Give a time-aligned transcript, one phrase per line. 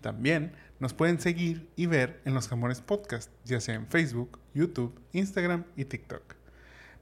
[0.00, 5.00] También nos pueden seguir y ver en los Jamones Podcast, ya sea en Facebook, YouTube,
[5.12, 6.36] Instagram y TikTok.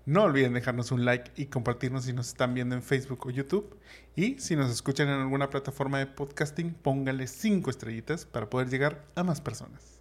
[0.06, 3.76] No olviden dejarnos un like y compartirnos si nos están viendo en Facebook o YouTube.
[4.14, 9.04] Y si nos escuchan en alguna plataforma de podcasting, pónganle 5 estrellitas para poder llegar
[9.16, 10.00] a más personas.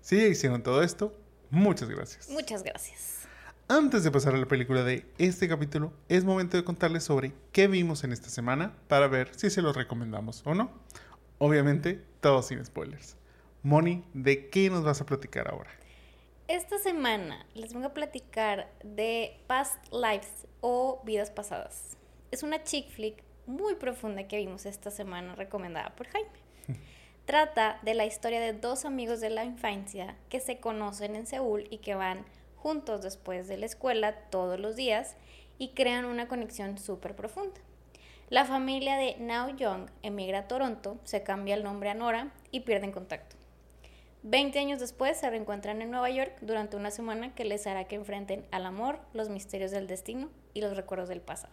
[0.00, 1.16] Si ya hicieron todo esto,
[1.50, 2.28] muchas gracias.
[2.30, 3.20] Muchas gracias.
[3.68, 7.68] Antes de pasar a la película de este capítulo, es momento de contarles sobre qué
[7.68, 10.70] vimos en esta semana para ver si se los recomendamos o no.
[11.46, 13.18] Obviamente, todo sin spoilers.
[13.62, 15.68] Moni, ¿de qué nos vas a platicar ahora?
[16.48, 21.98] Esta semana les vengo a platicar de Past Lives o Vidas Pasadas.
[22.30, 26.30] Es una chick flick muy profunda que vimos esta semana recomendada por Jaime.
[27.26, 31.66] Trata de la historia de dos amigos de la infancia que se conocen en Seúl
[31.68, 32.24] y que van
[32.56, 35.18] juntos después de la escuela todos los días
[35.58, 37.60] y crean una conexión súper profunda.
[38.30, 42.60] La familia de Now Young emigra a Toronto, se cambia el nombre a Nora y
[42.60, 43.36] pierden contacto.
[44.22, 47.96] Veinte años después se reencuentran en Nueva York durante una semana que les hará que
[47.96, 51.52] enfrenten al amor, los misterios del destino y los recuerdos del pasado.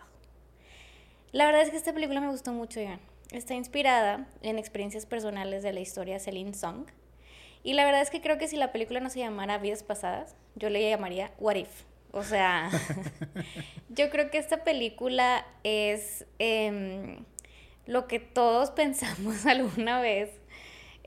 [1.34, 3.02] La verdad es que esta película me gustó mucho, Iván.
[3.34, 6.86] Está inspirada en experiencias personales de la historia Celine Song.
[7.64, 10.38] Y la verdad es que creo que si la película no se llamara Vidas Pasadas,
[10.56, 11.91] yo le llamaría What If.
[12.12, 12.70] O sea,
[13.90, 17.24] yo creo que esta película es em,
[17.86, 20.30] lo que todos pensamos alguna vez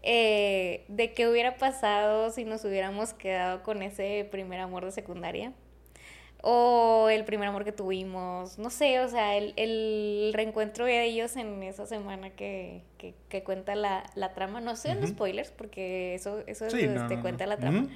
[0.02, 5.52] eh, de qué hubiera pasado si nos hubiéramos quedado con ese primer amor de secundaria.
[6.46, 11.36] O el primer amor que tuvimos, no sé, o sea, el, el reencuentro de ellos
[11.36, 14.61] en esa semana que, que, que cuenta la, la, trama.
[14.61, 17.48] No sé, uh spoilers, porque eso, eso Sí, es, no, cuenta no.
[17.51, 17.89] la trama.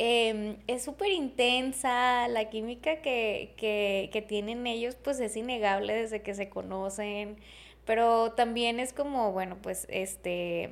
[0.00, 6.22] Eh, es súper intensa, la química que, que, que tienen ellos pues es innegable desde
[6.22, 7.36] que se conocen,
[7.84, 10.70] pero también es como, bueno, pues este,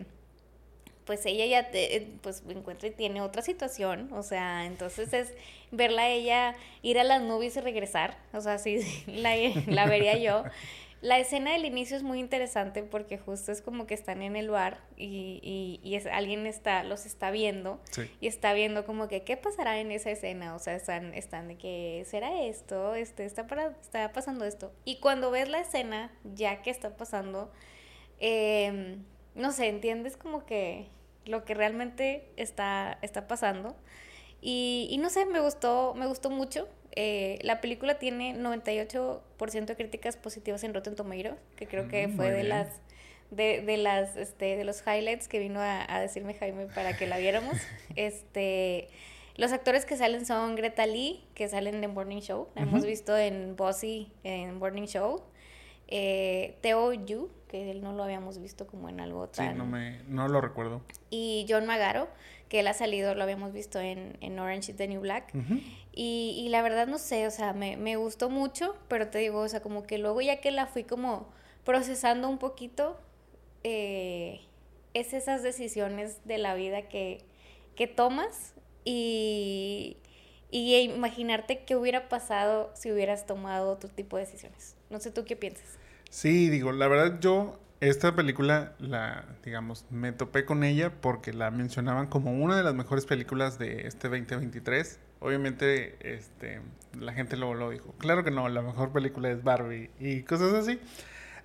[1.05, 5.35] pues ella ya te, pues encuentra y tiene otra situación, o sea, entonces es
[5.73, 8.79] verla a ella ir a las nubes y regresar, o sea, sí,
[9.67, 10.45] la vería yo.
[11.03, 14.49] La escena del inicio es muy interesante porque justo es como que están en el
[14.49, 18.11] bar y, y, y es, alguien está, los está viendo Sí.
[18.21, 21.57] y está viendo como que qué pasará en esa escena, o sea, están, están de
[21.59, 24.73] que será esto, este, está, para, está pasando esto.
[24.85, 27.53] Y cuando ves la escena, ya que está pasando,
[28.19, 28.97] eh,
[29.35, 30.89] no sé, entiendes como que
[31.27, 33.77] lo que realmente está, está pasando.
[34.41, 36.69] Y, y no sé, me gustó, me gustó mucho.
[36.97, 42.17] Eh, la película tiene 98% de críticas positivas en Rotten Tomatoes, que creo que Mm,
[42.17, 42.49] fue de bien.
[42.49, 42.69] las
[43.31, 47.07] de, de las este, de los highlights que vino a, a decirme Jaime para que
[47.07, 47.57] la viéramos.
[47.97, 48.89] este
[49.37, 53.15] los actores que salen son Greta Lee, que salen en Morning Show, la hemos visto
[53.17, 55.23] en Bossy en Morning Show.
[55.89, 59.67] Eh, Theo Yu, que él no lo habíamos visto como en algo Sí, tan no,
[59.67, 60.81] me, no lo recuerdo.
[61.11, 62.09] y John Magaro,
[62.49, 65.33] que él ha salido, lo habíamos visto en, en Orange is the New Black.
[65.93, 69.41] Y, y la verdad no sé, o sea, me, me gustó mucho, pero te digo,
[69.41, 71.29] o sea, como que luego ya que la fui como
[71.65, 73.01] procesando un poquito,
[73.65, 74.41] eh,
[74.95, 77.25] es esas decisiones de la vida que,
[77.75, 78.55] que tomas
[78.85, 79.97] y,
[80.51, 84.77] y imaginarte qué hubiera pasado si hubieras tomado otro tipo de decisiones.
[84.91, 85.79] No sé tú qué piensas.
[86.11, 91.51] Sí, digo, la verdad yo esta película la, digamos, me topé con ella porque la
[91.51, 94.99] mencionaban como una de las mejores películas de este 2023.
[95.21, 96.61] Obviamente, este,
[96.99, 97.95] la gente luego lo dijo.
[97.99, 100.81] Claro que no, la mejor película es Barbie y cosas así.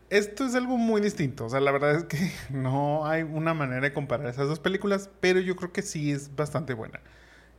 [0.09, 3.81] Esto es algo muy distinto, o sea, la verdad es que no hay una manera
[3.81, 6.99] de comparar esas dos películas, pero yo creo que sí es bastante buena.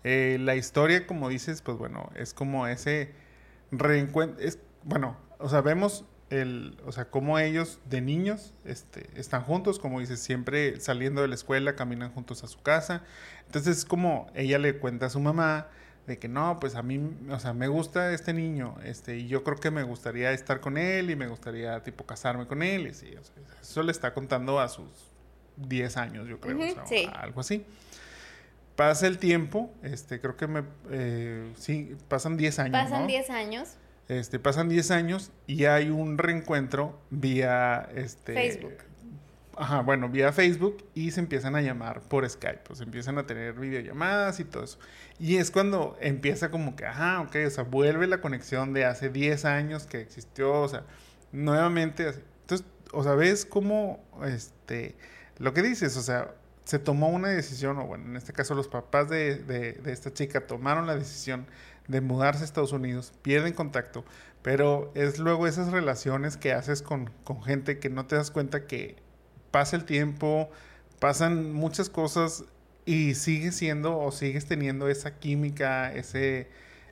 [0.05, 3.13] Eh, la historia, como dices, pues bueno, es como ese
[3.71, 4.45] reencuentro,
[4.85, 10.01] bueno, o sea, vemos el, o sea, cómo ellos de niños este, están juntos, como
[10.01, 13.03] dices, siempre saliendo de la escuela, caminan juntos a su casa.
[13.47, 15.69] Entonces, es como ella le cuenta a su mamá
[16.07, 17.01] de que no, pues a mí,
[17.31, 20.79] o sea, me gusta este niño, este, y yo creo que me gustaría estar con
[20.79, 24.13] él y me gustaría, tipo, casarme con él, y así, o sea, eso le está
[24.13, 24.89] contando a sus
[25.59, 27.09] 10 años, yo creo, o sea, sí.
[27.15, 27.65] algo así.
[28.75, 33.07] Pasa el tiempo, este, creo que me, eh, sí, pasan 10 años, Pasan ¿no?
[33.07, 33.77] 10 años.
[34.19, 38.75] Este, pasan 10 años y hay un reencuentro vía este Facebook.
[39.57, 43.55] Ajá, bueno, vía Facebook y se empiezan a llamar por Skype, pues empiezan a tener
[43.55, 44.79] videollamadas y todo eso.
[45.19, 49.09] Y es cuando empieza como que, ajá, ok, o sea, vuelve la conexión de hace
[49.09, 50.85] 10 años que existió, o sea,
[51.33, 52.13] nuevamente,
[52.43, 54.95] entonces, o sea, ves cómo, este,
[55.39, 58.69] lo que dices, o sea, se tomó una decisión, o bueno, en este caso los
[58.69, 61.47] papás de, de esta chica tomaron la decisión
[61.89, 64.05] de mudarse a Estados Unidos, pierden contacto,
[64.43, 68.67] pero es luego esas relaciones que haces con, con gente que no te das cuenta
[68.67, 68.97] que
[69.51, 70.51] pasa el tiempo,
[70.99, 72.45] pasan muchas cosas
[72.85, 76.49] y sigues siendo o sigues teniendo esa química, ese,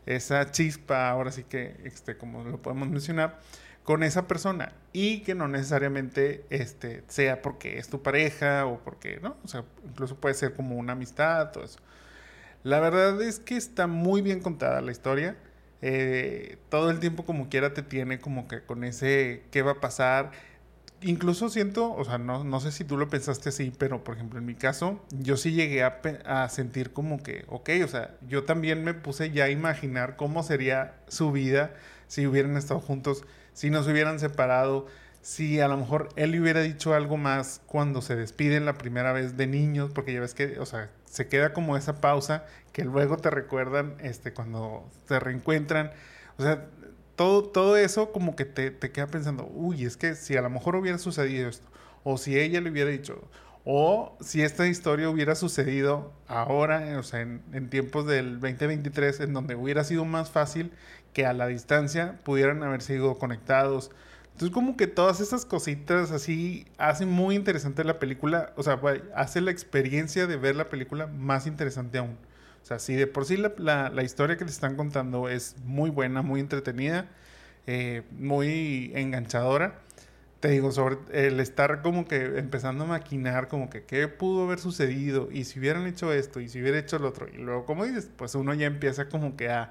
[0.06, 3.40] esa chispa, ahora sí que, este, como lo podemos mencionar,
[3.82, 9.18] con esa persona y que no necesariamente este, sea porque es tu pareja o porque,
[9.20, 9.36] ¿no?
[9.44, 11.78] O sea, incluso puede ser como una amistad, todo eso.
[12.62, 15.36] La verdad es que está muy bien contada la historia.
[15.82, 19.80] Eh, todo el tiempo como quiera te tiene como que con ese qué va a
[19.80, 20.32] pasar.
[21.02, 24.38] Incluso siento, o sea, no, no sé si tú lo pensaste así, pero por ejemplo
[24.38, 28.84] en mi caso, yo sí llegué a, sentir como que, ok, o sea, yo también
[28.84, 31.72] me puse ya a imaginar cómo sería su vida
[32.06, 33.24] si hubieran estado juntos,
[33.54, 34.86] si no se hubieran separado,
[35.22, 39.12] si a lo mejor él le hubiera dicho algo más cuando se despiden la primera
[39.12, 42.84] vez de niños, porque ya ves que, o sea, se queda como esa pausa que
[42.84, 45.90] luego te recuerdan este, cuando se reencuentran.
[46.38, 46.66] O sea,
[47.16, 50.48] todo, todo eso como que te, te queda pensando, uy, es que si a lo
[50.48, 51.68] mejor hubiera sucedido esto,
[52.02, 53.22] o si ella le hubiera dicho,
[53.64, 59.34] o si esta historia hubiera sucedido ahora, o sea, en, en, tiempos del 2023, en
[59.34, 60.72] donde hubiera sido más fácil
[61.12, 63.90] que a la distancia pudieran haber sido conectados,
[64.40, 68.80] entonces como que todas esas cositas así hacen muy interesante la película, o sea,
[69.14, 72.16] hace la experiencia de ver la película más interesante aún.
[72.62, 75.90] O sea, si de por sí la, la, historia que te están contando es muy
[75.90, 77.06] buena, muy entretenida,
[77.66, 79.80] eh, muy enganchadora,
[80.40, 84.58] te digo, sobre el estar como que empezando a maquinar, como que qué pudo haber
[84.58, 87.84] sucedido, y si hubieran hecho esto, y si hubiera hecho lo otro, y luego, como
[87.84, 89.70] dices, pues uno ya empieza como que a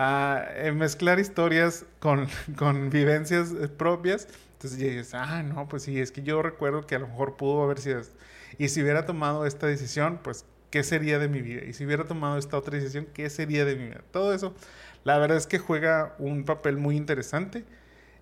[0.00, 4.28] a eh, mezclar historias con, con vivencias eh, propias.
[4.52, 7.64] Entonces dices, ah, no, pues sí, es que yo recuerdo que a lo mejor pudo
[7.64, 8.16] haber sido esto.
[8.58, 11.64] Y si hubiera tomado esta decisión, pues, ¿qué sería de mi vida?
[11.64, 14.02] Y si hubiera tomado esta otra decisión, ¿qué sería de mi vida?
[14.12, 14.54] Todo eso,
[15.02, 17.64] la verdad es que juega un papel muy interesante.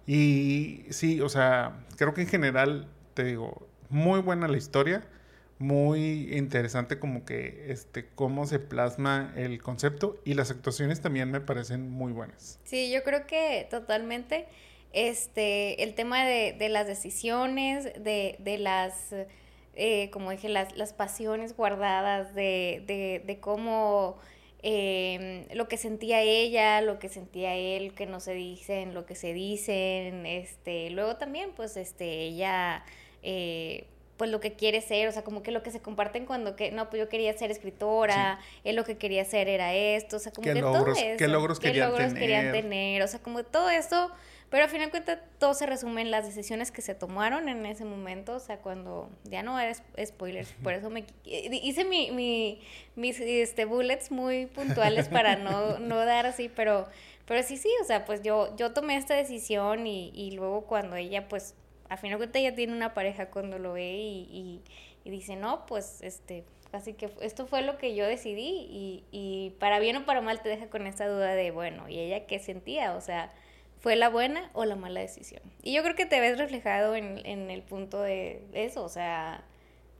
[0.06, 5.06] Y sí, o sea, creo que en general, te digo, muy buena la historia
[5.58, 11.40] muy interesante como que este cómo se plasma el concepto y las actuaciones también me
[11.40, 12.60] parecen muy buenas.
[12.64, 14.46] Sí, yo creo que totalmente
[14.92, 19.14] este el tema de, de las decisiones, de, de las
[19.76, 24.16] eh, como dije, las, las pasiones guardadas, de, de, cómo
[24.62, 29.14] eh, lo que sentía ella, lo que sentía él, que no se dicen, lo que
[29.14, 32.84] se dicen, este, luego también, pues, este, ella
[33.22, 33.86] eh,
[34.16, 36.70] pues lo que quiere ser, o sea, como que lo que se comparten cuando que,
[36.70, 40.32] no, pues yo quería ser escritora, él lo que quería hacer era esto, o sea,
[40.32, 41.16] como que todo eso.
[41.18, 42.20] ¿Qué logros, ¿qué querían, logros tener?
[42.20, 43.02] querían tener?
[43.02, 44.10] O sea, como todo eso,
[44.48, 47.66] pero al final de cuentas todo se resume en las decisiones que se tomaron en
[47.66, 52.62] ese momento, o sea, cuando, ya no eres spoilers, por eso me hice mi, mi,
[52.94, 56.86] mis este, bullets muy puntuales para no, no dar así, pero,
[57.26, 60.96] pero sí, sí, o sea, pues yo, yo tomé esta decisión y, y luego cuando
[60.96, 61.54] ella, pues,
[61.88, 64.62] a final de cuentas ella tiene una pareja cuando lo ve y,
[65.04, 69.50] y, dice, no, pues este, así que esto fue lo que yo decidí y, y,
[69.58, 72.38] para bien o para mal te deja con esa duda de, bueno, ¿y ella qué
[72.38, 72.94] sentía?
[72.96, 73.32] O sea,
[73.78, 75.42] ¿fue la buena o la mala decisión?
[75.62, 79.44] Y yo creo que te ves reflejado en, en el punto de eso, o sea,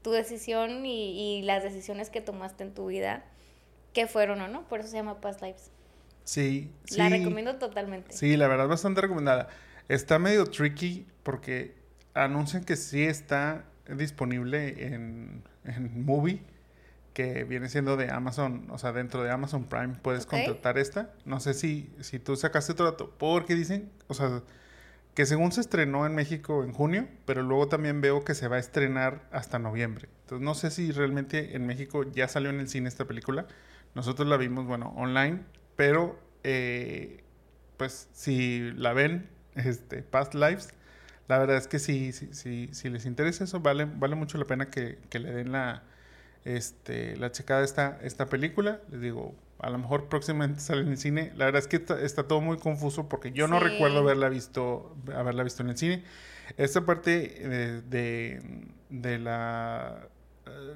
[0.02, 3.25] tu decisión y, y las decisiones que tomaste en tu vida,
[3.92, 4.66] ¿qué fueron o no?
[4.68, 5.70] Por eso se llama Past Lives.
[6.26, 8.12] Sí, La recomiendo totalmente.
[8.12, 9.49] Sí, la verdad, bastante recomendada.
[9.88, 11.75] Está medio tricky porque
[12.14, 16.43] anuncian que sí está disponible en, en Movie,
[17.12, 21.14] que viene siendo de Amazon, o sea, dentro de Amazon Prime puedes contratar esta.
[21.25, 24.43] No sé si, si tú sacaste otro dato, porque dicen, o sea,
[25.14, 28.57] que según se estrenó en México en junio, pero luego también veo que se va
[28.57, 30.09] a estrenar hasta noviembre.
[30.23, 33.47] Entonces no sé si realmente en México ya salió en el cine esta película.
[33.95, 35.40] Nosotros la vimos, bueno, online,
[35.75, 37.25] pero eh,
[37.78, 40.70] pues si la ven este, Past Lives.
[41.28, 44.70] La verdad es que si, si, si, les interesa eso, vale, vale mucho la pena
[44.70, 45.82] que, le den la,
[46.44, 48.80] este, la checada a esta, esta película.
[48.90, 51.32] Les digo, a lo mejor próximamente sale en el cine.
[51.36, 55.42] La verdad es que está, todo muy confuso porque yo no recuerdo haberla visto, haberla
[55.42, 56.04] visto en el cine.
[56.56, 58.40] Esta parte de,
[58.88, 60.08] de, la,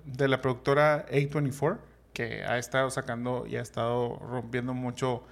[0.05, 1.79] de la productora A24,
[2.13, 5.23] que ha estado sacando y ha estado rompiendo mucho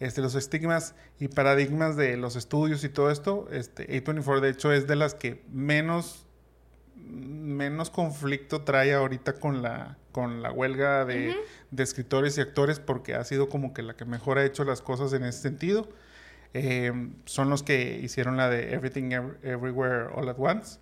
[0.00, 4.72] este, los estigmas y paradigmas de los estudios y todo esto, este, A24 de hecho
[4.72, 6.26] es de las que menos,
[6.96, 11.34] menos conflicto trae ahorita con la, con la huelga de,
[11.70, 14.82] de escritores y actores porque ha sido como que la que mejor ha hecho las
[14.82, 15.88] cosas en ese sentido.
[16.54, 16.92] Eh,
[17.26, 19.10] son los que hicieron la de Everything
[19.42, 20.78] Everywhere All at Once.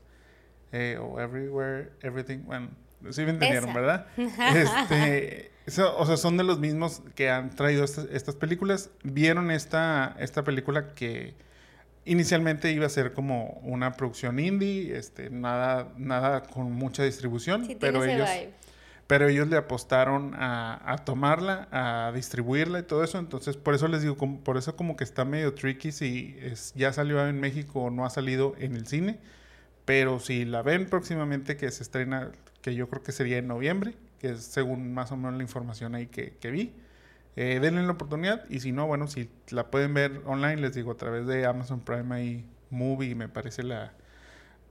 [0.72, 2.44] Eh, o Everywhere, Everything.
[2.44, 2.70] Bueno,
[3.12, 4.06] sí me entendieron, ¿verdad?
[4.16, 5.50] Este,
[5.96, 8.90] o sea, son de los mismos que han traído estas, películas.
[9.02, 11.34] Vieron esta, esta película que
[12.04, 18.04] inicialmente iba a ser como una producción indie, este, nada, nada con mucha distribución, pero
[18.04, 18.28] ellos,
[19.06, 23.18] pero ellos le apostaron a, tomarla, a distribuirla y todo eso.
[23.18, 26.92] Entonces, por eso les digo, por eso como que está medio tricky si es, ya
[26.92, 29.18] salió en México o no ha salido en el cine.
[29.84, 32.32] Pero si la ven próximamente, que se estrena,
[32.66, 35.94] que yo creo que sería en noviembre, que es según más o menos la información
[35.94, 36.74] ahí que, vi,
[37.36, 38.44] eh, denle la oportunidad.
[38.50, 41.80] Y si no, bueno, si la pueden ver online, les digo, a través de Amazon
[41.80, 43.92] Prime ahí, Movie, me parece la...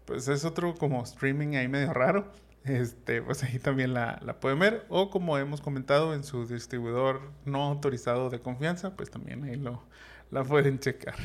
[0.04, 2.34] Pues es otro como streaming ahí medio raro
[2.66, 4.86] este, pues ahí también la, pueden ver.
[4.90, 9.84] O como hemos comentado en su distribuidor no autorizado de confianza, pues también ahí lo,
[10.32, 11.16] la pueden checar.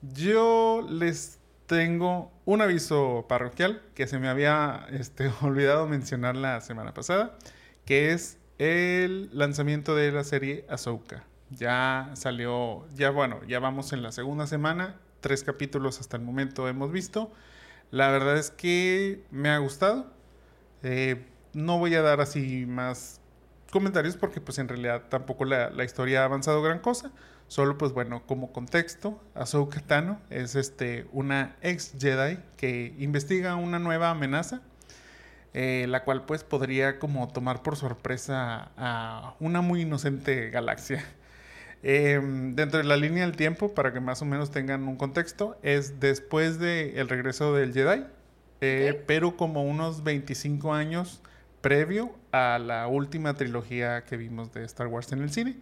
[0.00, 6.94] Yo les tengo un aviso parroquial que se me había este, olvidado mencionar la semana
[6.94, 7.36] pasada,
[7.84, 11.24] que es el lanzamiento de la serie Ahsoka.
[11.50, 16.68] Ya salió, ya bueno, ya vamos en la segunda semana, tres capítulos hasta el momento
[16.68, 17.30] hemos visto.
[17.90, 20.10] La verdad es que me ha gustado.
[20.82, 23.20] Eh, no voy a dar así más
[23.70, 27.12] comentarios porque pues en realidad tampoco la, historia ha avanzado gran cosa.
[27.48, 33.78] Solo pues bueno, como contexto, Ahsoka Tano es este, una ex Jedi que investiga una
[33.78, 34.62] nueva amenaza,
[35.54, 41.04] eh, la cual pues podría como tomar por sorpresa a una muy inocente galaxia.
[41.82, 45.56] Em, dentro de la línea del tiempo, para que más o menos tengan un contexto,
[45.62, 48.02] es después del regreso del Jedi,
[48.60, 51.22] eh, pero como unos 25 años
[51.60, 55.56] previo a la última trilogía que vimos de Star Wars en el cine.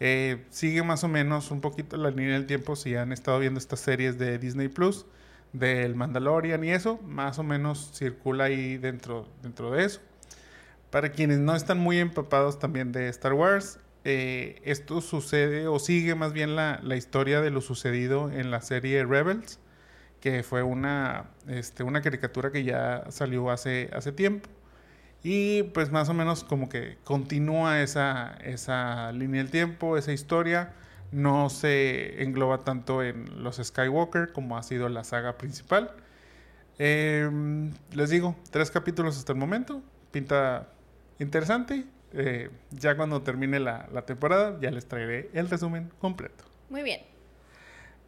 [0.00, 3.58] Eh, sigue más o menos un poquito la línea del tiempo si han estado viendo
[3.58, 5.06] estas series de Disney Plus,
[5.52, 10.00] del Mandalorian y eso, más o menos circula ahí dentro, dentro de eso.
[10.90, 16.14] Para quienes no están muy empapados también de Star Wars, eh, esto sucede o sigue
[16.14, 19.58] más bien la, historia de lo sucedido en la serie Rebels,
[20.20, 24.48] que fue una, este, una caricatura que ya salió hace, hace tiempo.
[25.30, 30.72] Y pues más o menos como que continúa esa, esa línea del tiempo, esa historia.
[31.12, 35.92] No se engloba tanto en los Skywalker como ha sido la saga principal.
[36.78, 39.82] Em, les digo, tres capítulos hasta el momento.
[40.12, 40.70] Pinta
[41.18, 41.84] interesante.
[42.14, 46.44] Eh, ya cuando termine la, temporada, ya les traeré el resumen completo.
[46.70, 47.02] Muy bien.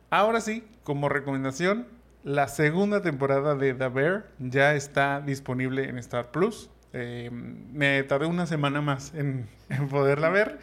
[0.09, 1.87] Ahora sí, como recomendación,
[2.25, 6.71] la segunda temporada de The Bear ya está disponible en Star Plus.
[6.93, 9.49] Eh, me tardé una semana más en,
[9.91, 10.59] poderla ver,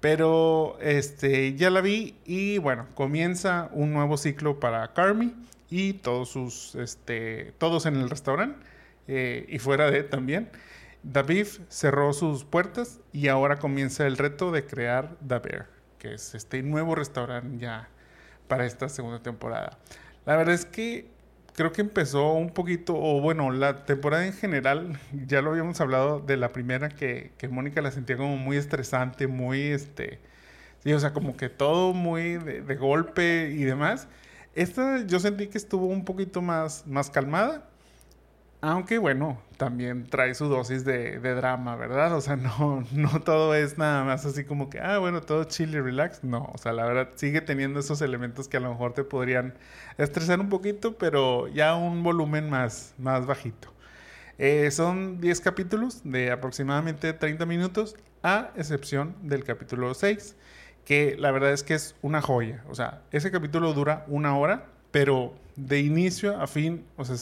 [0.00, 5.34] pero este, ya la vi y bueno, comienza un nuevo ciclo para Carmi
[5.70, 8.58] y todos sus, este, todos en el restaurante
[9.08, 10.50] eh, y fuera de también.
[11.02, 15.66] David cerró sus puertas y ahora comienza el reto de crear The Bear,
[15.98, 17.88] que es este nuevo restaurante ya
[18.48, 19.78] para esta segunda temporada.
[20.26, 21.08] La verdad es que
[21.54, 26.20] creo que empezó un poquito, o bueno, la temporada en general, ya lo habíamos hablado
[26.20, 30.20] de la primera, que, Mónica la sentía como muy estresante, muy, este,
[30.82, 34.08] sí, o sea, como que todo muy de, de, golpe y demás.
[34.54, 37.68] Esta yo sentí que estuvo un poquito más, más calmada.
[38.60, 42.16] Aunque bueno, también trae su dosis de, drama, ¿verdad?
[42.16, 45.74] O sea, no, no todo es nada más así como que, ah, bueno, todo chill
[45.74, 46.24] y relax.
[46.24, 49.52] No, o sea, la verdad sigue teniendo esos elementos que a lo mejor te podrían
[49.98, 53.70] estresar un poquito, pero ya un volumen más, más bajito.
[54.38, 60.36] Eh, son 10 capítulos de aproximadamente 30 minutos, a excepción del capítulo 6,
[60.86, 62.64] que la verdad es que es una joya.
[62.70, 67.16] O sea, ese capítulo dura una hora, pero de inicio a fin, o sea,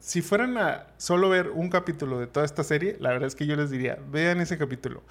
[0.00, 3.46] si fueran a solo ver un capítulo de toda esta serie, la verdad es que
[3.46, 5.02] yo les diría, vean ese capítulo.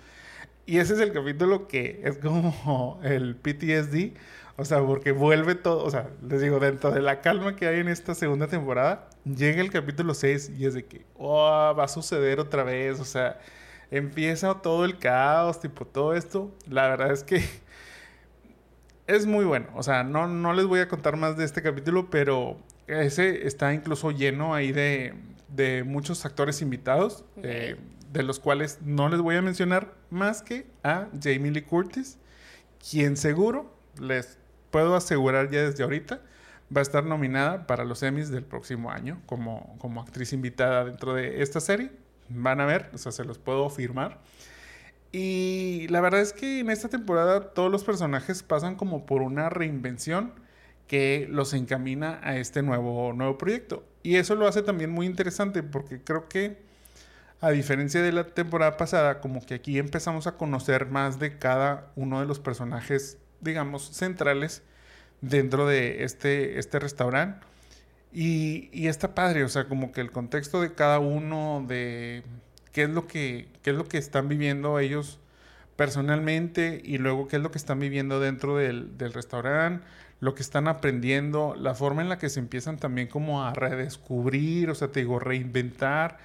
[0.65, 4.17] Y ese es el capítulo que es como el PTSD,
[4.57, 7.79] o sea, porque vuelve todo, o sea, les digo, dentro de la calma que hay
[7.79, 11.87] en esta segunda temporada, llega el capítulo 6 y es de que, oh, va a
[11.87, 13.39] suceder otra vez, o sea,
[13.91, 16.51] empieza todo el caos, tipo todo esto.
[16.67, 17.43] La verdad es que
[19.07, 22.09] es muy bueno, o sea, no, no les voy a contar más de este capítulo,
[22.09, 22.57] pero
[22.89, 25.13] ese está incluso lleno ahí de,
[25.85, 27.75] muchos actores invitados, eh,
[28.11, 32.17] de los cuales no les voy a mencionar más que a Jamie Lee Curtis,
[32.89, 34.37] quien seguro les
[34.71, 36.21] puedo asegurar ya desde ahorita
[36.75, 41.13] va a estar nominada para los Emmys del próximo año como, como actriz invitada dentro
[41.13, 41.91] de esta serie.
[42.29, 44.19] Van a ver, o sea, se los puedo firmar.
[45.11, 49.49] Y la verdad es que en esta temporada todos los personajes pasan como por una
[49.49, 50.33] reinvención
[50.89, 53.85] que los encamina a este nuevo, nuevo proyecto.
[54.01, 56.57] Y eso lo hace también muy interesante porque creo que
[57.41, 61.91] a diferencia de la temporada pasada, como que aquí empezamos a conocer más de cada
[61.95, 64.63] uno de los personajes, digamos, centrales
[65.21, 67.45] dentro de este, este restaurante.
[68.11, 72.23] Y, está padre, o sea, como que el contexto de cada uno, de
[72.71, 75.19] qué es lo que, qué es lo que están viviendo ellos
[75.75, 79.85] personalmente y luego qué es lo que están viviendo dentro del, del restaurante,
[80.19, 84.69] lo que están aprendiendo, la forma en la que se empiezan también como a redescubrir,
[84.69, 86.17] o sea, te digo, reinventar.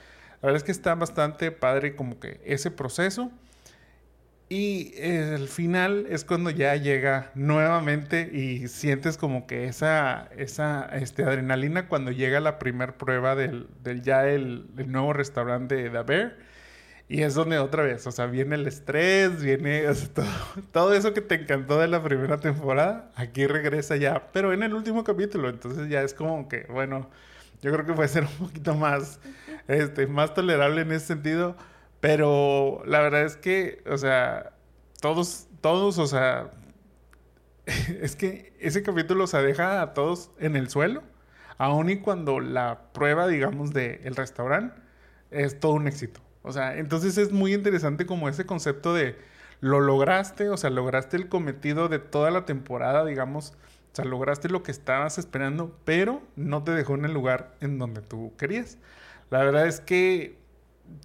[0.43, 3.31] La verdad es que está bastante padre como que ese proceso.
[4.49, 11.25] Y el final es cuando ya llega nuevamente y sientes como que esa, esa este,
[11.25, 16.37] adrenalina cuando llega la primera prueba del, del ya el, nuevo restaurante de Bear.
[17.09, 20.27] Y es donde otra vez, o sea, viene el estrés, viene o sea, todo,
[20.73, 24.75] todo, eso que te encantó de la primera temporada, aquí regresa ya, pero en el
[24.75, 27.11] último capítulo, entonces ya es como que, bueno,
[27.63, 29.21] yo creo que puede ser un poquito más,
[29.69, 31.57] este, más tolerable en ese sentido
[32.05, 34.53] pero la verdad es que, o sea,
[35.01, 36.51] todos, todos, o sea,
[37.65, 41.03] es que ese capítulo se deja a todos en el suelo,
[41.57, 44.83] aun y cuando la prueba, digamos, del el restaurante
[45.31, 46.21] es todo un éxito.
[46.45, 49.17] O sea, entonces es muy interesante como ese concepto de
[49.61, 53.55] lo lograste, o sea, lograste el cometido de toda la temporada, digamos,
[53.93, 57.79] o sea, lograste lo que estabas esperando, pero no te dejó en el lugar en
[57.79, 58.77] donde tú querías.
[59.31, 60.37] La verdad es que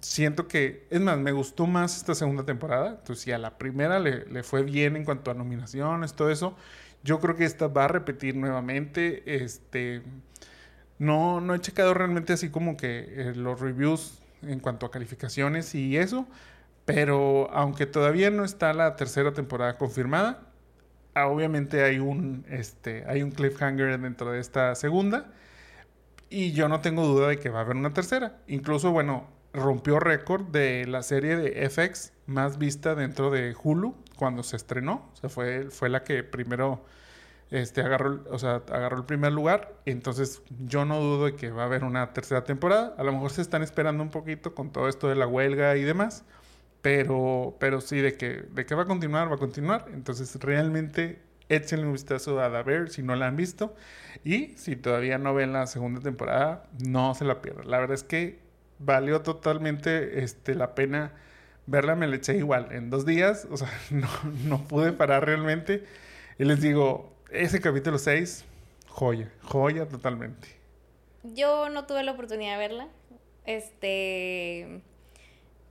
[0.02, 2.90] siento que, es más, me gustó más esta segunda temporada.
[2.98, 6.54] Entonces, si a la primera le, le, fue bien en cuanto a nominaciones, todo eso,
[7.02, 9.22] yo creo que esta va a repetir nuevamente.
[9.42, 10.02] Este,
[10.98, 15.74] no, no he checado realmente así como que eh, los reviews en cuanto a calificaciones
[15.74, 16.26] y eso,
[16.84, 20.40] pero aunque todavía no está la tercera temporada confirmada,
[21.14, 25.32] ah, obviamente hay un, este, hay un cliffhanger dentro de esta segunda.
[26.28, 28.38] Y yo no tengo duda de que va a haber una tercera.
[28.46, 34.42] Incluso, bueno, rompió récord de la serie de FX más vista dentro de Hulu cuando
[34.44, 35.10] se estrenó.
[35.12, 36.84] O sea, fue, fue la que primero
[37.50, 39.74] este, agarró, o sea, agarró el primer lugar.
[39.86, 42.94] Entonces, yo no dudo de que va a haber una tercera temporada.
[42.98, 45.82] A lo mejor se están esperando un poquito con todo esto de la huelga y
[45.82, 46.24] demás.
[46.82, 49.86] Pero, pero sí, de que, de que va a continuar, va a continuar.
[49.92, 53.74] Entonces, realmente échenle un vistazo a Bear si no la han visto.
[54.24, 57.70] Y si todavía no ven la segunda temporada, no se la pierdan.
[57.70, 58.38] La verdad es que
[58.78, 61.12] valió totalmente este, la pena
[61.66, 64.08] verla, me la eché igual en dos días, o sea, no,
[64.44, 65.84] no pude parar realmente.
[66.38, 68.44] Y les digo, ese capítulo 6,
[68.88, 70.48] joya, joya totalmente.
[71.22, 72.88] Yo no tuve la oportunidad de verla,
[73.46, 74.82] este,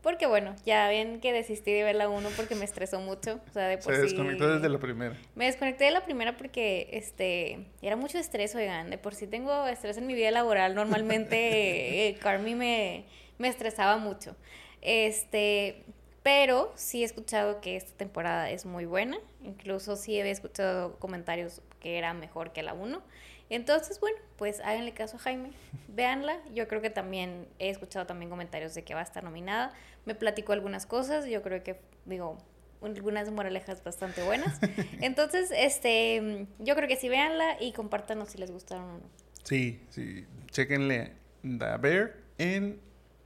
[0.01, 3.41] porque bueno, ya ven que desistí de ver la 1 porque me estresó mucho.
[3.49, 5.17] O sea, de por Se desconectó desde la primera.
[5.35, 8.89] Me desconecté de la primera porque este era mucho estrés, oigan.
[8.89, 10.73] De por sí tengo estrés en mi vida laboral.
[10.73, 13.05] Normalmente eh, Carmi me,
[13.37, 14.37] me estresaba mucho.
[14.81, 15.83] Este,
[16.23, 19.17] pero sí he escuchado que esta temporada es muy buena.
[19.43, 23.01] Incluso sí había escuchado comentarios que era mejor que la 1.
[23.49, 25.51] Entonces, bueno, pues háganle caso a Jaime,
[25.87, 26.37] véanla.
[26.53, 29.73] Yo creo que también he escuchado también comentarios de que va a estar nominada.
[30.05, 32.37] Me platicó algunas cosas, yo creo que, digo,
[32.81, 34.59] algunas moralejas bastante buenas.
[35.01, 39.09] Entonces, este, yo creo que sí, véanla y compártanos si les gustaron o no.
[39.43, 42.79] Sí, sí, chequenle The Bear en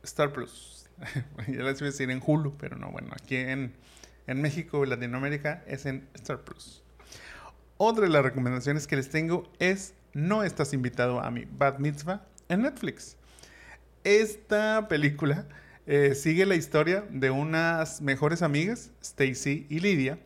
[0.04, 0.83] Star Plus.
[1.48, 3.74] ya les iba a decir en Hulu, pero no, bueno, aquí en,
[4.28, 6.84] en México y Latinoamérica es en Star Plus.
[7.78, 12.26] Otra de las recomendaciones que les tengo es no estás invitado a mi Bad Mitzvah
[12.50, 13.18] en Netflix.
[14.04, 15.48] Esta película
[15.86, 20.20] eh, sigue la historia de unas mejores amigas, Stacy y Lydia,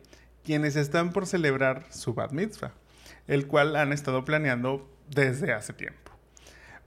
[0.44, 2.72] quienes están por celebrar su Bad Mitzvah,
[3.26, 6.07] el cual han estado planeando desde hace tiempo.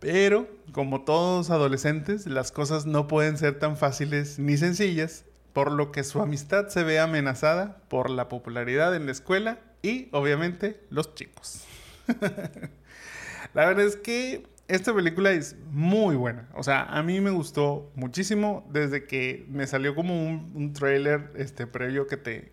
[0.01, 5.91] Pero, como todos adolescentes, las cosas no pueden ser tan fáciles ni sencillas, por lo
[5.91, 11.13] que su amistad se ve amenazada por la popularidad en la escuela y, obviamente, los
[11.13, 11.65] chicos.
[13.53, 16.49] La verdad es que esta película es muy buena.
[16.55, 21.67] O sea, a mí me gustó muchísimo desde que me salió como un, trailer este,
[21.67, 22.49] previo que te,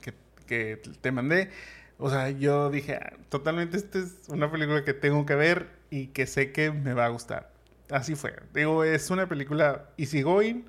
[0.47, 1.49] que te mandé.
[1.97, 6.09] O sea, yo dije, ah, totalmente, esta es una película que tengo que ver y
[6.09, 7.51] que sé que me va a gustar.
[7.91, 8.35] Así fue.
[8.55, 10.67] Digo, es una película easygoing,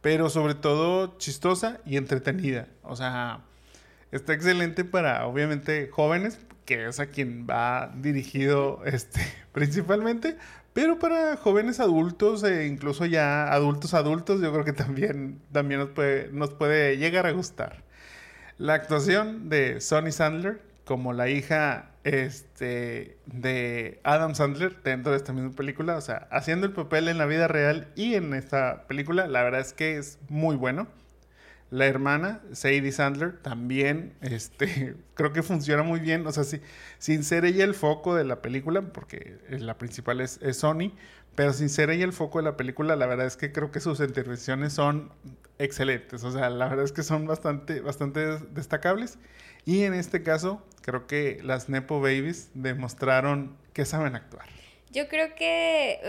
[0.00, 2.68] pero sobre todo chistosa y entretenida.
[2.82, 3.40] O sea,
[4.12, 9.20] está excelente para, obviamente, jóvenes, que es a quien va dirigido este,
[9.52, 10.36] principalmente,
[10.72, 15.90] pero para jóvenes adultos e incluso ya adultos adultos, yo creo que también, también nos,
[15.90, 17.82] puede, nos puede llegar a gustar.
[18.58, 25.32] La actuación de Sonny Sandler como la hija este, de Adam Sandler dentro de esta
[25.32, 29.26] misma película, o sea, haciendo el papel en la vida real y en esta película,
[29.26, 30.88] la verdad es que es muy bueno.
[31.70, 36.26] La hermana, Sadie Sandler, también este, creo que funciona muy bien.
[36.26, 36.42] O sea,
[36.98, 40.92] sin ser ella el foco de la película, porque la principal es, Sony,
[41.36, 43.78] pero sin ser ella el foco de la película, la verdad es que creo que
[43.78, 45.12] sus intervenciones son
[45.58, 46.24] excelentes.
[46.24, 49.18] O sea, la verdad es que son bastante, bastante destacables.
[49.64, 54.46] Y en este caso, creo que las Nepo Babies demostraron que saben actuar.
[54.90, 56.00] Yo creo que,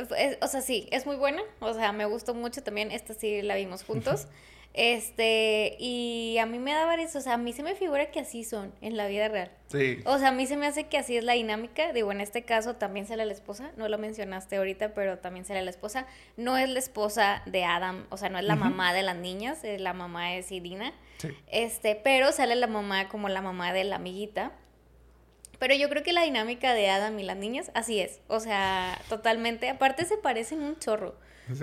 [0.41, 1.43] o sea, sí, es muy buena.
[1.59, 2.91] O sea, me gustó mucho también.
[2.91, 4.27] Esta sí la vimos juntos.
[4.73, 8.21] Este, y a mí me da varios, o sea, a mí se me figura que
[8.21, 9.51] así son en la vida real.
[9.67, 9.99] Sí.
[10.05, 11.91] O sea, a mí se me hace que así es la dinámica.
[11.91, 15.62] Digo, en este caso también sale la esposa, no lo mencionaste ahorita, pero también sale
[15.62, 16.07] la esposa.
[16.38, 19.63] No es la esposa de Adam, o sea, no es la mamá de las niñas,
[19.63, 20.93] eh, la mamá es Irina.
[21.17, 21.29] Sí.
[21.47, 24.53] Este, pero sale la mamá como la mamá de la amiguita.
[25.60, 28.19] Pero yo creo que la dinámica de Adam y las niñas, así es.
[28.27, 29.69] O sea, totalmente.
[29.69, 31.15] Aparte se parecen un chorro.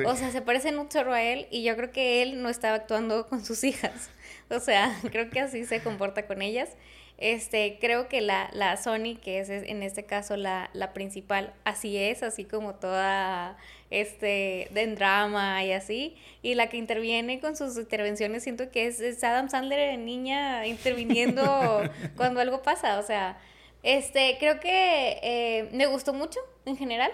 [0.07, 2.77] O sea, se parecen un chorro a él y yo creo que él no estaba
[2.77, 4.11] actuando con sus hijas.
[4.51, 6.71] O sea, creo que así se comporta con ellas.
[7.19, 11.99] Este, creo que la, la Sony, que es en este caso la, la principal, así
[11.99, 13.59] es, así como toda
[13.91, 16.17] este de drama y así.
[16.43, 21.83] Y la que interviene con sus intervenciones, siento que es, Adam Sandler niña interviniendo
[22.17, 22.99] cuando algo pasa.
[22.99, 23.39] O sea,
[23.83, 27.11] este, creo que eh, me gustó mucho en general.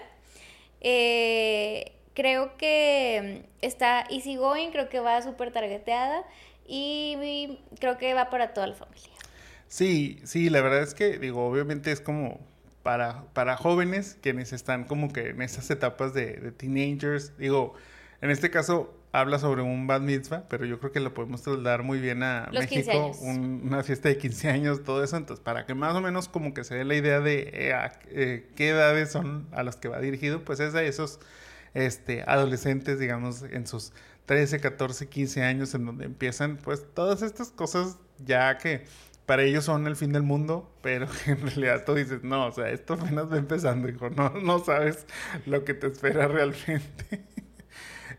[0.81, 6.23] Eh, creo que está easy going, creo que va súper targeteada
[6.67, 9.09] y creo que va para toda la familia.
[9.67, 12.39] Sí, sí, la verdad es que, digo, obviamente es como
[12.81, 17.37] para, para jóvenes quienes están como que en esas etapas de, teenagers.
[17.37, 17.73] Digo,
[18.21, 21.83] en este caso habla sobre un bad mitzvah, pero yo creo que lo podemos trasladar
[21.83, 25.95] muy bien a México, una fiesta de 15 años, todo eso, entonces para que más
[25.95, 27.73] o menos como que se dé la idea de eh,
[28.09, 31.19] eh, qué edades son a las que va dirigido, pues es a esos
[31.75, 33.93] este, adolescentes, digamos, en sus
[34.25, 38.85] 13, 14, 15 años, en donde empiezan, pues, todas estas cosas ya que
[39.25, 42.69] para ellos son el fin del mundo, pero en realidad tú dices, no, o sea,
[42.69, 45.05] esto apenas va empezando, hijo, no, no sabes
[45.45, 47.23] lo que te espera realmente.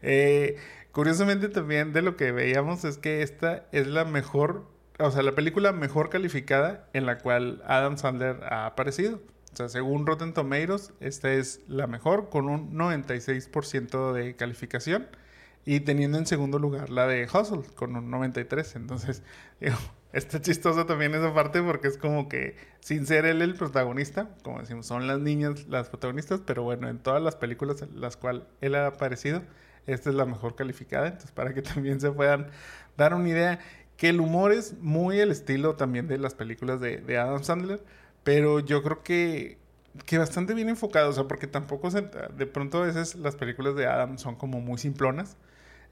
[0.02, 0.58] Eh,
[0.92, 5.32] curiosamente también de lo que veíamos es que esta es la mejor, o sea, la
[5.32, 9.20] película mejor calificada en la cual Adam Sandler ha aparecido.
[9.56, 15.06] O sea, según Rotten Tomatoes, esta es la mejor con un 96% de calificación
[15.64, 18.76] y teniendo en segundo lugar la de Hustle con un 93%.
[18.76, 19.22] Entonces,
[19.60, 19.78] digo,
[20.12, 24.60] está chistoso también esa parte porque es como que sin ser él el protagonista, como
[24.60, 28.42] decimos, son las niñas las protagonistas, pero bueno, en todas las películas en las cuales
[28.60, 29.40] él ha aparecido,
[29.86, 31.06] esta es la mejor calificada.
[31.06, 32.48] Entonces, para que también se puedan
[32.98, 33.58] dar una idea
[33.96, 37.80] que el humor es muy el estilo también de las películas de, de Adam Sandler
[38.26, 39.56] pero yo creo que,
[40.04, 43.76] que bastante bien enfocado, o sea, porque tampoco se, de pronto a veces las películas
[43.76, 45.36] de Adam son como muy simplonas.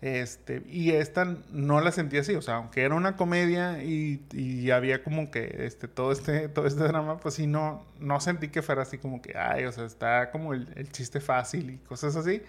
[0.02, 4.70] Este, y esta no la sentí así, o sea, aunque era una comedia y, y,
[4.72, 8.62] había como que este, todo, este, todo este drama, pues sí, no, no sentí que
[8.62, 12.16] fuera así como que, ay, o sea, está como el, el chiste fácil y cosas
[12.16, 12.42] así.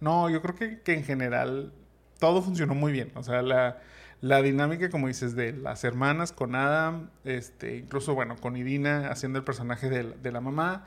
[0.00, 1.72] No, yo creo que, que en general
[2.18, 3.80] todo funcionó muy bien, o sea, la,
[4.20, 9.38] la dinámica, como dices, de las hermanas con Adam, este, incluso, bueno, con Irina haciendo
[9.38, 10.86] el personaje de, la mamá,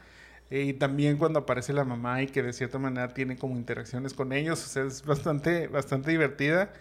[0.50, 4.14] eh, y también cuando aparece la mamá y que de cierta manera tiene como interacciones
[4.14, 6.74] con ellos, o sea, es bastante, bastante divertida.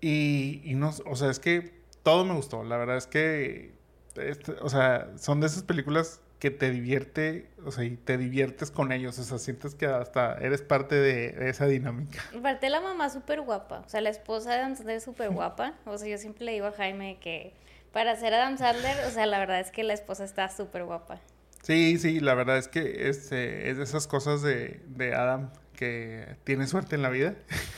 [0.00, 3.74] Y, no, o sea, es que todo me gustó, la verdad es que,
[4.16, 8.70] este, o sea, son de esas películas que te divierte, o sea, y te diviertes
[8.70, 12.24] con ellos, o sea, sientes que hasta eres parte de, esa dinámica.
[12.36, 15.74] Aparte la mamá súper guapa, o sea, la esposa de Adam Sandler es súper guapa,
[15.84, 17.52] o sea, yo siempre le digo a Jaime que
[17.92, 21.20] para ser Adam Sandler, o sea, la verdad es que la esposa está súper guapa.
[21.62, 25.52] Sí, sí, la verdad es que es, eh, es de esas cosas de, de Adam
[25.76, 27.34] que tiene suerte en la vida.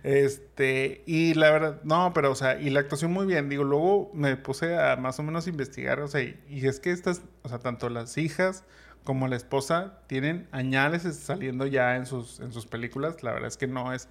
[0.03, 3.49] Este, y la verdad, no, pero, o sea, y la actuación muy bien.
[3.49, 7.23] Digo, luego me puse a más o menos investigar, o sea, y, es que estas,
[7.43, 8.65] o sea, tanto las hijas
[9.05, 13.23] como la esposa tienen añales saliendo ya en sus, en sus películas.
[13.23, 14.09] La verdad es que no es,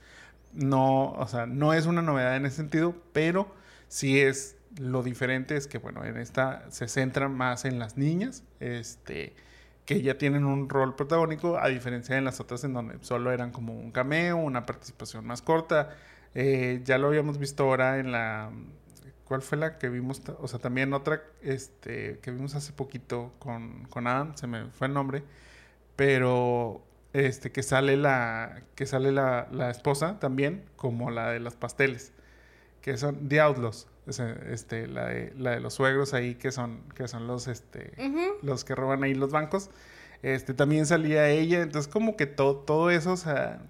[0.53, 3.53] no, o sea, no es una novedad en ese sentido, pero
[3.87, 8.43] sí es lo diferente es que, bueno, en esta se centra más en las niñas,
[8.59, 9.35] este,
[9.85, 13.51] que ya tienen un rol protagónico, a diferencia de las otras en donde solo eran
[13.51, 15.95] como un cameo, una participación más corta.
[16.35, 18.51] Eh, ya lo habíamos visto ahora en la
[19.31, 20.21] ¿cuál fue la que vimos?
[20.41, 24.87] O sea, también otra este, que vimos hace poquito con, con Adam, se me fue
[24.87, 25.23] el nombre,
[25.95, 31.55] pero este, que sale la, que sale la, la esposa también, como la de los
[31.55, 32.11] pasteles,
[32.81, 33.87] que son The Outlaws.
[34.07, 37.91] Este, la, de, la de los suegros ahí que son, que son los, este,
[38.41, 39.69] los que roban ahí los bancos.
[40.23, 43.61] Este, también salía ella, entonces como que todo, todo eso, o sea...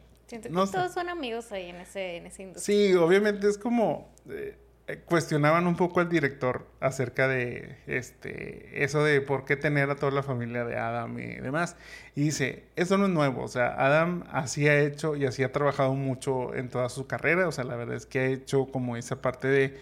[0.49, 2.75] no todos son amigos ahí en ese, en ese industria.
[2.75, 4.09] Sí, obviamente es como...
[4.29, 4.57] Eh,
[5.05, 10.11] cuestionaban un poco al director acerca de este eso de por qué tener a toda
[10.11, 11.75] la familia de Adam y demás.
[12.15, 15.51] Y dice, eso no es nuevo, o sea, Adam así ha hecho y así ha
[15.51, 18.97] trabajado mucho en toda su carrera, o sea, la verdad es que ha hecho como
[18.97, 19.79] esa parte de,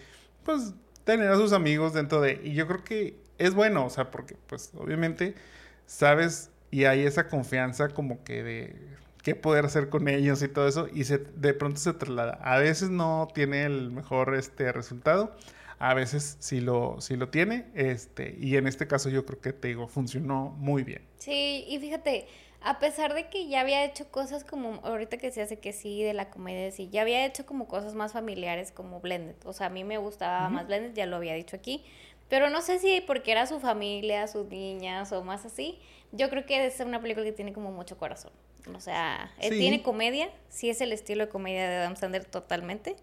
[0.56, 2.40] pues, tener a sus amigos dentro de...
[2.42, 5.34] Y yo creo que es bueno, o sea, porque pues obviamente
[5.86, 8.76] sabes y hay esa confianza como que de
[9.22, 12.38] qué poder hacer con ellos y todo eso, y se, de pronto se traslada.
[12.42, 15.34] A veces no tiene el mejor este, resultado,
[15.78, 19.52] a veces sí lo, sí lo tiene, este, y en este caso yo creo que
[19.52, 21.02] te digo, funcionó muy bien.
[21.18, 22.26] Sí, y fíjate,
[22.62, 26.02] a pesar de que ya había hecho cosas como, ahorita que se hace que sí,
[26.02, 29.66] de la comedia, sí, ya había hecho como cosas más familiares como Blended, o sea,
[29.66, 31.84] a mí me gustaba más Blended, ya lo había dicho aquí,
[32.28, 35.78] pero no sé si porque era su familia, sus niñas o más así,
[36.12, 38.32] yo creo que es una película que tiene como mucho corazón.
[38.74, 42.94] O sea, él tiene comedia, sí es el estilo de comedia de Adam Sandler totalmente,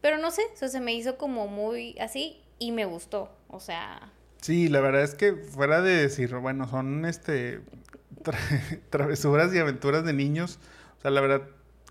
[0.00, 4.12] pero no sé, eso se me hizo como muy así y me gustó, o sea...
[4.42, 7.60] Sí, la verdad es que fuera de decir, bueno, son este
[8.90, 10.58] travesuras y aventuras de niños,
[10.98, 11.42] o sea, la verdad,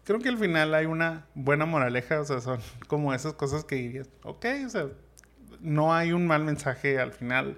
[0.04, 3.76] creo que al final hay una buena moraleja, o sea, son como esas cosas que
[3.76, 4.88] dirías, ok, o sea,
[5.62, 7.58] no hay un mal mensaje al final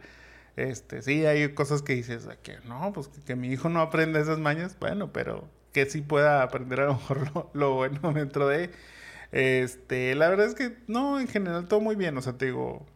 [0.57, 4.39] este, sí, hay cosas que dices, que no, pues que, mi hijo no aprenda esas
[4.39, 8.71] mañas, bueno, pero que sí pueda aprender a lo mejor lo, bueno dentro de...
[9.31, 12.87] Este, la verdad es que no, en general todo muy bien, o sea, te digo,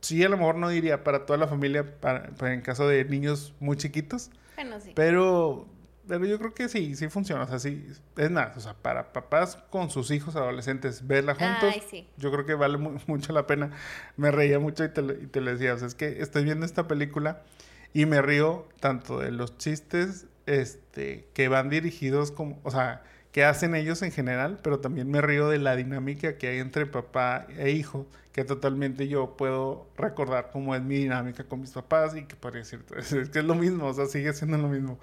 [0.00, 3.54] sí, a lo mejor no diría para toda la familia, para, en caso de niños
[3.60, 4.30] muy chiquitos.
[4.58, 4.92] Bueno, sí.
[4.96, 5.68] Pero
[6.08, 7.44] pero yo creo que sí, sí funciona.
[7.44, 8.54] O sea, sí, es nada.
[8.56, 11.74] O sea, para papás con sus hijos adolescentes, verla juntos,
[12.16, 13.70] yo creo que vale mucho la pena.
[14.16, 15.74] Me reía mucho y te, y te lo decía.
[15.74, 17.42] O sea, es que estoy viendo esta película
[17.92, 23.44] y me río tanto de los chistes este, que van dirigidos como, o sea, que
[23.44, 27.46] hacen ellos en general, pero también me río de la dinámica que hay entre papá
[27.56, 32.24] e hijo, que totalmente yo puedo recordar cómo es mi dinámica con mis papás y
[32.24, 32.84] que podría decir,
[33.32, 34.98] que es lo mismo, o sea, sigue siendo lo mismo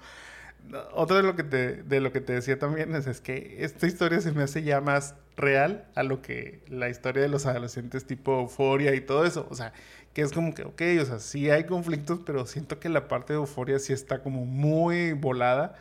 [0.92, 3.86] otra de lo que te, de lo que te decía también es, es, que esta
[3.86, 8.06] historia se me hace ya más real a lo que la historia de los adolescentes
[8.06, 9.46] tipo euforia y todo eso.
[9.50, 9.72] O sea,
[10.12, 13.32] que es como que, ok, o sea, sí hay conflictos, pero siento que la parte
[13.32, 15.76] de euforia sí está como muy volada.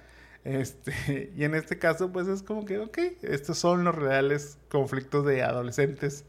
[0.45, 5.25] Este, y en este caso, pues es como que, ok, estos son los reales conflictos
[5.25, 6.23] de adolescentes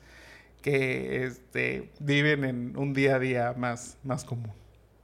[0.63, 4.53] que este, viven en un día a día más, más común.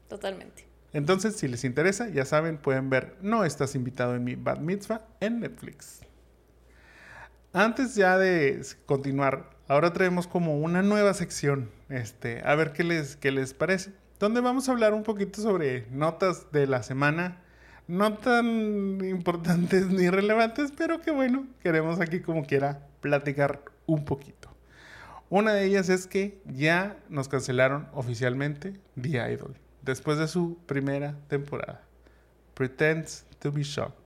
[0.09, 0.67] Totalmente.
[0.93, 5.07] Entonces, si les interesa, ya saben, pueden ver No estás invitado en mi Bad Mitzvah
[5.21, 6.01] en Netflix.
[7.53, 13.17] Antes ya de continuar, ahora traemos como una nueva sección, este, a ver qué les,
[13.17, 17.42] qué les parece, donde vamos a hablar un poquito sobre notas de la semana,
[17.89, 24.51] no tan importantes ni relevantes, pero que bueno, queremos aquí como quiera platicar un poquito.
[25.29, 31.17] Una de ellas es que ya nos cancelaron oficialmente The Idol después de su primera
[31.29, 31.83] temporada.
[32.55, 34.02] Pretends to be shocked.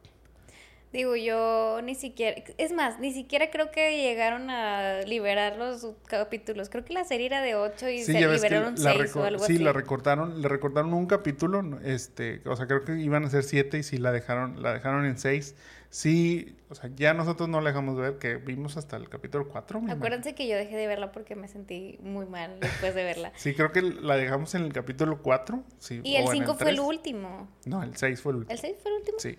[0.97, 6.71] Digo, yo ni siquiera, es más, ni siquiera creo que llegaron a liberar los capítulos.
[6.71, 9.59] Creo que la serie era de 8 y se liberaron 6 o algo así.
[9.59, 13.43] Sí, la recortaron, le recortaron un capítulo, este, o sea, creo que iban a ser
[13.43, 15.55] 7 y sí la dejaron, la dejaron en 6.
[15.91, 19.83] Sí, o sea, ya nosotros no la dejamos ver, que vimos hasta el capítulo 4.
[19.91, 23.33] Acuérdense que yo dejé de verla porque me sentí muy mal después de verla.
[23.37, 25.63] sí, creo que la dejamos en el capítulo 4.
[25.79, 27.51] Sí, y el 5 fue el último.
[27.67, 28.53] No, el 6 fue el último.
[28.55, 29.19] ¿El 6 fue el último?
[29.19, 29.39] Sí.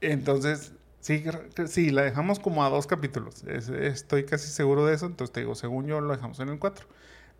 [0.00, 1.24] Entonces, sí,
[1.66, 3.44] sí, la dejamos como a dos capítulos.
[3.44, 5.06] estoy casi seguro de eso.
[5.06, 6.86] Entonces te digo, según yo, lo dejamos en el 4.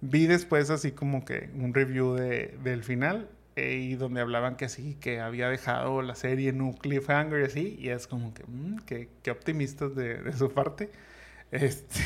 [0.01, 4.69] Vi después así como que un review de, del final eh, y donde hablaban que
[4.69, 7.77] sí, que había dejado la serie en un cliffhanger y así.
[7.79, 10.91] Y es como que, mmm, qué, optimistas de, de su parte.
[11.51, 12.01] Este.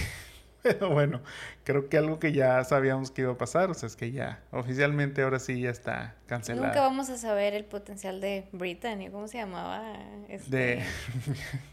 [0.63, 1.21] Pero bueno,
[1.65, 4.41] creo que algo que ya sabíamos que iba a pasar, o sea, es que ya
[4.53, 6.69] oficialmente ahora sí ya está cancelado.
[6.69, 9.83] Nunca vamos a saber el potencial de Brittany, ¿cómo se llamaba?
[10.29, 10.85] Este...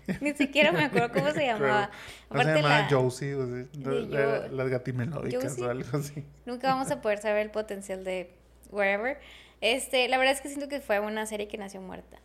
[0.08, 0.17] De...
[0.21, 1.91] Ni siquiera me acuerdo cómo se llamaba.
[2.32, 6.25] se llamaba Josie, o sea, las gatimelódicas o algo así.
[6.45, 8.32] Nunca vamos a poder saber el potencial de
[8.71, 9.19] wherever.
[9.62, 12.19] Este, la verdad es que siento que fue una serie que nació muerta.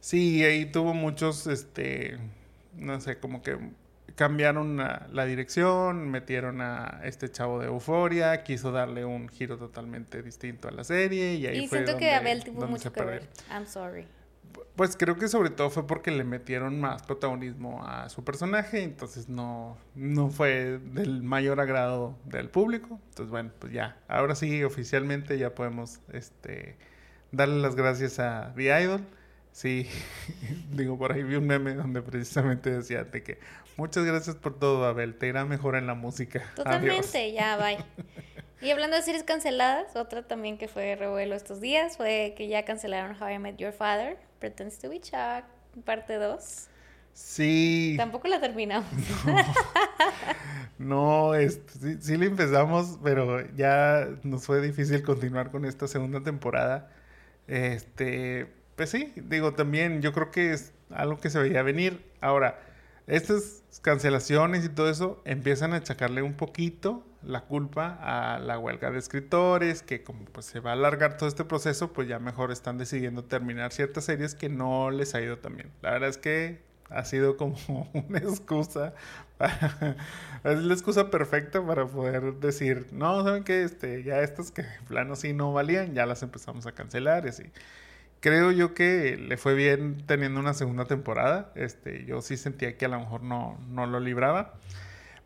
[0.00, 2.18] Sí, ahí tuvo muchos, este,
[2.74, 3.58] no sé, como que
[4.14, 10.68] cambiaron la, dirección, metieron a este chavo de Euforia, quiso darle un giro totalmente distinto
[10.68, 13.28] a la serie y ahí y fue siento donde, que Abel tuvo mucho que ver.
[13.50, 14.06] I'm sorry.
[14.76, 19.28] Pues creo que sobre todo fue porque le metieron más protagonismo a su personaje, entonces
[19.28, 23.00] no, no fue del mayor agrado del público.
[23.10, 26.76] Entonces bueno, pues ya, ahora sí oficialmente ya podemos este,
[27.30, 29.06] darle las gracias a The Idol.
[29.52, 29.86] Sí,
[30.70, 33.38] digo, por ahí vi un meme donde precisamente decía de que
[33.76, 36.40] muchas gracias por todo, Abel, te irá mejor en la música.
[36.40, 36.54] Adiós.
[36.56, 37.78] Totalmente, ya, bye.
[38.60, 42.64] Y hablando de series canceladas, otra también que fue revuelo estos días fue que ya
[42.64, 45.44] cancelaron How I Met Your Father, Pretends to be Chuck,
[45.84, 46.68] parte 2.
[47.12, 47.94] Sí.
[47.96, 48.88] Tampoco la terminamos.
[50.78, 56.22] No, este, sí, sí le empezamos, pero ya nos fue difícil continuar con esta segunda
[56.22, 56.90] temporada.
[57.46, 62.04] Este, pues sí, digo, también yo creo que es algo que se veía venir.
[62.20, 62.58] Ahora,
[63.06, 68.90] estas cancelaciones y todo eso empiezan a achacarle un poquito la culpa a la huelga
[68.90, 72.50] de escritores, que como pues se va a alargar todo este proceso, pues ya mejor
[72.50, 75.70] están decidiendo terminar ciertas series que no les ha ido tan bien.
[75.82, 77.56] La verdad es que ha sido como
[77.94, 78.94] una excusa
[80.44, 83.62] es la excusa perfecta para poder decir, no, ¿saben qué?
[83.62, 87.28] Este, ya estas que en plano sí no valían, ya las empezamos a cancelar y
[87.30, 87.44] así.
[88.22, 91.52] Creo yo que le fue bien teniendo una segunda temporada.
[91.56, 94.54] Este, yo sí sentía que a lo mejor no, no lo libraba.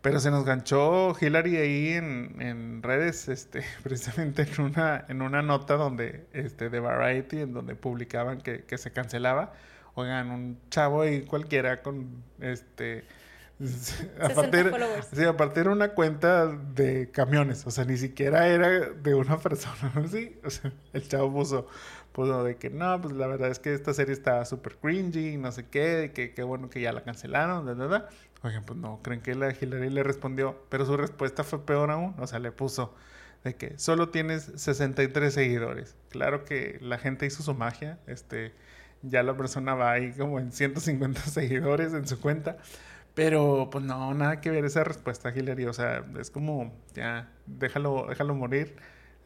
[0.00, 5.42] Pero se nos ganchó Hillary ahí en, en redes, este, precisamente en una, en una
[5.42, 9.52] nota donde, este, de Variety, en donde publicaban que, que se cancelaba.
[9.94, 13.04] Oigan, un chavo ahí cualquiera con este.
[14.18, 15.08] Era- followers.
[15.14, 19.92] sí, aparte era una cuenta de camiones, o sea, ni siquiera era de una persona,
[20.10, 20.38] ¿sí?
[20.44, 21.66] O sea, el chavo puso,
[22.16, 25.52] puso de que no, pues la verdad es que esta serie está súper cringy, no
[25.52, 28.08] sé qué, que qué bueno que ya la cancelaron, da, da, da.
[28.40, 32.26] Pues no, creen que la Hillary le respondió, pero su respuesta fue peor aún, o
[32.26, 32.94] sea, le puso
[33.44, 35.94] de que solo tienes 63 seguidores.
[36.08, 38.54] Claro que la gente hizo su magia, este,
[39.02, 42.56] ya la persona va ahí como en 150 seguidores en su cuenta.
[43.14, 45.66] Pero pues no, nada que ver esa respuesta, Hillary.
[45.66, 48.76] O sea, es como, ya, déjalo, déjalo morir.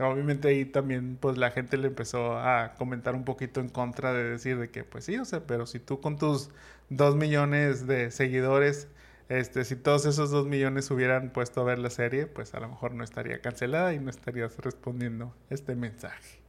[0.00, 4.24] Obviamente ahí también pues la gente le empezó a comentar un poquito en contra de
[4.24, 6.50] decir de que pues sí, o sea, pero si tú con tus
[6.88, 8.88] dos millones de seguidores,
[9.28, 12.68] este, si todos esos dos millones hubieran puesto a ver la serie, pues a lo
[12.68, 16.40] mejor no estaría cancelada y no estarías respondiendo este mensaje.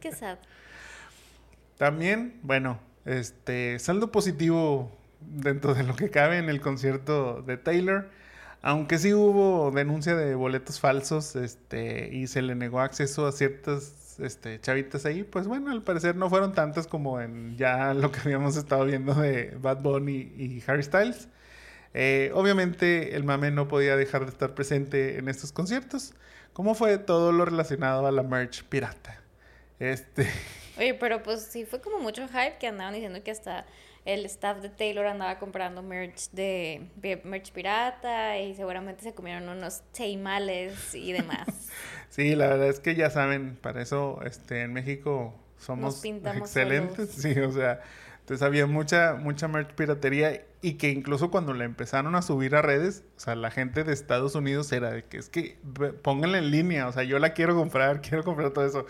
[0.00, 0.38] Qué sad.
[1.78, 4.90] También, bueno, este saldo positivo
[5.20, 8.10] dentro de lo que cabe en el concierto de Taylor.
[8.62, 14.18] Aunque sí hubo denuncia de boletos falsos, este, y se le negó acceso a ciertas
[14.20, 18.20] este, chavitas ahí, pues bueno, al parecer no fueron tantas como en ya lo que
[18.20, 21.28] habíamos estado viendo de Bad Bunny y Harry Styles.
[21.94, 26.14] Eh, obviamente el mame no podía dejar de estar presente en estos conciertos,
[26.52, 29.20] como fue todo lo relacionado a la merch pirata.
[29.78, 30.28] Este,
[30.78, 33.66] Oye, pero pues sí fue como mucho hype que andaban diciendo que hasta
[34.04, 39.48] el staff de Taylor andaba comprando merch de de merch pirata y seguramente se comieron
[39.48, 41.46] unos taimales y demás.
[42.10, 47.08] Sí, la verdad es que ya saben, para eso este, en México somos excelentes.
[47.14, 47.82] Sí, o sea,
[48.18, 52.62] entonces había mucha, mucha merch piratería y que incluso cuando la empezaron a subir a
[52.62, 55.58] redes, o sea, la gente de Estados Unidos era de que es que
[56.02, 58.86] pónganla en línea, o sea, yo la quiero comprar, quiero comprar todo eso.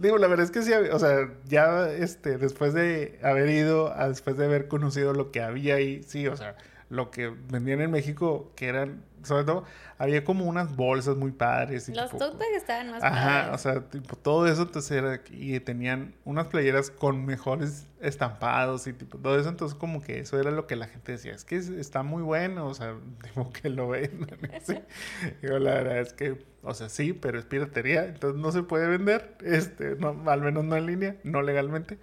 [0.00, 4.38] Digo, la verdad es que sí, o sea, ya este, después de haber ido, después
[4.38, 6.56] de haber conocido lo que había ahí, sí, o sea,
[6.90, 9.64] lo que vendían en México, que eran, sobre todo,
[9.96, 11.88] había como unas bolsas muy padres.
[11.88, 13.54] y Los tote estaban más Ajá, padres.
[13.54, 18.92] o sea, tipo, todo eso entonces era, y tenían unas playeras con mejores estampados y
[18.92, 21.56] tipo, todo eso, entonces como que eso era lo que la gente decía, es que
[21.56, 24.26] es- está muy bueno, o sea, tipo que lo ven.
[24.64, 24.74] sí.
[25.42, 28.88] Digo, la verdad es que, o sea, sí, pero es piratería, entonces no se puede
[28.88, 31.98] vender, este, no, al menos no en línea, no legalmente.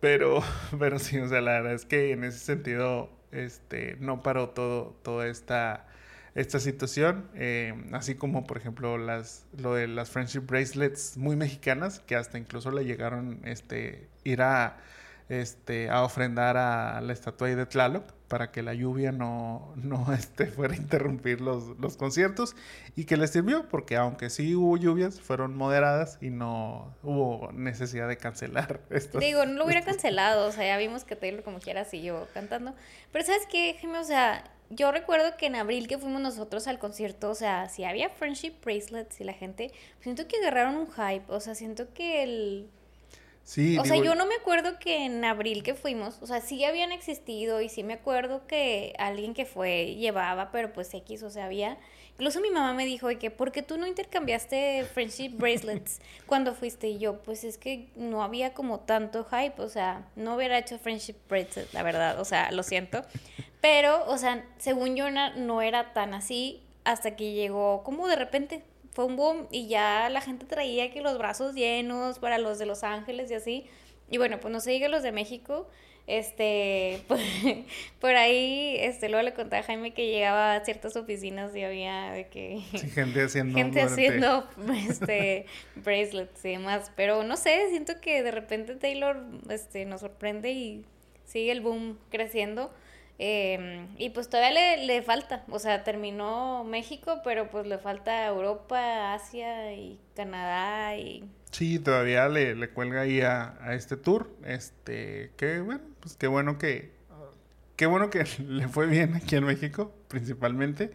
[0.00, 0.42] Pero,
[0.78, 4.96] pero sí, o sea, la verdad es que en ese sentido, este, no paró todo,
[5.02, 5.86] toda esta,
[6.34, 12.00] esta situación, eh, así como por ejemplo las, lo de las friendship bracelets muy mexicanas,
[12.00, 14.78] que hasta incluso le llegaron, este, ir a,
[15.28, 20.46] este, a ofrendar a la estatua de Tlaloc para que la lluvia no, no este,
[20.46, 22.56] fuera a interrumpir los, los conciertos
[22.96, 28.08] y que les sirvió porque aunque sí hubo lluvias, fueron moderadas y no hubo necesidad
[28.08, 29.20] de cancelar estos.
[29.20, 32.26] Digo, no lo hubiera estos- cancelado, o sea, ya vimos que Taylor como quiera siguió
[32.34, 32.74] cantando.
[33.12, 33.98] Pero ¿sabes qué, Jaime?
[33.98, 37.84] O sea, yo recuerdo que en abril que fuimos nosotros al concierto, o sea, si
[37.84, 39.70] había friendship bracelets y la gente,
[40.00, 42.70] siento que agarraron un hype, o sea, siento que el...
[43.46, 46.64] Sí, O sea, yo no me acuerdo que en abril que fuimos, o sea, sí
[46.64, 51.30] habían existido y sí me acuerdo que alguien que fue llevaba, pero pues X, o
[51.30, 51.78] sea, había.
[52.14, 56.88] Incluso mi mamá me dijo que, ¿por qué tú no intercambiaste friendship bracelets cuando fuiste?
[56.88, 60.76] Y yo, pues es que no había como tanto hype, o sea, no hubiera hecho
[60.80, 63.02] friendship bracelets, la verdad, o sea, lo siento.
[63.60, 68.64] Pero, o sea, según yo no era tan así hasta que llegó como de repente.
[68.96, 72.64] Fue un boom y ya la gente traía que los brazos llenos para los de
[72.64, 73.66] Los Ángeles y así.
[74.10, 75.68] Y bueno, pues no se diga los de México.
[76.06, 77.18] Este, por,
[78.00, 82.10] por ahí, este, luego le conté a Jaime que llegaba a ciertas oficinas y había
[82.12, 83.58] de que sí, gente haciendo...
[83.58, 84.48] gente haciendo
[84.88, 85.44] este
[85.76, 86.90] bracelets y demás.
[86.96, 90.86] Pero no sé, siento que de repente Taylor este, nos sorprende y
[91.26, 92.72] sigue el boom creciendo.
[93.18, 98.26] Eh, y pues todavía le, le falta, o sea, terminó México, pero pues le falta
[98.26, 101.24] Europa, Asia y Canadá y...
[101.50, 104.28] Sí, todavía le, le cuelga ahí a, a este tour.
[104.44, 106.94] Este, que bueno, pues qué bueno que...
[107.76, 110.92] Qué bueno que le fue bien aquí en México, principalmente.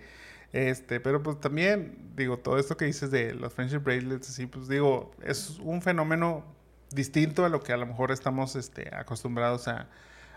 [0.54, 4.68] Este, pero pues también, digo, todo esto que dices de los friendship bracelets, así, pues
[4.68, 6.44] digo, es un fenómeno
[6.92, 9.88] distinto a lo que a lo mejor estamos este, acostumbrados a,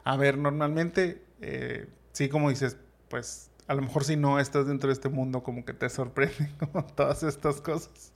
[0.05, 1.24] a ver normalmente.
[1.41, 2.77] Eh, sí, como dices,
[3.09, 6.55] pues a lo mejor si no estás dentro de este mundo, como que te sorprenden
[6.59, 8.13] como todas estas cosas.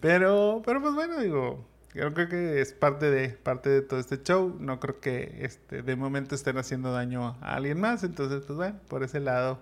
[0.00, 4.22] Pero, pero pues bueno, digo, yo creo que es parte de, parte de todo este
[4.22, 4.56] show.
[4.58, 8.02] No creo que este, de momento estén haciendo daño a alguien más.
[8.04, 9.60] Entonces, pues bueno, por ese lado,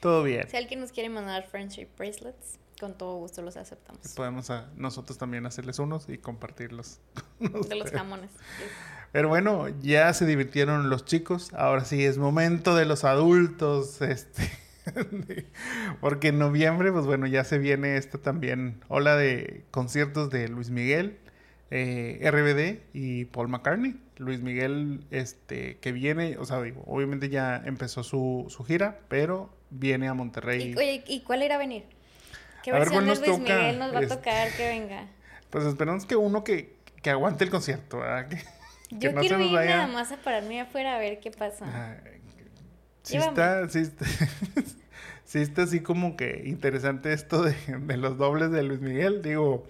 [0.00, 0.48] todo bien.
[0.48, 4.14] Si alguien nos quiere mandar friendship bracelets, con todo gusto los aceptamos.
[4.14, 7.00] Podemos a- nosotros también hacerles unos y compartirlos.
[7.40, 8.30] De los jamones.
[9.12, 11.52] Pero bueno, ya se divirtieron los chicos.
[11.54, 14.00] Ahora sí es momento de los adultos.
[14.08, 14.50] Este.
[16.00, 20.70] Porque en noviembre, pues bueno, ya se viene esta también ola de conciertos de Luis
[20.70, 21.18] Miguel,
[21.70, 24.00] eh, RBD y Paul McCartney.
[24.16, 29.50] Luis Miguel, este, que viene, o sea, digo, obviamente ya empezó su, su gira, pero
[29.70, 30.72] viene a Monterrey.
[30.72, 31.84] Y, oye, ¿y cuál irá a venir?
[32.64, 33.58] ¿Qué A ver, versión ¿cuál de nos Luis toca?
[33.58, 35.06] Miguel nos va a Este- tocar que venga?
[35.50, 38.28] Pues esperamos que uno que, que aguante el concierto, ¿verdad?
[38.28, 38.38] Que
[38.90, 41.64] Yo no quiero ir vaya- nada más a pararme afuera a ver qué pasa.
[42.02, 42.20] Ay,
[43.02, 44.04] Sí está, sí está,
[45.24, 49.22] sí está así como que interesante esto de, de los dobles de Luis Miguel.
[49.22, 49.66] Digo,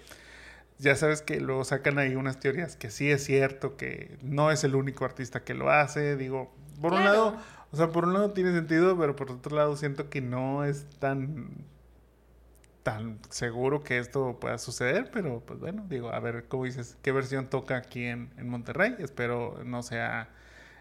[0.79, 4.65] ya sabes que luego sacan ahí unas teorías que sí es cierto, que no es
[4.65, 6.17] el único artista que lo hace.
[6.17, 7.37] Digo, por un lado,
[7.71, 10.87] o sea, por un lado tiene sentido, pero por otro lado siento que no es
[10.99, 11.49] tan
[12.93, 17.13] tan seguro que esto pueda suceder, pero pues bueno, digo, a ver cómo dices, qué
[17.13, 18.95] versión toca aquí en, en Monterrey.
[18.99, 20.31] Espero no sea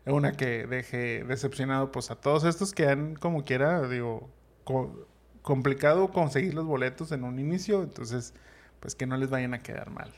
[0.06, 4.30] una que deje decepcionado pues a todos estos que han como quiera, digo,
[4.64, 5.08] co-
[5.42, 8.34] complicado conseguir los boletos en un inicio, entonces
[8.80, 10.14] pues que no les vayan a quedar mal.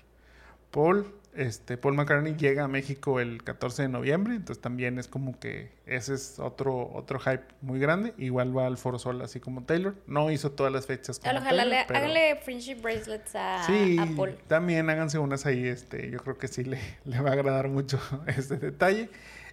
[0.72, 1.06] Paul,
[1.40, 5.72] este, Paul McCartney llega a México el 14 de noviembre, entonces también es como que
[5.86, 8.14] ese es otro, otro hype muy grande.
[8.18, 9.96] Igual va al Foro Sol así como Taylor.
[10.08, 13.98] No hizo todas las fechas como Ojalá Taylor, le, pero- háganle friendship bracelets a, Sí,
[14.00, 14.38] a Paul.
[14.48, 18.00] también háganse unas ahí, este, yo creo que sí le, le va a agradar mucho
[18.28, 19.10] este detalle.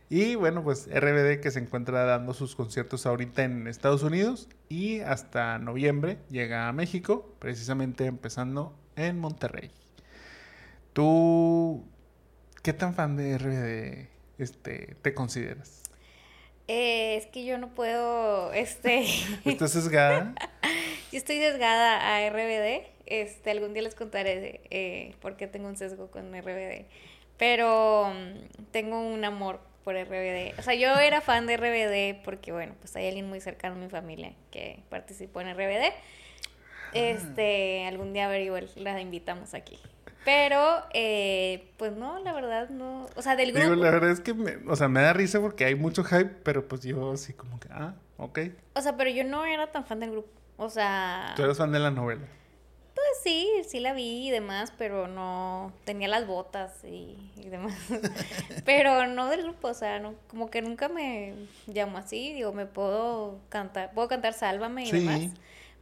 [0.08, 5.00] Y bueno, pues RBD que se encuentra dando sus conciertos ahorita en Estados Unidos y
[5.00, 9.70] hasta noviembre llega a México, precisamente empezando en Monterrey.
[10.96, 11.84] ¿Tú
[12.62, 14.08] qué tan fan de RBD
[14.42, 15.82] este, te consideras?
[16.68, 19.04] Eh, es que yo no puedo, este,
[19.44, 20.34] ¿Estás sesgada?
[21.12, 22.86] yo estoy sesgada a RBD.
[23.04, 26.86] Este, algún día les contaré eh, por qué tengo un sesgo con RBD.
[27.36, 30.58] Pero mm, tengo un amor por RBD.
[30.58, 33.78] O sea, yo era fan de RBD porque, bueno, pues hay alguien muy cercano a
[33.78, 35.92] mi familia que participó en RBD.
[36.94, 39.78] Este, algún día a ver, igual la invitamos aquí.
[40.26, 43.06] Pero, eh, pues no, la verdad no.
[43.14, 43.70] O sea, del grupo.
[43.70, 46.24] Digo, la verdad es que, me, o sea, me da risa porque hay mucho hype,
[46.42, 48.40] pero pues yo así como que, ah, ok.
[48.74, 50.28] O sea, pero yo no era tan fan del grupo.
[50.56, 52.26] O sea, Tú eres fan de la novela.
[52.94, 57.76] pues sí, sí la vi y demás, pero no tenía las botas y, y demás.
[58.64, 61.34] pero no del grupo, o sea, no, como que nunca me
[61.68, 62.32] llamó así.
[62.32, 64.98] Digo, me puedo cantar, puedo cantar Sálvame y Sí.
[64.98, 65.20] demás.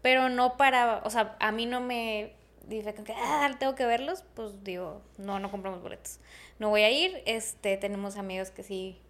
[0.03, 2.35] Pero no para, o sea, a mí no me
[2.69, 6.21] dice que ah, tengo que verlos, pues digo, no, no compramos boletos.
[6.59, 9.01] No voy a ir, este, tenemos amigos que sí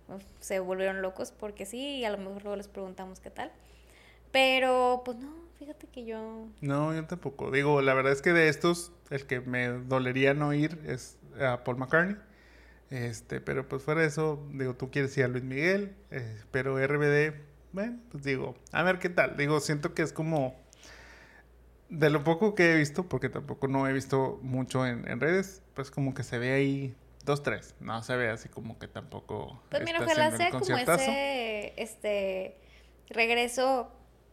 [0.41, 3.53] se volvieron locos porque sí, y a lo mejor luego les preguntamos qué tal.
[4.33, 6.49] Pero, pues no, fíjate que yo...
[6.61, 7.51] No, yo tampoco.
[7.51, 11.63] Digo, la verdad es que de estos, el que me dolería no ir es a
[11.63, 12.17] Paul McCartney.
[12.91, 16.79] Este, pero pues fuera de eso, digo, tú quieres ir a Luis Miguel, eh, pero
[16.79, 17.35] RBD,
[17.73, 19.37] bueno, pues digo, a ver qué tal.
[19.37, 20.55] Digo, siento que es como
[21.99, 25.63] de lo poco que he visto, porque tampoco no he visto mucho en, en redes,
[25.75, 27.75] pues como que se ve ahí dos, tres.
[27.81, 29.63] No se ve así como que tampoco.
[29.71, 32.57] Pues mira, ojalá sea como ese este
[33.11, 33.91] regreso.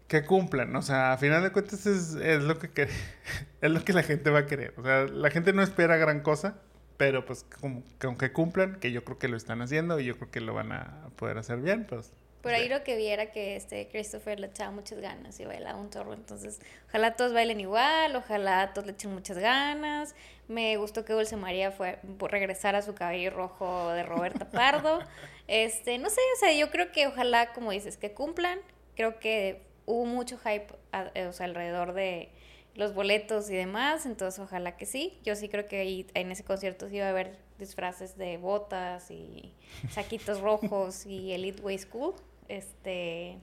[0.08, 2.70] Que cumplan, o sea, a final de cuentas es, es lo que
[3.62, 4.74] es lo que la gente va a querer.
[4.78, 6.58] O sea, la gente no espera gran cosa,
[6.98, 10.18] pero pues como que aunque cumplan, que yo creo que lo están haciendo y yo
[10.18, 13.56] creo que lo van a poder hacer bien, pues por ahí lo que viera que
[13.56, 16.14] este Christopher le echaba muchas ganas y bailaba un chorro.
[16.14, 20.16] Entonces, ojalá todos bailen igual, ojalá todos le echen muchas ganas.
[20.48, 25.00] Me gustó que Dulce María fue regresar a su cabello rojo de Roberta Pardo.
[25.48, 28.60] Este, no sé, o sea, yo creo que ojalá, como dices, que cumplan.
[28.96, 30.68] Creo que hubo mucho hype
[31.14, 32.30] eh, o sea, alrededor de
[32.76, 35.20] los boletos y demás, entonces ojalá que sí.
[35.24, 39.12] Yo sí creo que ahí en ese concierto sí iba a haber disfraces de botas
[39.12, 39.54] y
[39.90, 42.16] saquitos rojos y Elite Way School.
[42.52, 43.40] Este,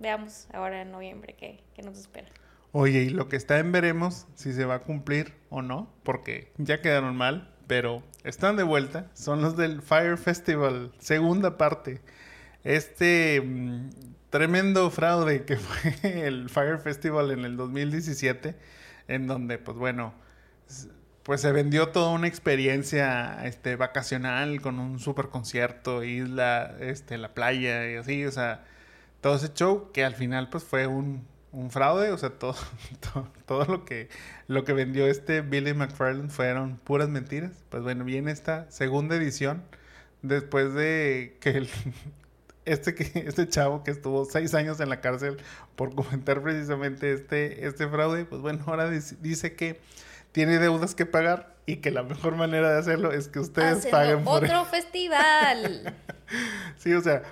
[0.00, 2.28] veamos ahora en noviembre qué, nos espera.
[2.72, 6.52] Oye, y lo que está en veremos si se va a cumplir o no, porque
[6.58, 9.10] ya quedaron mal, pero están de vuelta.
[9.14, 12.02] Son los del Fire Festival, segunda parte.
[12.62, 13.88] Este mm,
[14.28, 18.56] tremendo fraude que fue el Fire Festival en el 2017,
[19.08, 20.12] en donde, pues bueno,
[21.30, 27.34] pues se vendió toda una experiencia este, vacacional con un super concierto, isla, este, la
[27.34, 28.64] playa y así, o sea,
[29.20, 32.56] todo ese show que al final pues fue un, un fraude, o sea, todo,
[33.46, 34.08] todo, lo, que,
[34.48, 37.52] lo que vendió este Billy McFarland fueron puras mentiras.
[37.68, 39.62] Pues bueno, viene esta segunda edición
[40.22, 41.68] después de que el,
[42.64, 45.36] este, que, este chavo que estuvo seis años en la cárcel
[45.76, 49.78] por comentar precisamente este, este fraude, pues bueno, ahora dice que
[50.32, 54.24] tiene deudas que pagar y que la mejor manera de hacerlo es que ustedes paguen
[54.24, 55.94] por otro festival.
[56.76, 57.22] sí, o sea,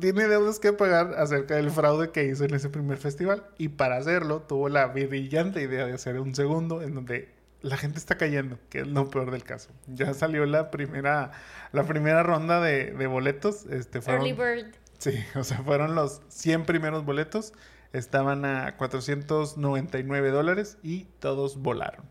[0.00, 3.96] tiene deudas que pagar acerca del fraude que hizo en ese primer festival y para
[3.96, 7.28] hacerlo tuvo la brillante idea de hacer un segundo en donde
[7.60, 9.70] la gente está cayendo, que es lo peor del caso.
[9.86, 11.32] Ya salió la primera
[11.72, 14.74] la primera ronda de, de boletos, este fueron Early Bird.
[14.98, 17.52] Sí, o sea, fueron los 100 primeros boletos,
[17.92, 22.04] estaban a 499 dólares y todos volaron.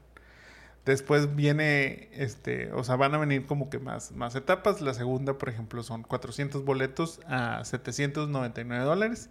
[0.88, 4.80] Después viene, este, o sea, van a venir como que más, más etapas.
[4.80, 9.30] La segunda, por ejemplo, son 400 boletos a 799 dólares.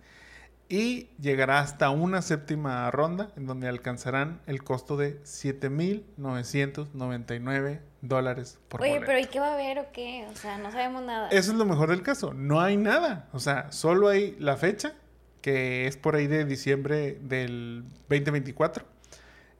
[0.68, 8.82] Y llegará hasta una séptima ronda en donde alcanzarán el costo de 7.999 dólares por
[8.82, 10.26] Oye, pero ¿y qué va a haber o qué?
[10.30, 11.30] O sea, no sabemos nada.
[11.30, 12.34] Eso es lo mejor del caso.
[12.34, 13.30] No hay nada.
[13.32, 14.92] O sea, solo hay la fecha,
[15.40, 18.95] que es por ahí de diciembre del 2024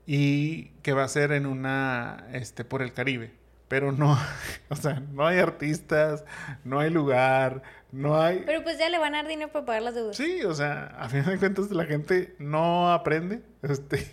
[0.07, 3.33] y que va a ser en una, este, por el Caribe.
[3.69, 4.17] Pero no,
[4.69, 6.25] o sea, no hay artistas,
[6.65, 8.43] no hay lugar, no hay...
[8.47, 10.17] Pero pues ya le van a dar dinero para pagar las deudas.
[10.17, 14.07] Sí, o sea, a fin de cuentas la gente no aprende, este,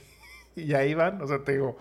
[0.56, 1.78] y ahí van, o sea, te digo,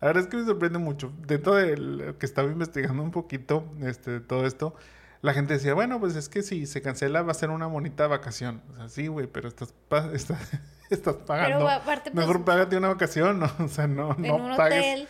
[0.00, 1.12] la verdad es que me sorprende mucho.
[1.26, 4.76] Dentro de lo que estaba investigando un poquito, este, de todo esto,
[5.22, 8.06] la gente decía, bueno, pues es que si se cancela va a ser una bonita
[8.06, 8.62] vacación.
[8.72, 9.74] O sea, sí, güey, pero estás,
[10.12, 10.38] estás,
[10.90, 11.58] estás pagando.
[11.58, 13.50] Pero aparte, pues, Mejor págate una vacación, ¿no?
[13.64, 15.08] O sea, no, en un hotel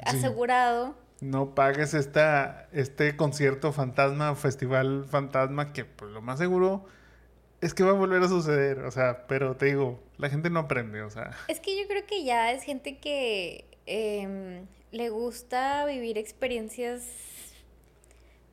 [0.00, 0.94] asegurado.
[1.20, 6.84] No pagues esta, este concierto fantasma, festival fantasma, que pues lo más seguro
[7.60, 8.80] es que va a volver a suceder.
[8.80, 11.30] O sea, pero te digo, la gente no aprende, o sea.
[11.46, 17.02] Es que yo creo que ya es gente que eh, le gusta vivir experiencias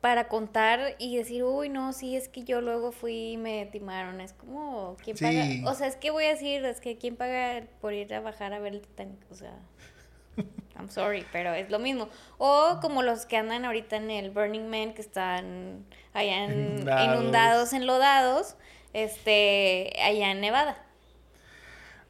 [0.00, 4.20] para contar y decir, uy, no, sí, es que yo luego fui y me timaron.
[4.20, 5.70] Es como, ¿quién paga?
[5.70, 8.52] O sea, es que voy a decir, es que ¿quién paga por ir a bajar
[8.52, 9.20] a ver el Titanic?
[9.30, 9.54] O sea,
[10.76, 12.08] I'm sorry, pero es lo mismo.
[12.38, 15.84] O como los que andan ahorita en el Burning Man, que están
[16.14, 18.56] allá en, inundados, enlodados,
[18.94, 20.82] este, allá en Nevada.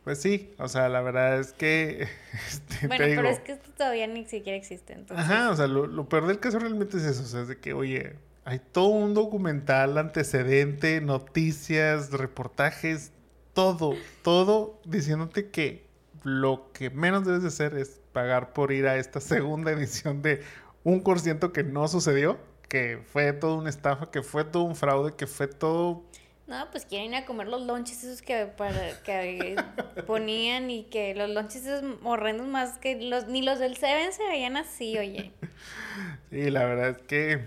[0.05, 2.09] Pues sí, o sea, la verdad es que...
[2.49, 4.95] Este, bueno, pero es que esto todavía ni siquiera existe.
[4.95, 5.27] Entonces...
[5.27, 7.75] Ajá, o sea, lo, peor del caso realmente es eso, o sea, es de que,
[7.75, 13.13] oye, hay todo un documental, antecedente, noticias, reportajes,
[13.53, 15.87] todo, todo diciéndote que
[16.23, 20.43] lo que menos debes de hacer es pagar por ir a esta segunda edición de
[20.83, 22.39] un concierto que no sucedió,
[22.69, 26.05] que fue todo una estafa, que fue todo un fraude, que fue todo
[26.51, 29.55] no, pues quieren ir a comer los lonches esos que, para, que
[30.07, 34.25] ponían y que los lonches esos horrendos más que los ni los del Seven se
[34.25, 35.33] veían así, oye.
[36.31, 37.41] Sí, la verdad es que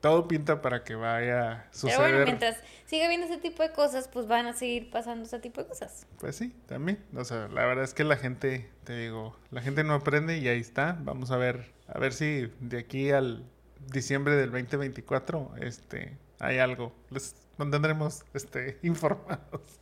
[0.00, 1.96] todo pinta para que vaya a suceder.
[1.98, 2.56] Pero bueno, mientras
[2.86, 6.06] siga viendo ese tipo de cosas, pues van a seguir pasando ese tipo de cosas.
[6.18, 6.98] Pues sí, también.
[7.14, 10.48] O sea, la verdad es que la gente, te digo, la gente no aprende y
[10.48, 10.98] ahí está.
[11.02, 13.44] Vamos a ver, a ver si de aquí al
[13.92, 16.92] diciembre del 2024, este, hay algo.
[17.10, 19.80] Les mantendremos este, informados.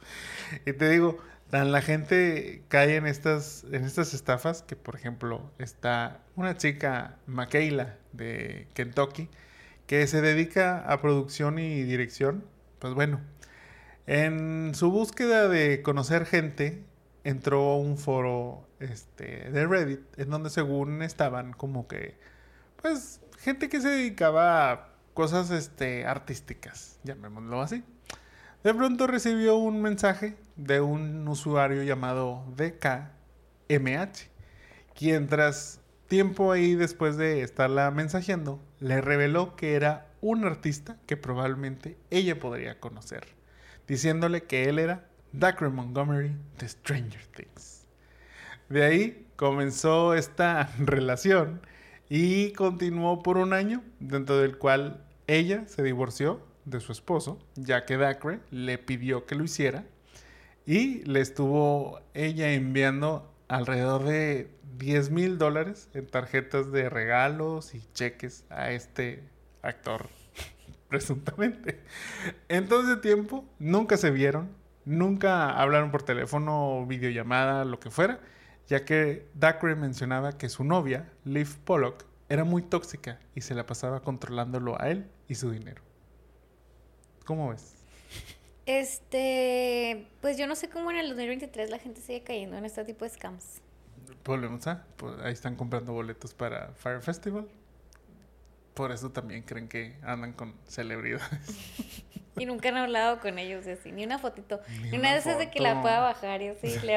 [0.67, 1.19] Y te digo,
[1.51, 7.99] la gente cae en estas, en estas estafas, que por ejemplo está una chica, Makayla,
[8.13, 9.29] de Kentucky,
[9.87, 12.45] que se dedica a producción y dirección.
[12.79, 13.21] Pues bueno,
[14.07, 16.85] en su búsqueda de conocer gente,
[17.25, 22.17] entró a un foro este, de Reddit, en donde según estaban como que,
[22.81, 27.85] pues, gente que se dedicaba a cosas este, artísticas, llamémoslo así.
[28.65, 34.31] De pronto recibió un mensaje de un usuario llamado DKMH,
[34.95, 41.17] quien tras tiempo ahí después de estarla mensajeando, le reveló que era un artista que
[41.17, 43.27] probablemente ella podría conocer,
[43.89, 47.87] diciéndole que él era Dacre Montgomery de Stranger Things.
[48.69, 51.63] De ahí comenzó esta relación
[52.15, 57.87] y continuó por un año, dentro del cual ella se divorció de su esposo, ya
[57.87, 59.87] que Dacre le pidió que lo hiciera
[60.67, 67.83] y le estuvo ella enviando alrededor de 10 mil dólares en tarjetas de regalos y
[67.95, 69.25] cheques a este
[69.63, 70.11] actor,
[70.91, 71.81] presuntamente.
[72.51, 74.51] En todo ese tiempo nunca se vieron,
[74.85, 78.21] nunca hablaron por teléfono, videollamada, lo que fuera,
[78.69, 83.67] ya que Dacre mencionaba que su novia, Liv Pollock, era muy tóxica y se la
[83.67, 85.83] pasaba controlándolo a él y su dinero.
[87.25, 87.75] ¿Cómo ves?
[88.65, 92.85] Este, pues yo no sé cómo en el 2023 la gente sigue cayendo en este
[92.85, 93.61] tipo de scams.
[94.25, 97.49] Volvemos a, pues ahí están comprando boletos para Fire Festival.
[98.75, 101.29] Por eso también creen que andan con celebridades.
[102.39, 104.61] y nunca han hablado con ellos así, ni una fotito.
[104.91, 106.97] Ni, una, de esas de que la pueda bajar y así le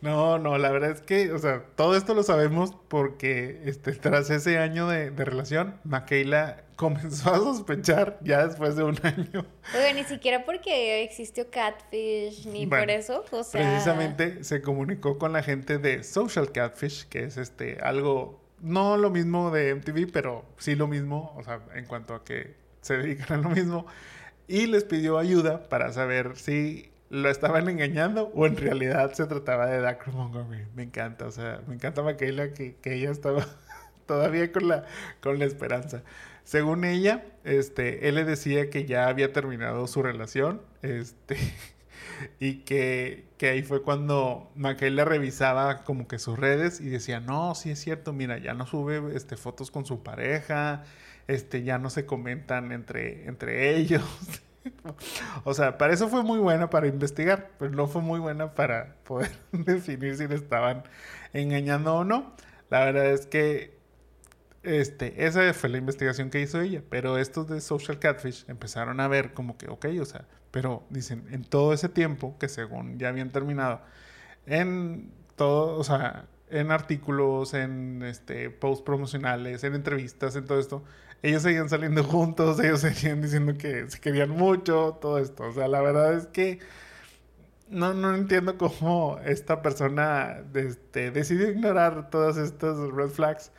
[0.00, 4.30] No, no, la verdad es que, o sea, todo esto lo sabemos porque este, tras
[4.30, 9.44] ese año de, de relación, Makayla comenzó a sospechar ya después de un año.
[9.74, 13.60] Oye, ni siquiera porque existió Catfish, ni por eso, o sea...
[13.60, 19.10] Precisamente se comunicó con la gente de Social Catfish, que es este, algo, no lo
[19.10, 23.40] mismo de MTV, pero sí lo mismo, o sea, en cuanto a que se dedican
[23.40, 23.86] a lo mismo,
[24.46, 29.66] y les pidió ayuda para saber si lo estaban engañando o en realidad se trataba
[29.66, 30.66] de Dacre Montgomery.
[30.74, 33.46] Me encanta, o sea, me encanta Michaela que, que ella estaba
[34.06, 34.84] todavía con la,
[35.20, 36.02] con la esperanza.
[36.44, 41.36] Según ella, este, él le decía que ya había terminado su relación, este,
[42.40, 47.54] y que, que ahí fue cuando Michaela revisaba como que sus redes y decía, no,
[47.54, 50.84] sí es cierto, mira, ya no sube este, fotos con su pareja,
[51.26, 54.02] este, ya no se comentan entre, entre ellos.
[55.44, 58.96] o sea, para eso fue muy buena para investigar, pero no fue muy buena para
[59.04, 60.84] poder definir si le estaban
[61.32, 62.34] engañando o no.
[62.70, 63.78] La verdad es que
[64.62, 69.08] este, esa fue la investigación que hizo ella, pero estos de Social Catfish empezaron a
[69.08, 73.08] ver como que, ok, o sea, pero dicen, en todo ese tiempo que según ya
[73.08, 73.80] habían terminado,
[74.46, 80.84] en todo, o sea, en artículos, en este, posts promocionales, en entrevistas, en todo esto,
[81.22, 85.44] ellos seguían saliendo juntos, ellos seguían diciendo que se querían mucho, todo esto.
[85.44, 86.60] O sea, la verdad es que
[87.70, 93.52] no, no entiendo cómo esta persona este, decidió ignorar todas estas red flags.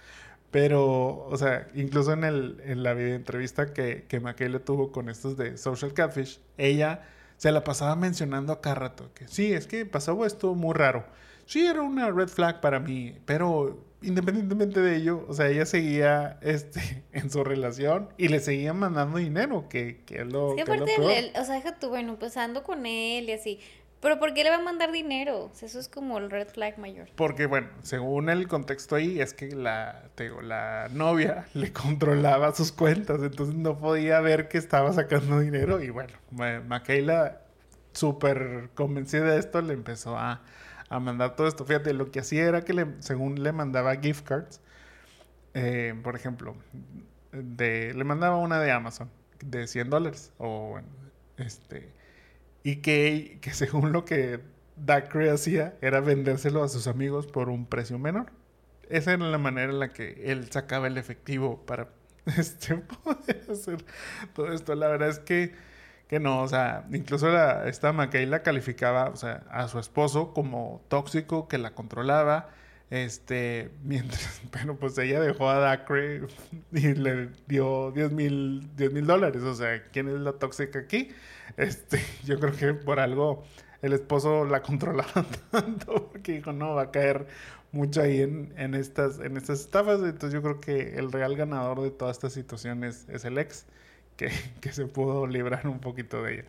[0.51, 5.07] Pero, o sea, incluso en, el, en la video entrevista que, que McKay tuvo con
[5.09, 7.03] estos de Social Catfish, ella
[7.37, 11.05] se la pasaba mencionando a cada rato que sí, es que pasó esto muy raro.
[11.45, 16.37] Sí, era una red flag para mí, pero independientemente de ello, o sea, ella seguía
[16.41, 20.95] este, en su relación y le seguía mandando dinero, que, que es lo, sí, aparte,
[21.35, 23.59] o sea, deja tú, bueno, pues ando con él y así.
[24.01, 25.51] Pero ¿por qué le va a mandar dinero?
[25.61, 27.09] Eso es como el red flag mayor.
[27.15, 32.53] Porque, bueno, según el contexto ahí, es que la, te digo, la novia le controlaba
[32.55, 35.83] sus cuentas, entonces no podía ver que estaba sacando dinero.
[35.83, 37.41] Y bueno, Makayla,
[37.91, 40.43] súper convencida de esto, le empezó a,
[40.89, 41.65] a mandar todo esto.
[41.65, 44.61] Fíjate, lo que hacía era que le, según le mandaba gift cards,
[45.53, 46.55] eh, por ejemplo,
[47.31, 49.09] le mandaba una de Amazon
[49.41, 50.33] de 100 dólares.
[50.37, 50.87] O bueno,
[51.37, 51.89] este.
[52.63, 54.41] Y que, que según lo que
[54.75, 58.31] Dacre hacía, era vendérselo a sus amigos por un precio menor.
[58.89, 61.89] Esa era la manera en la que él sacaba el efectivo para
[62.37, 63.85] este, poder hacer
[64.33, 64.75] todo esto.
[64.75, 65.53] La verdad es que
[66.09, 70.33] que no, o sea, incluso la, esta McKay la calificaba, o sea, a su esposo
[70.33, 72.49] como tóxico, que la controlaba,
[72.89, 76.23] este, mientras, pero pues ella dejó a Dacre
[76.71, 78.71] y le dio 10 mil
[79.05, 81.09] dólares, o sea, ¿quién es la tóxica aquí?
[81.57, 83.43] Este, yo creo que por algo
[83.83, 87.27] el esposo la controlaba tanto, porque dijo, no, va a caer
[87.71, 91.91] mucho ahí en, estas, en estas estafas, entonces yo creo que el real ganador de
[91.91, 93.67] toda esta situación es el ex.
[94.61, 96.45] que, se pudo librar un poquito de ella.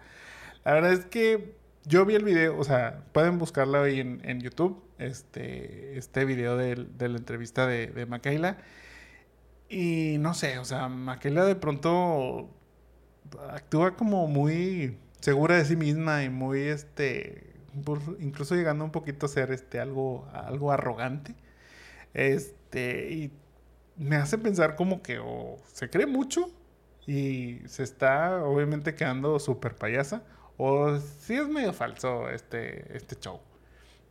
[0.65, 1.55] La verdad es que
[1.85, 6.57] yo vi el video, o sea, pueden buscarlo ahí en, en YouTube, este, este video
[6.57, 8.57] de, de la entrevista de, de.
[9.69, 12.51] Y no sé, o sea, Michaela de pronto
[13.51, 17.53] actúa como muy segura de sí misma y muy, este,
[18.19, 21.35] incluso llegando un poquito a ser, este, algo, algo arrogante.
[22.15, 23.33] Este, y
[23.97, 26.51] me hace pensar como que o se cree mucho
[27.11, 30.23] y se está obviamente quedando súper payasa
[30.57, 33.41] o sí es medio falso este, este show.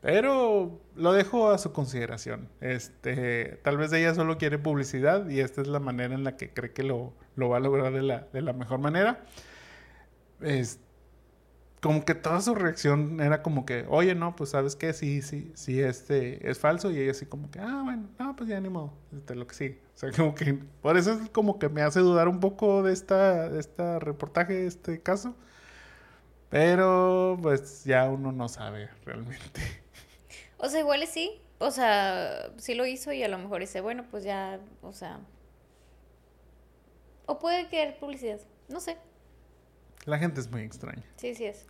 [0.02, 2.50] Pero lo dejo a su consideración.
[2.60, 6.50] Este, tal vez ella solo quiere publicidad y esta es la manera en la que
[6.50, 9.24] cree que lo, lo va a lograr de la, de la mejor manera.
[10.42, 10.82] Es,
[11.82, 15.52] como que toda su reacción era como que, oye, no, pues sabes qué, sí, sí,
[15.56, 16.92] sí, este es falso.
[16.92, 19.56] Y ella así como que, ah, bueno, no, pues ya ni modo, este, lo que
[19.56, 19.80] sí.
[19.96, 22.94] O sea, como que, por eso es como que me hace dudar un poco de
[22.94, 25.36] esta, de esta reportaje, de este caso.
[26.50, 29.62] Pero, pues ya uno no sabe realmente.
[30.58, 31.42] O sea, igual sí.
[31.60, 35.20] O sea, sí lo hizo y a lo mejor dice, bueno, pues ya, o sea.
[37.26, 38.40] O puede querer publicidad.
[38.68, 38.98] No sé.
[40.06, 41.04] La gente es muy extraña.
[41.18, 41.66] Sí, sí es.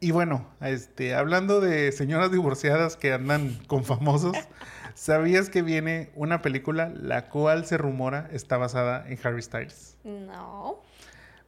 [0.00, 4.36] Y bueno, este, hablando de señoras divorciadas que andan con famosos,
[4.94, 9.96] ¿sabías que viene una película la cual se rumora está basada en Harry Styles?
[10.04, 10.82] No.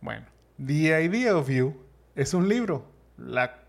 [0.01, 0.27] Bueno,
[0.65, 1.77] The Idea of You
[2.17, 2.91] es un libro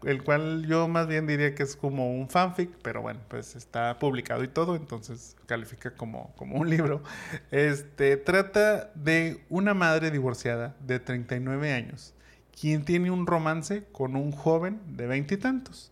[0.06, 4.00] el cual yo más bien diría que es como un fanfic, pero bueno, pues está
[4.00, 7.04] publicado y todo, entonces califica como, como un libro.
[7.52, 12.14] Este trata de una madre divorciada de 39 años,
[12.62, 15.92] quien tiene un romance con un joven de veintitantos,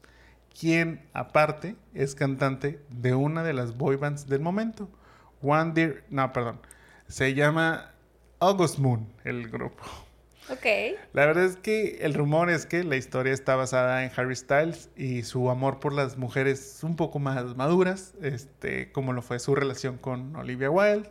[0.58, 4.88] quien aparte es cantante de una de las boy bands del momento.
[5.42, 6.60] One Dear, no, perdón,
[7.08, 7.92] se llama
[8.40, 9.84] August Moon, el grupo.
[10.52, 10.66] Ok.
[11.14, 14.92] La verdad es que el rumor es que la historia está basada en Harry Styles
[14.96, 19.56] y su amor por las mujeres un poco más maduras, este, como lo fue su
[19.56, 21.10] relación con Olivia Wilde.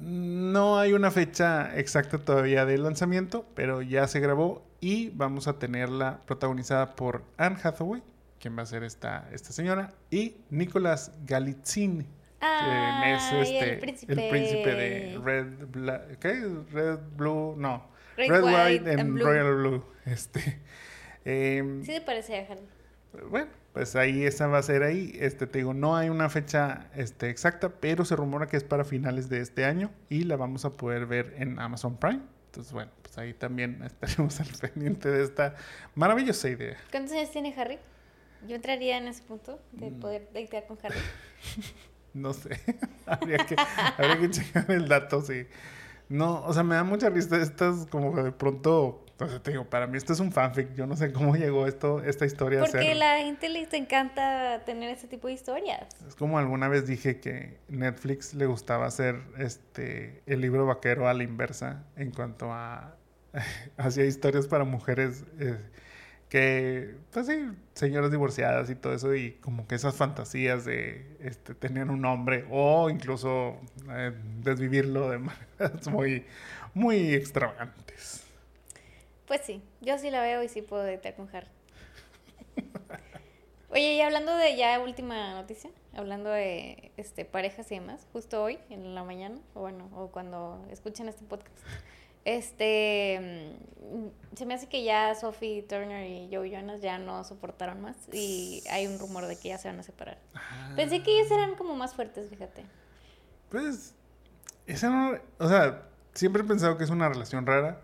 [0.00, 5.58] No hay una fecha exacta todavía del lanzamiento, pero ya se grabó y vamos a
[5.58, 8.02] tenerla protagonizada por Anne Hathaway,
[8.40, 12.06] quien va a ser esta, esta señora, y Nicolas Galitzini.
[12.40, 14.12] Ah, es este, el príncipe.
[14.12, 16.46] el príncipe de Red, Bla- ¿qué?
[16.72, 17.86] Red, Blue, no.
[18.16, 19.24] Red, Red, white, White, and, and blue.
[19.24, 19.84] Royal Blue.
[20.04, 20.60] Este,
[21.24, 22.46] em, Sí se parece
[23.30, 25.14] bueno, pues ahí esa va a ser ahí.
[25.20, 28.84] Este, te digo, no hay una fecha este, exacta, pero se rumora que es para
[28.84, 32.22] finales de este año y la vamos a poder ver en Amazon Prime.
[32.46, 35.56] Entonces, bueno, pues ahí también estaremos al pendiente de esta
[35.94, 36.76] maravillosa idea.
[36.90, 37.78] ¿Cuántos años tiene Harry?
[38.48, 40.00] Yo entraría en ese punto de Mm.
[40.00, 40.96] poder datear con Harry.
[42.14, 42.60] No sé,
[43.06, 43.56] habría, que,
[43.98, 45.48] habría que checar el dato, sí.
[46.08, 49.86] No, o sea, me da mucha risa estas como de pronto, sea, te digo, para
[49.86, 52.78] mí esto es un fanfic, yo no sé cómo llegó esto, esta historia a Porque
[52.78, 52.96] ser...
[52.96, 55.86] la gente les encanta tener ese tipo de historias.
[56.06, 61.14] Es como alguna vez dije que Netflix le gustaba hacer este el libro vaquero a
[61.14, 62.96] la inversa en cuanto a
[63.76, 65.58] hacía historias para mujeres eh,
[66.28, 71.54] que pues sí, señoras divorciadas y todo eso y como que esas fantasías de este
[71.54, 73.60] tener un hombre o incluso
[73.90, 74.12] eh,
[74.42, 75.18] desvivirlo de
[75.58, 76.24] maneras muy
[76.74, 78.23] muy extravagantes.
[79.26, 81.48] Pues sí, yo sí la veo y sí puedo datear con Harry.
[83.70, 88.58] Oye, y hablando de ya última noticia, hablando de este parejas y demás, justo hoy
[88.70, 91.56] en la mañana, o bueno, o cuando escuchen este podcast,
[92.24, 97.80] este mm, se me hace que ya Sophie Turner y Joe Jonas ya no soportaron
[97.80, 100.18] más y hay un rumor de que ya se van a separar.
[100.76, 102.64] Pensé que ellos eran como más fuertes, fíjate.
[103.50, 103.94] Pues,
[104.66, 107.80] esa no, o sea, siempre he pensado que es una relación rara,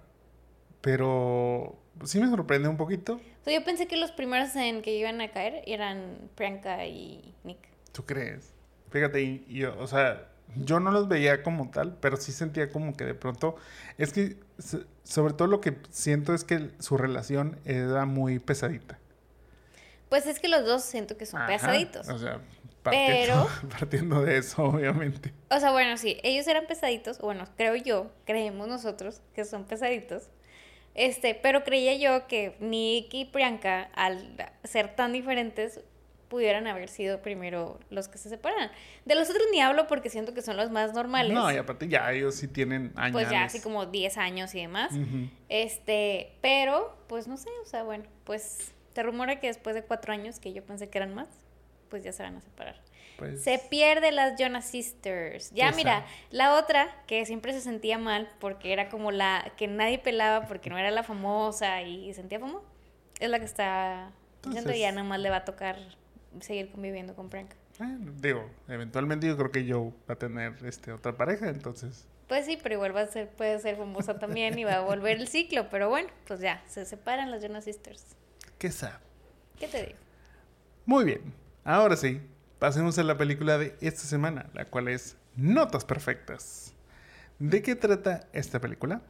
[0.80, 3.20] pero sí me sorprende un poquito.
[3.46, 7.58] Yo pensé que los primeros en que iban a caer eran Priyanka y Nick.
[7.92, 8.52] ¿Tú crees?
[8.90, 12.70] Fíjate, y, y yo, o sea, yo no los veía como tal, pero sí sentía
[12.70, 13.56] como que de pronto,
[13.98, 14.36] es que
[15.04, 18.98] sobre todo lo que siento es que su relación era muy pesadita.
[20.08, 22.08] Pues es que los dos siento que son Ajá, pesaditos.
[22.08, 22.40] O sea,
[22.82, 25.32] partiendo, Pero- partiendo de eso, obviamente.
[25.50, 30.28] O sea, bueno, sí, ellos eran pesaditos, bueno, creo yo, creemos nosotros que son pesaditos.
[30.94, 35.80] Este, pero creía yo que Nick y Priyanka, al ser tan diferentes,
[36.28, 38.70] pudieran haber sido primero los que se separaran.
[39.04, 41.32] De los otros ni hablo porque siento que son los más normales.
[41.32, 43.12] No, y aparte ya ellos sí tienen años.
[43.12, 44.92] pues ya así como 10 años y demás.
[45.48, 50.12] Este, pero, pues no sé, o sea, bueno, pues se rumora que después de cuatro
[50.12, 51.28] años, que yo pensé que eran más,
[51.88, 52.80] pues ya se van a separar.
[53.20, 55.50] Pues, Se pierde las Jonas Sisters.
[55.50, 59.98] Ya, mira, la otra que siempre se sentía mal porque era como la que nadie
[59.98, 62.64] pelaba porque no era la famosa y sentía famoso.
[63.18, 64.10] Es la que está
[64.42, 65.76] Entonces- y ya nomás le va a tocar
[66.40, 67.50] seguir conviviendo con Frank.
[67.78, 72.06] Bueno, digo, eventualmente yo creo que Joe va a tener este, otra pareja, entonces...
[72.26, 75.18] Pues sí, pero igual va a ser, puede ser famosa también y va a volver
[75.18, 75.68] el ciclo.
[75.68, 78.06] Pero bueno, pues ya, se separan las Jonas Sisters.
[78.58, 78.94] ¿Qué sabe?
[79.58, 79.98] ¿Qué te digo?
[80.86, 82.20] Muy bien, ahora sí,
[82.60, 86.74] pasemos a la película de esta semana, la cual es Notas Perfectas.
[87.38, 89.00] ¿De qué trata esta película?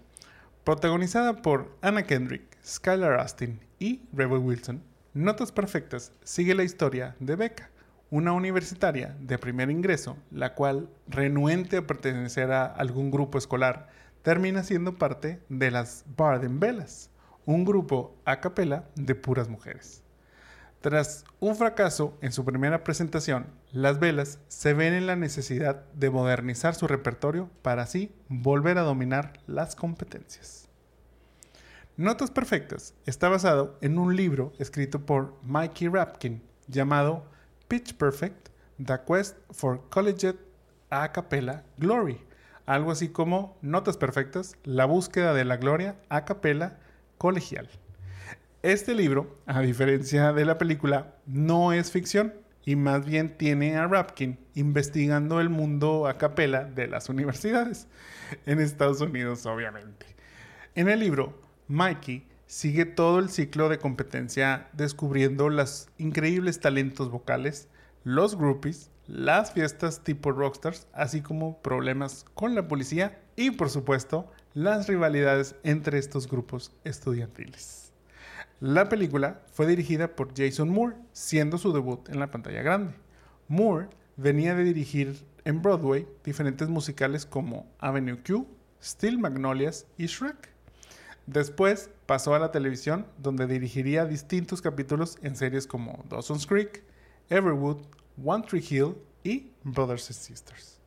[0.63, 4.81] Protagonizada por Anna Kendrick, Skylar Astin y Rebel Wilson,
[5.15, 7.71] Notas Perfectas sigue la historia de Becca,
[8.09, 13.89] una universitaria de primer ingreso, la cual, renuente a pertenecer a algún grupo escolar,
[14.23, 17.11] termina siendo parte de las Barden Bellas,
[17.47, 20.00] un grupo a capela de puras mujeres.
[20.81, 26.09] Tras un fracaso en su primera presentación, las velas se ven en la necesidad de
[26.09, 30.71] modernizar su repertorio para así volver a dominar las competencias.
[31.99, 37.27] Notas Perfectas está basado en un libro escrito por Mikey Rapkin llamado
[37.69, 38.49] Pitch Perfect:
[38.83, 40.39] The Quest for Collegiate
[40.89, 42.25] A Cappella Glory,
[42.65, 46.79] algo así como Notas Perfectas: La búsqueda de la gloria a capela
[47.19, 47.69] colegial.
[48.63, 53.87] Este libro, a diferencia de la película, no es ficción y más bien tiene a
[53.87, 57.89] Rapkin investigando el mundo a capela de las universidades,
[58.45, 60.05] en Estados Unidos obviamente.
[60.75, 67.67] En el libro, Mikey sigue todo el ciclo de competencia descubriendo los increíbles talentos vocales,
[68.05, 74.31] los groupies, las fiestas tipo rockstars, así como problemas con la policía y por supuesto
[74.53, 77.90] las rivalidades entre estos grupos estudiantiles.
[78.61, 82.93] La película fue dirigida por Jason Moore, siendo su debut en la pantalla grande.
[83.49, 83.89] Moore
[84.19, 88.47] venía de dirigir en Broadway diferentes musicales como Avenue Q,
[88.83, 90.51] Steel Magnolias y Shrek.
[91.25, 96.85] Después pasó a la televisión, donde dirigiría distintos capítulos en series como Dawson's Creek,
[97.31, 97.79] Everwood,
[98.23, 98.95] One Tree Hill
[99.25, 100.81] y Brothers and Sisters.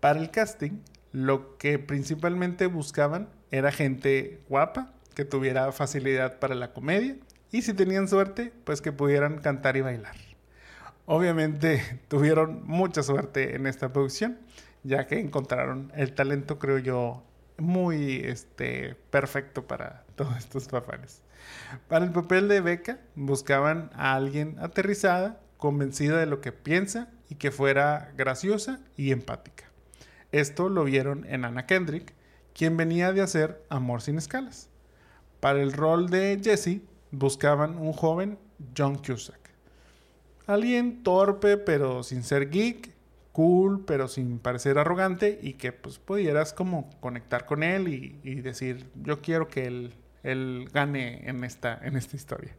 [0.00, 0.82] Para el casting,
[1.12, 7.16] lo que principalmente buscaban era gente guapa, que tuviera facilidad para la comedia
[7.50, 10.16] y si tenían suerte, pues que pudieran cantar y bailar.
[11.04, 14.38] Obviamente tuvieron mucha suerte en esta producción,
[14.82, 17.22] ya que encontraron el talento, creo yo,
[17.58, 21.22] muy este, perfecto para todos estos papeles.
[21.88, 27.34] Para el papel de Becca, buscaban a alguien aterrizada, convencida de lo que piensa y
[27.34, 29.64] que fuera graciosa y empática.
[30.32, 32.14] Esto lo vieron en Anna Kendrick,
[32.54, 34.71] quien venía de hacer Amor sin escalas.
[35.42, 38.38] Para el rol de Jesse, buscaban un joven
[38.78, 39.50] John Cusack.
[40.46, 42.94] Alguien torpe pero sin ser geek,
[43.32, 48.88] cool pero sin parecer arrogante y que pues pudieras como conectar con él y, decir
[48.94, 52.54] yo quiero que él, él gane en esta, en esta historia.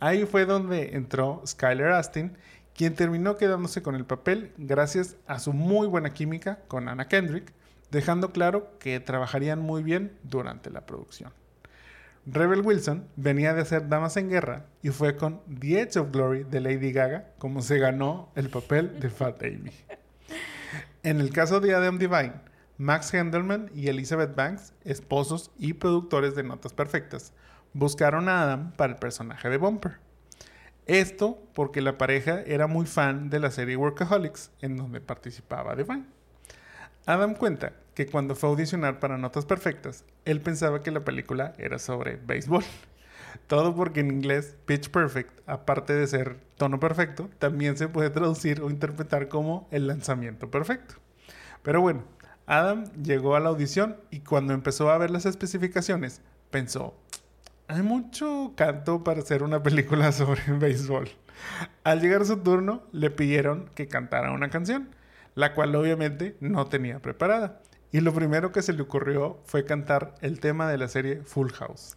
[0.00, 2.32] Ahí fue donde entró Skylar Astin,
[2.74, 7.52] quien terminó quedándose con el papel gracias a su muy buena química con Anna Kendrick,
[7.90, 11.30] dejando claro que trabajarían muy bien durante la producción.
[12.24, 16.44] Rebel Wilson venía de hacer Damas en Guerra y fue con The Edge of Glory
[16.44, 19.72] de Lady Gaga como se ganó el papel de Fat Amy.
[21.02, 22.34] En el caso de Adam Devine,
[22.78, 27.32] Max Hendelman y Elizabeth Banks, esposos y productores de Notas Perfectas,
[27.72, 29.98] buscaron a Adam para el personaje de Bumper.
[30.86, 36.06] Esto porque la pareja era muy fan de la serie Workaholics, en donde participaba Devine.
[37.04, 41.52] Adam cuenta que cuando fue a audicionar para Notas Perfectas, él pensaba que la película
[41.58, 42.64] era sobre béisbol.
[43.48, 48.60] Todo porque en inglés Pitch Perfect, aparte de ser tono perfecto, también se puede traducir
[48.60, 50.94] o interpretar como el lanzamiento perfecto.
[51.62, 52.04] Pero bueno,
[52.46, 56.94] Adam llegó a la audición y cuando empezó a ver las especificaciones, pensó,
[57.66, 61.08] hay mucho canto para hacer una película sobre béisbol.
[61.82, 64.88] Al llegar su turno, le pidieron que cantara una canción,
[65.34, 67.60] la cual obviamente no tenía preparada.
[67.90, 71.50] Y lo primero que se le ocurrió fue cantar el tema de la serie Full
[71.52, 71.96] House.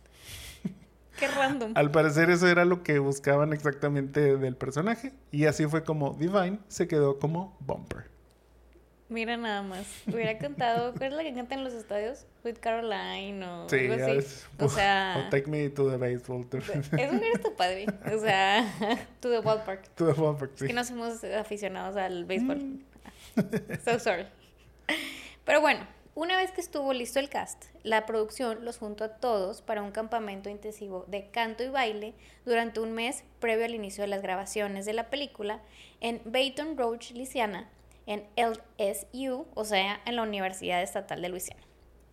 [1.19, 1.71] Qué random.
[1.75, 6.59] Al parecer eso era lo que buscaban exactamente del personaje y así fue como Divine
[6.67, 8.15] se quedó como Bumper.
[9.07, 9.85] Mira nada más.
[10.07, 10.93] Hubiera cantado.
[10.93, 12.25] ¿Cuál es la que canta en los estadios?
[12.43, 14.27] With Caroline o Sí, algo así.
[14.59, 15.25] O sea.
[15.27, 16.45] O Take Me to the Baseball.
[16.47, 17.85] To, Eso hubiera estado padre.
[18.11, 18.67] O sea,
[19.19, 19.87] to the ballpark.
[19.95, 20.65] to the ballpark, sí.
[20.65, 22.57] Es que no somos aficionados al béisbol.
[22.57, 22.79] Mm.
[23.83, 24.25] So sorry.
[25.43, 29.61] Pero bueno, una vez que estuvo listo el cast, la producción los juntó a todos
[29.61, 32.13] para un campamento intensivo de canto y baile
[32.45, 35.61] durante un mes previo al inicio de las grabaciones de la película
[35.99, 37.69] en Baton Rouge, Louisiana,
[38.05, 41.61] en LSU, o sea, en la Universidad Estatal de Luisiana.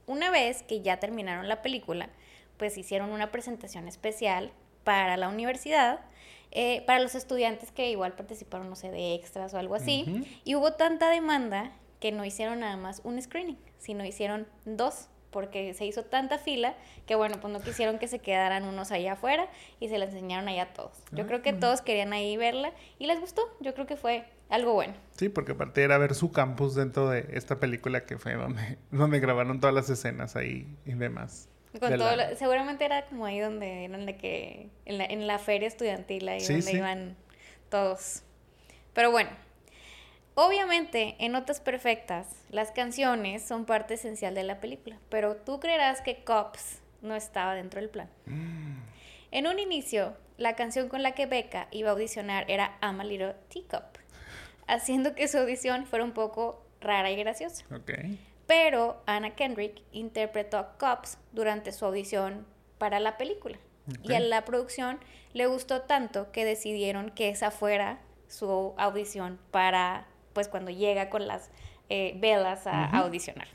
[0.07, 2.11] Una vez que ya terminaron la película,
[2.57, 4.53] pues hicieron una presentación especial
[4.85, 6.01] para la universidad,
[6.55, 10.27] eh, para los estudiantes que igual participaron, no sé, de extras o algo así.
[10.45, 15.73] Y hubo tanta demanda que no hicieron nada más un screening, sino hicieron dos porque
[15.73, 16.75] se hizo tanta fila
[17.07, 19.49] que bueno, pues no quisieron que se quedaran unos allá afuera
[19.81, 21.03] y se la enseñaron allá a todos.
[21.11, 21.59] Yo creo que ah.
[21.59, 23.41] todos querían ahí verla y les gustó.
[23.61, 24.93] Yo creo que fue algo bueno.
[25.13, 29.19] Sí, porque aparte era ver su campus dentro de esta película que fue donde, donde
[29.21, 31.49] grabaron todas las escenas ahí y demás.
[31.79, 36.29] Con todo seguramente era como ahí donde, donde que, en la, en la feria estudiantil,
[36.29, 37.17] ahí donde iban
[37.71, 38.23] todos.
[38.93, 39.31] Pero bueno,
[40.35, 46.01] Obviamente, en Notas Perfectas, las canciones son parte esencial de la película, pero tú creerás
[46.01, 48.09] que Cops no estaba dentro del plan.
[48.25, 48.79] Mm.
[49.31, 53.05] En un inicio, la canción con la que Becca iba a audicionar era I'm a
[53.05, 53.99] Little Teacup,
[54.67, 57.67] haciendo que su audición fuera un poco rara y graciosa.
[58.47, 62.47] Pero Anna Kendrick interpretó a Cops durante su audición
[62.79, 63.59] para la película.
[64.03, 65.01] Y a la producción
[65.33, 71.27] le gustó tanto que decidieron que esa fuera su audición para pues cuando llega con
[71.27, 71.51] las
[71.89, 73.49] eh, velas a, audicionar.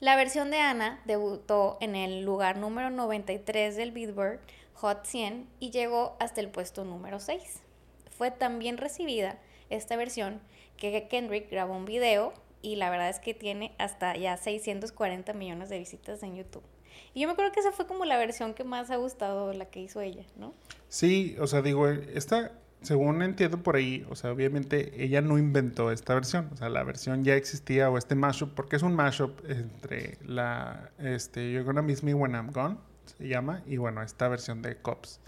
[0.00, 4.40] La versión de Ana debutó en el lugar número 93 del Billboard
[4.74, 7.62] Hot 100 y llegó hasta el puesto número 6.
[8.10, 9.38] Fue tan bien recibida
[9.70, 10.42] esta versión
[10.76, 12.34] que Kendrick grabó un video
[12.64, 16.64] y la verdad es que tiene hasta ya 640 millones de visitas en YouTube.
[17.12, 19.66] Y yo me acuerdo que esa fue como la versión que más ha gustado, la
[19.66, 20.54] que hizo ella, ¿no?
[20.88, 22.52] Sí, o sea, digo, esta
[22.84, 26.84] según entiendo por ahí, o sea, obviamente ella no inventó esta versión, o sea, la
[26.84, 31.82] versión ya existía o este mashup, porque es un mashup entre la, este, You're Gonna
[31.82, 35.20] Miss Me When I'm Gone, se llama, y bueno, esta versión de Cops.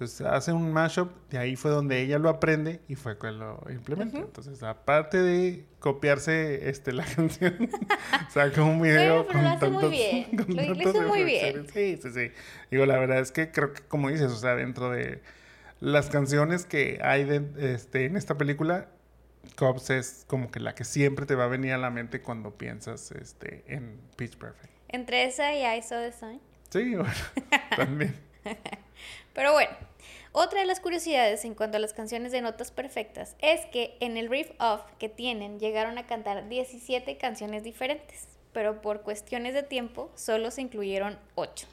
[0.00, 3.62] Entonces hace un mashup, de ahí fue donde ella lo aprende y fue que lo
[3.68, 4.16] implementó.
[4.16, 7.68] Entonces, aparte de copiarse este, la canción,
[8.30, 10.26] saca un video con lo hace muy bien.
[10.48, 11.66] lo hizo muy bien.
[11.70, 12.32] Sí, sí, sí.
[12.70, 15.20] Digo, la verdad es que creo que, como dices, o sea, dentro de
[15.80, 18.88] las canciones que hay de, este, en esta película,
[19.56, 22.56] Cops es como que la que siempre te va a venir a la mente cuando
[22.56, 24.72] piensas este, en Pitch Perfect.
[24.88, 26.40] Entre esa y I Saw the Sign.
[26.70, 27.12] Sí, bueno,
[27.76, 28.29] también.
[29.34, 29.72] Pero bueno,
[30.32, 34.16] otra de las curiosidades en cuanto a las canciones de notas perfectas es que en
[34.16, 39.62] el riff off que tienen llegaron a cantar 17 canciones diferentes, pero por cuestiones de
[39.62, 41.66] tiempo solo se incluyeron 8.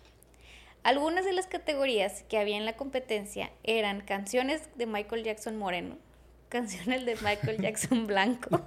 [0.82, 5.98] Algunas de las categorías que había en la competencia eran canciones de Michael Jackson moreno,
[6.50, 8.50] canciones de Michael Jackson blanco,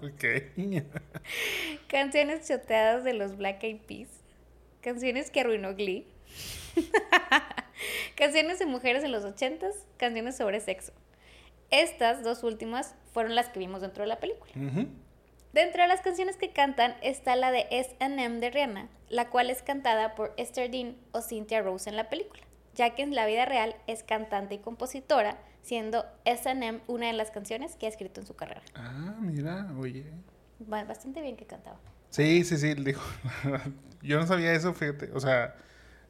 [1.89, 4.11] canciones choteadas de los Black Eyed Peas,
[4.83, 6.07] canciones que arruinó Glee,
[8.17, 10.93] canciones de mujeres en los ochentas, canciones sobre sexo.
[11.71, 14.53] Estas dos últimas fueron las que vimos dentro de la película.
[15.53, 19.63] Dentro de las canciones que cantan está la de S&M de Rihanna, la cual es
[19.63, 22.43] cantada por Esther Dean o Cynthia Rose en la película,
[22.75, 27.31] ya que en la vida real es cantante y compositora, siendo S&M una de las
[27.31, 28.63] canciones que ha escrito en su carrera.
[28.75, 30.07] Ah, mira, oye.
[30.61, 31.81] Bastante bien que cantaba.
[32.11, 33.03] Sí, sí, sí, dijo.
[34.03, 35.55] Yo no sabía eso, fíjate, o sea,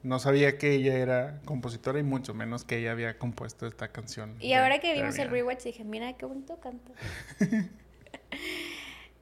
[0.03, 4.37] no sabía que ella era compositora y mucho menos que ella había compuesto esta canción.
[4.41, 6.93] Y ahora que vimos el rewatch dije, mira qué bonito canta.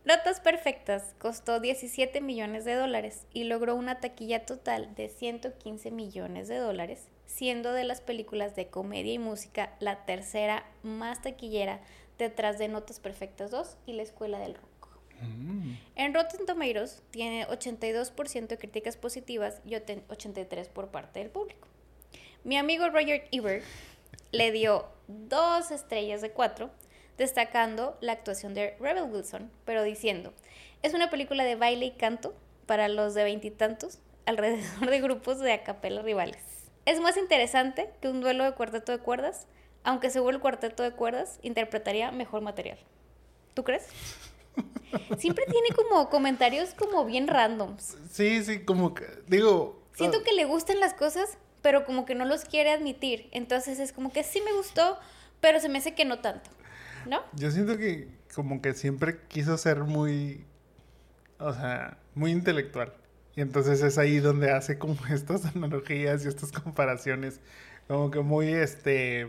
[0.04, 6.48] Notas Perfectas costó 17 millones de dólares y logró una taquilla total de 115 millones
[6.48, 11.80] de dólares, siendo de las películas de comedia y música la tercera más taquillera
[12.16, 14.67] detrás de Notas Perfectas 2 y La Escuela del Rock.
[15.20, 15.74] Mm.
[15.96, 21.68] En Rotten Tomatoes tiene 82% de críticas positivas y 83% por parte del público.
[22.44, 23.64] Mi amigo Roger Ebert
[24.32, 26.70] le dio dos estrellas de cuatro
[27.16, 30.32] destacando la actuación de Rebel Wilson, pero diciendo,
[30.82, 32.34] es una película de baile y canto
[32.66, 36.42] para los de veintitantos alrededor de grupos de acapella rivales.
[36.86, 39.46] Es más interesante que un duelo de cuarteto de cuerdas,
[39.82, 42.78] aunque según el cuarteto de cuerdas interpretaría mejor material.
[43.54, 43.88] ¿Tú crees?
[45.18, 47.96] Siempre tiene como comentarios como bien randoms.
[48.10, 49.82] Sí, sí, como que digo...
[49.94, 50.24] Siento ah.
[50.24, 53.28] que le gustan las cosas, pero como que no los quiere admitir.
[53.32, 54.98] Entonces es como que sí me gustó,
[55.40, 56.50] pero se me hace que no tanto.
[57.06, 57.22] ¿no?
[57.34, 60.44] Yo siento que como que siempre quiso ser muy,
[61.38, 62.92] o sea, muy intelectual.
[63.34, 67.40] Y entonces es ahí donde hace como estas analogías y estas comparaciones,
[67.86, 69.28] como que muy, este,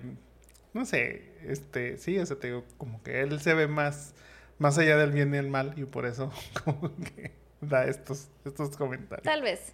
[0.74, 4.14] no sé, este, sí, o sea, te digo, como que él se ve más,
[4.60, 6.32] más allá del bien y el mal y por eso
[6.64, 7.32] como que
[7.62, 9.24] da estos, estos comentarios.
[9.24, 9.74] Tal vez.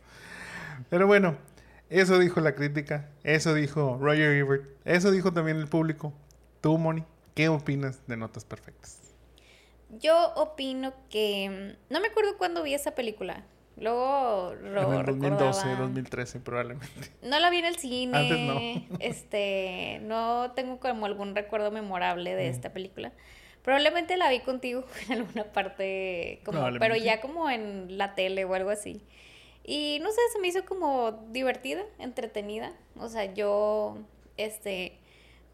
[0.89, 1.37] Pero bueno,
[1.89, 6.13] eso dijo la crítica, eso dijo Roger Ebert, eso dijo también el público.
[6.61, 7.03] Tú, Moni.
[7.35, 9.13] ¿Qué opinas de Notas Perfectas?
[9.99, 11.75] Yo opino que...
[11.89, 13.43] Mm, no me acuerdo cuándo vi esa película,
[13.77, 17.11] Luego En el 2012, 2013 probablemente.
[17.21, 18.17] No la vi en el cine.
[18.17, 18.97] Antes no.
[18.99, 23.11] Este, no tengo como algún recuerdo memorable de esta película.
[23.65, 28.53] Probablemente la vi contigo en alguna parte, como, pero ya como en la tele o
[28.53, 29.01] algo así.
[29.63, 32.73] Y no sé, se me hizo como divertida, entretenida.
[32.99, 33.97] O sea, yo,
[34.37, 34.99] este,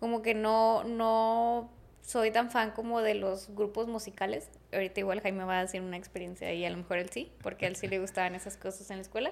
[0.02, 4.50] como que no, no soy tan fan como de los grupos musicales.
[4.74, 7.66] Ahorita igual Jaime va a decir una experiencia y a lo mejor él sí, porque
[7.66, 9.32] a él sí le gustaban esas cosas en la escuela.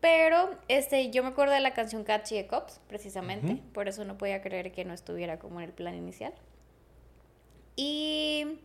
[0.00, 3.62] Pero este, yo me acuerdo de la canción Catchy de Cops, precisamente.
[3.72, 6.34] Por eso no podía creer que no estuviera como en el plan inicial.
[7.76, 8.58] Y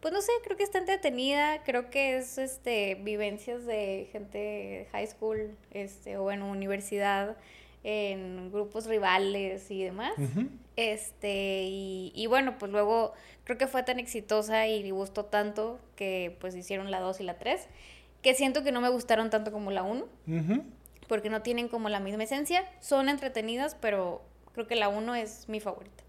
[0.00, 5.06] pues no sé, creo que está entretenida, creo que es este vivencias de gente high
[5.06, 7.36] school, este, o en universidad,
[7.84, 10.12] en grupos rivales y demás.
[10.76, 13.12] Este, y, y bueno, pues luego
[13.44, 17.38] creo que fue tan exitosa y gustó tanto que pues hicieron la 2 y la
[17.38, 17.68] 3,
[18.22, 20.64] que siento que no me gustaron tanto como la 1, Ujú.
[21.08, 24.22] porque no tienen como la misma esencia, son entretenidas, pero
[24.54, 26.01] creo que la 1 es mi favorita.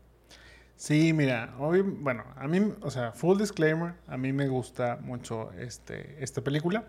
[0.76, 5.52] Sí, mira, obvio, bueno, a mí, o sea, full disclaimer, a mí me gusta mucho
[5.54, 6.86] este, esta película.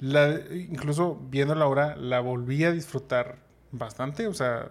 [0.00, 3.38] La, incluso viéndola ahora, la volví a disfrutar
[3.72, 4.70] bastante, o sea,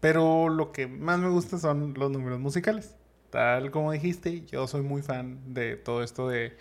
[0.00, 2.96] pero lo que más me gusta son los números musicales.
[3.30, 6.56] Tal como dijiste, yo soy muy fan de todo esto de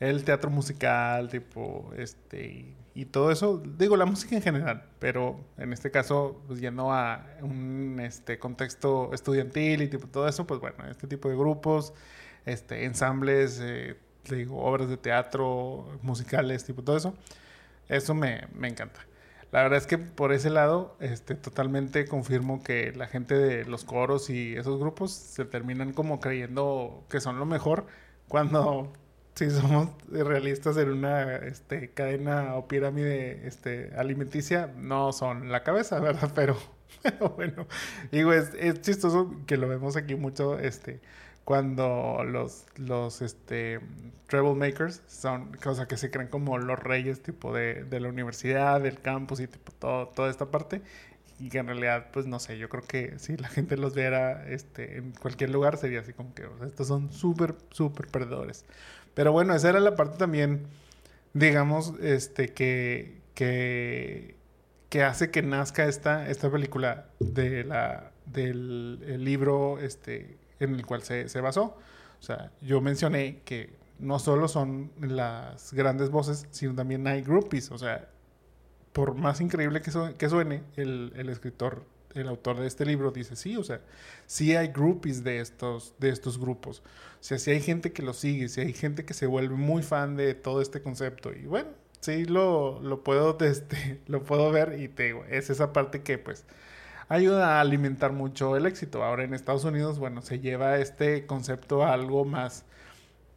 [0.00, 5.72] el teatro musical, tipo, este, y, todo eso, digo, la música en general, pero en
[5.72, 10.76] este caso, pues yendo a un este, contexto estudiantil y tipo todo eso, pues bueno,
[10.90, 11.92] este tipo de grupos,
[12.46, 13.96] este, ensambles, eh,
[14.28, 17.14] digo, obras de teatro, musicales, tipo todo eso,
[17.88, 19.00] eso me, me encanta.
[19.52, 23.84] La verdad es que por ese lado, este, totalmente confirmo que la gente de los
[23.84, 27.86] coros y esos grupos se terminan como creyendo que son lo mejor
[28.28, 28.92] cuando
[29.40, 35.98] si somos realistas en una este, cadena o pirámide este, alimenticia, no son la cabeza,
[36.00, 36.30] ¿verdad?
[36.34, 36.58] Pero,
[37.02, 37.66] pero bueno,
[38.12, 41.00] digo, es, chistoso que lo vemos aquí mucho, este,
[41.46, 43.80] cuando los, los, este,
[44.26, 48.82] troublemakers son, o sea, que se creen como los reyes, tipo, de, de la universidad,
[48.82, 50.82] del campus y tipo, todo, toda esta parte.
[51.40, 54.46] Y que en realidad, pues no sé, yo creo que si la gente los viera
[54.48, 58.66] este, en cualquier lugar sería así como que o sea, estos son súper, súper perdedores.
[59.14, 60.66] Pero bueno, esa era la parte también,
[61.32, 64.36] digamos, este, que, que,
[64.90, 70.86] que hace que nazca esta, esta película de la, del el libro este, en el
[70.86, 71.78] cual se, se basó.
[72.20, 77.70] O sea, yo mencioné que no solo son las grandes voces, sino también hay groupies.
[77.70, 78.08] O sea,
[78.92, 81.84] por más increíble que, su- que suene, el, el escritor,
[82.14, 83.80] el autor de este libro dice, sí, o sea,
[84.26, 86.80] sí hay groupies de estos, de estos grupos.
[87.20, 89.82] O sea, sí hay gente que lo sigue, sí hay gente que se vuelve muy
[89.82, 91.32] fan de todo este concepto.
[91.32, 91.70] Y bueno,
[92.00, 96.18] sí lo, lo puedo, este, lo puedo ver y te digo, es esa parte que
[96.18, 96.44] pues
[97.08, 99.04] ayuda a alimentar mucho el éxito.
[99.04, 102.64] Ahora en Estados Unidos, bueno, se lleva este concepto a algo más,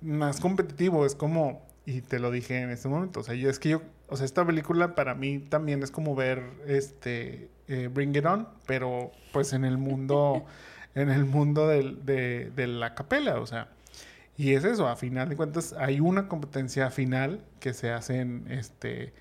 [0.01, 1.05] más competitivo.
[1.05, 3.81] Es como, y te lo dije en este momento, o sea, yo es que yo,
[4.07, 8.47] o sea, esta película para mí también es como ver este eh, Bring It On,
[8.67, 10.45] pero pues en el mundo,
[10.95, 13.69] en el mundo del- de, de la capela, o sea.
[14.37, 18.45] Y es eso, a final de cuentas hay una competencia final que se hace en
[18.49, 19.13] este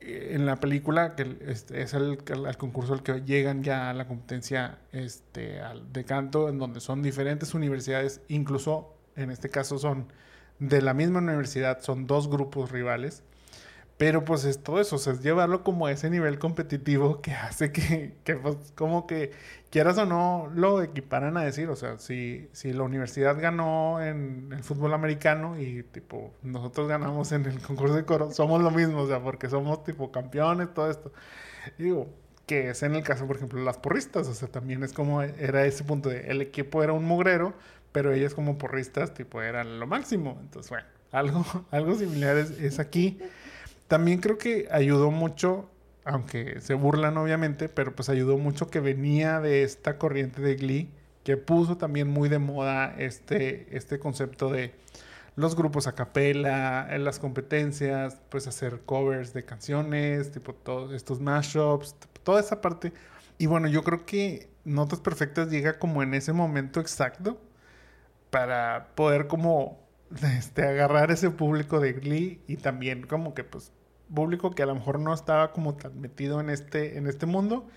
[0.00, 3.94] en la película que este, es el, el- el concurso al que llegan ya a
[3.94, 9.78] la competencia este al- de canto en donde son diferentes universidades, incluso en este caso
[9.78, 10.06] son
[10.58, 13.22] de la misma universidad, son dos grupos rivales.
[13.98, 17.32] Pero pues es todo eso, o sea, es llevarlo como a ese nivel competitivo que
[17.32, 19.32] hace que, pues como que
[19.70, 24.52] quieras o no lo equiparan a decir, o sea, si, si la universidad ganó en
[24.52, 29.00] el fútbol americano y tipo nosotros ganamos en el concurso de coro, somos lo mismo,
[29.02, 31.12] o sea, porque somos tipo campeones, todo esto.
[31.76, 32.08] Digo,
[32.46, 35.66] que es en el caso, por ejemplo, las porristas, o sea, también es como era
[35.66, 37.54] ese punto de el equipo era un mugrero,
[37.98, 42.78] pero ellas como porristas tipo eran lo máximo, entonces bueno, algo, algo similar es, es
[42.78, 43.18] aquí.
[43.88, 45.68] También creo que ayudó mucho,
[46.04, 50.90] aunque se burlan obviamente, pero pues ayudó mucho que venía de esta corriente de Glee,
[51.24, 54.74] que puso también muy de moda este, este concepto de
[55.34, 61.20] los grupos a capela, en las competencias, pues hacer covers de canciones, tipo todos estos
[61.20, 62.92] mashups, toda esa parte.
[63.38, 67.40] Y bueno, yo creo que Notas Perfectas llega como en ese momento exacto
[68.30, 69.78] para poder como
[70.36, 73.72] este, agarrar ese público de Glee y también como que pues
[74.14, 77.68] público que a lo mejor no estaba como tan metido en este, en este mundo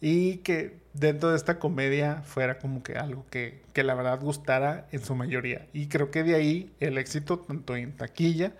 [0.00, 4.86] y que dentro de esta comedia fuera como que algo que, que la verdad gustara
[4.92, 5.66] en su mayoría.
[5.72, 8.52] Y creo que de ahí el éxito tanto en taquilla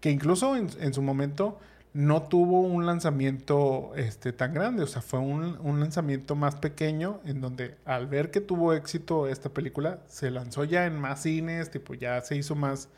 [0.00, 1.58] que incluso en, su momento
[1.92, 7.20] no tuvo un lanzamiento este, tan grande, o sea, fue un, un, lanzamiento más pequeño
[7.24, 11.70] en donde al ver que tuvo éxito esta película, se lanzó ya en más cines,
[11.70, 12.88] tipo ya se hizo más,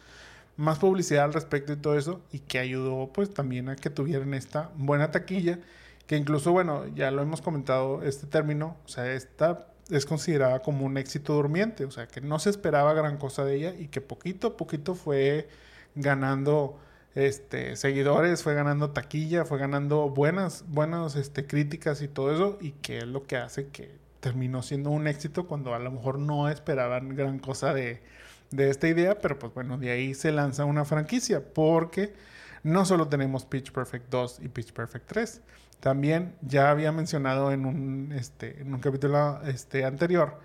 [0.57, 4.35] más publicidad al respecto y todo eso, y que ayudó pues también a que tuvieran
[4.35, 5.59] esta buena taquilla,
[6.07, 10.85] que incluso, bueno, ya lo hemos comentado este término, o sea, esta es considerada como
[10.85, 14.01] un éxito durmiente, o sea, que no se esperaba gran cosa de ella y que
[14.01, 15.49] poquito a poquito fue
[15.95, 16.79] ganando
[17.15, 22.73] este, seguidores, fue ganando taquilla, fue ganando buenas, buenas este, críticas y todo eso, y
[22.73, 26.49] que es lo que hace que terminó siendo un éxito cuando a lo mejor no
[26.49, 28.03] esperaban gran cosa de,
[28.51, 32.15] de esta idea, pero pues bueno, de ahí se lanza una franquicia, porque
[32.63, 35.41] no solo tenemos Pitch Perfect 2 y Pitch Perfect 3,
[35.81, 40.39] también ya había mencionado en un, este, en un capítulo este, anterior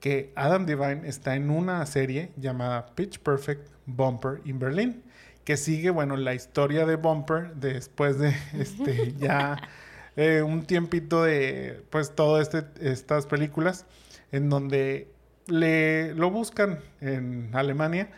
[0.00, 5.02] que Adam Devine está en una serie llamada Pitch Perfect Bumper in Berlin,
[5.48, 9.56] que sigue, bueno, la historia de Bumper después de este, ya
[10.14, 13.86] eh, un tiempito de, pues, todas este, estas películas,
[14.30, 15.10] en donde
[15.46, 18.10] le, lo buscan en Alemania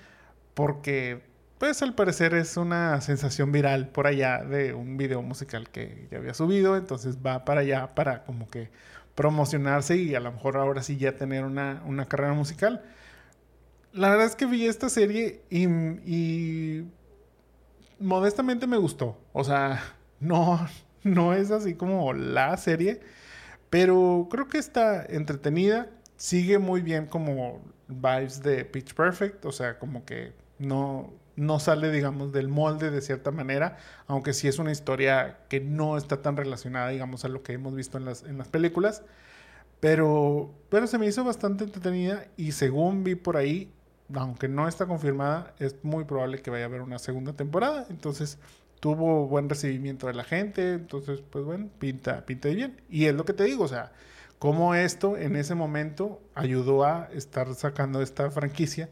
[0.54, 1.22] porque
[1.58, 6.18] pues al parecer es una sensación viral por allá de un video musical que ya
[6.18, 8.70] había subido, entonces va para allá para como que
[9.14, 12.82] promocionarse y a lo mejor ahora sí ya tener una, carrera musical.
[13.92, 16.86] La verdad es que vi esta serie y,
[18.00, 19.18] modestamente me gustó.
[19.32, 19.82] O sea,
[20.20, 20.66] no,
[21.02, 23.00] no es así como la serie,
[23.70, 25.90] pero creo que está entretenida.
[26.16, 31.90] Sigue muy bien como vibes de Pitch Perfect, o sea, como que no, no sale,
[31.90, 36.36] digamos, del molde de cierta manera, aunque sí es una historia que no está tan
[36.36, 39.02] relacionada, digamos, a lo que hemos visto en las, en las películas.
[39.80, 43.72] Pero, pero se me hizo bastante entretenida y según vi por ahí,
[44.14, 47.86] aunque no está confirmada, es muy probable que vaya a haber una segunda temporada.
[47.90, 48.38] Entonces
[48.80, 52.80] tuvo buen recibimiento de la gente, entonces pues bueno, pinta, pinta bien.
[52.88, 53.92] Y es lo que te digo, o sea,
[54.38, 58.88] cómo esto en ese momento ayudó a estar sacando esta franquicia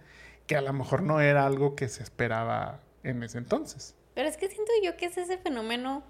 [0.47, 3.95] que a lo mejor no era algo que se esperaba en ese entonces.
[4.15, 6.03] Pero es que siento yo que es ese fenómeno,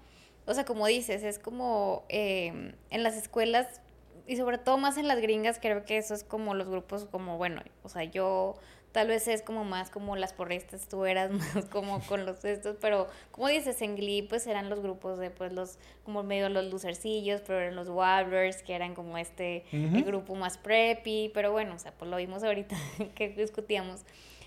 [0.45, 3.81] o sea, como dices, es como em, en las escuelas
[4.27, 7.37] y sobre todo más en las gringas, creo que eso es como los grupos como,
[7.37, 8.55] bueno, o sea, yo
[8.91, 12.77] tal vez es como más como las porristas, tú eras más como con los estos,
[12.79, 16.65] pero como dices, en Glee pues eran los grupos de pues los, como medio los
[16.71, 19.63] lucercillos, pero eran los Wilders, que eran como este
[20.05, 22.75] grupo más preppy, pero bueno, o sea, pues lo vimos ahorita
[23.15, 24.01] que discutíamos.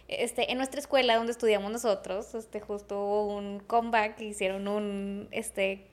[0.09, 5.87] Este, en nuestra escuela donde estudiamos nosotros, este, justo hubo un comeback, hicieron un este,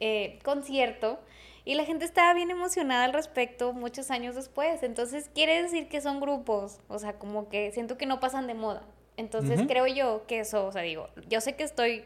[0.00, 1.20] eh, concierto
[1.64, 4.82] y la gente estaba bien emocionada al respecto muchos años después.
[4.82, 8.54] Entonces quiere decir que son grupos, o sea, como que siento que no pasan de
[8.54, 8.82] moda.
[9.16, 12.04] Entonces creo yo que eso, o sea, digo, yo sé que estoy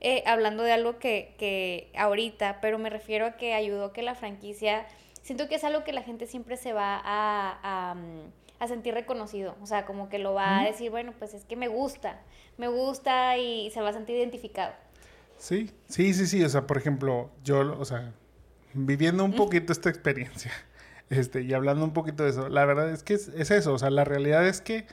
[0.00, 4.14] eh, hablando de algo que, que ahorita, pero me refiero a que ayudó que la
[4.14, 4.86] franquicia,
[5.22, 9.56] siento que es algo que la gente siempre se va a mm, a sentir reconocido.
[9.62, 12.20] O sea, como que lo va a decir, bueno, pues es que me gusta,
[12.56, 14.72] me gusta y se va a sentir identificado.
[15.36, 16.44] Sí, sí, sí, sí.
[16.44, 18.12] O sea, por ejemplo, yo, o sea,
[18.74, 20.52] viviendo un poquito esta experiencia
[21.10, 23.72] este, y hablando un poquito de eso, la verdad es que es, es, eso.
[23.72, 24.86] O sea, la realidad es que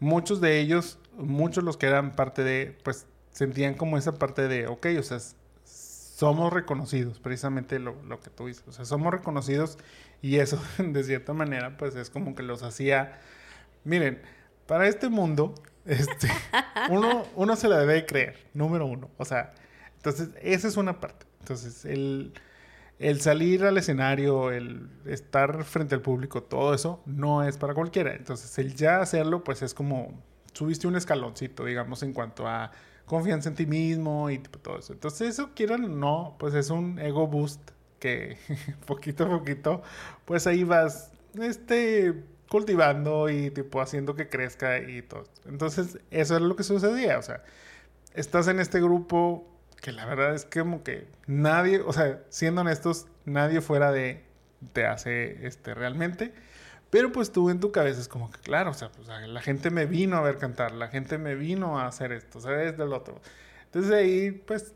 [0.00, 4.66] muchos de ellos, muchos los que eran parte de, pues sentían como esa parte de,
[4.66, 5.18] ok, o sea,
[5.64, 8.64] somos reconocidos, precisamente lo, lo que tú dices.
[8.66, 9.78] O sea, somos reconocidos
[10.20, 13.20] y eso, de cierta manera, pues es como que los hacía.
[13.84, 14.20] Miren,
[14.66, 15.54] para este mundo,
[15.86, 16.28] este,
[16.90, 19.10] uno, uno se la debe creer, número uno.
[19.16, 19.52] O sea,
[19.96, 21.26] entonces, esa es una parte.
[21.40, 22.32] Entonces, el,
[22.98, 28.14] el salir al escenario, el estar frente al público, todo eso no es para cualquiera.
[28.14, 30.22] Entonces, el ya hacerlo, pues es como
[30.52, 32.72] subiste un escaloncito, digamos, en cuanto a
[33.06, 34.92] confianza en ti mismo y todo eso.
[34.92, 37.60] Entonces, eso quieran o no, pues es un ego boost
[38.00, 38.38] que
[38.86, 39.82] poquito a poquito,
[40.24, 42.14] pues ahí vas, este,
[42.48, 45.24] cultivando y tipo haciendo que crezca y todo.
[45.46, 47.44] Entonces, eso es lo que sucedía, o sea,
[48.14, 49.46] estás en este grupo
[49.80, 54.24] que la verdad es que como que nadie, o sea, siendo honestos, nadie fuera de
[54.72, 56.32] te hace este realmente.
[56.90, 59.70] Pero pues tú en tu cabeza es como que, claro, o sea, pues, la gente
[59.70, 62.78] me vino a ver cantar, la gente me vino a hacer esto, ¿sabes?
[62.78, 63.20] Del otro.
[63.66, 64.74] Entonces ahí, pues,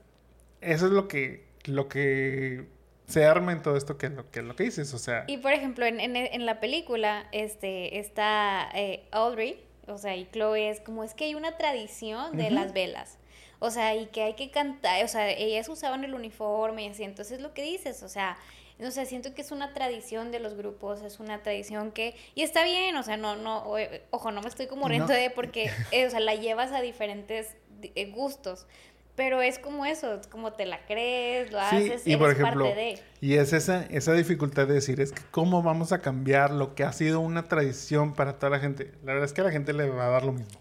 [0.60, 2.66] eso es lo que, lo que
[3.06, 5.24] se arma en todo esto que es lo que, lo que dices, o sea.
[5.26, 10.68] Y por ejemplo, en, en, la película, este, está eh, Audrey, o sea, y Chloe
[10.68, 13.18] es como, es que hay una tradición de las velas.
[13.64, 17.04] O sea, y que hay que cantar, o sea, ellas usaban el uniforme y así,
[17.04, 18.36] entonces lo que dices, o sea,
[18.80, 22.42] no sé, siento que es una tradición de los grupos, es una tradición que, y
[22.42, 23.64] está bien, o sea, no, no,
[24.10, 27.54] ojo, no me estoy como riendo de porque, eh, o sea, la llevas a diferentes
[27.82, 28.66] eh, gustos,
[29.14, 32.40] Pero es como eso, es como te la crees, lo Sí, haces, y por eres
[32.40, 33.02] ejemplo, parte de.
[33.20, 36.82] y es esa, esa dificultad de decir, es que cómo vamos a cambiar lo que
[36.84, 38.92] ha sido una tradición para toda la gente.
[39.02, 40.58] La verdad es que a la gente le va a dar lo mismo.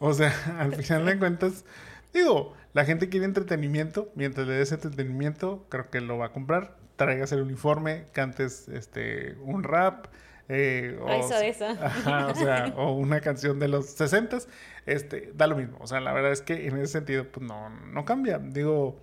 [0.00, 1.64] O sea, al final de cuentas,
[2.12, 6.76] digo, la gente quiere entretenimiento, mientras le des entretenimiento, creo que lo va a comprar.
[6.96, 10.06] Traigas el uniforme, cantes este un rap,
[10.48, 11.66] eh, o, eso, eso.
[11.80, 14.38] Ajá, o sea, o una canción de los 60
[14.86, 15.78] este, da lo mismo.
[15.80, 18.38] O sea, la verdad es que en ese sentido, pues no, no cambia.
[18.38, 18.98] Digo,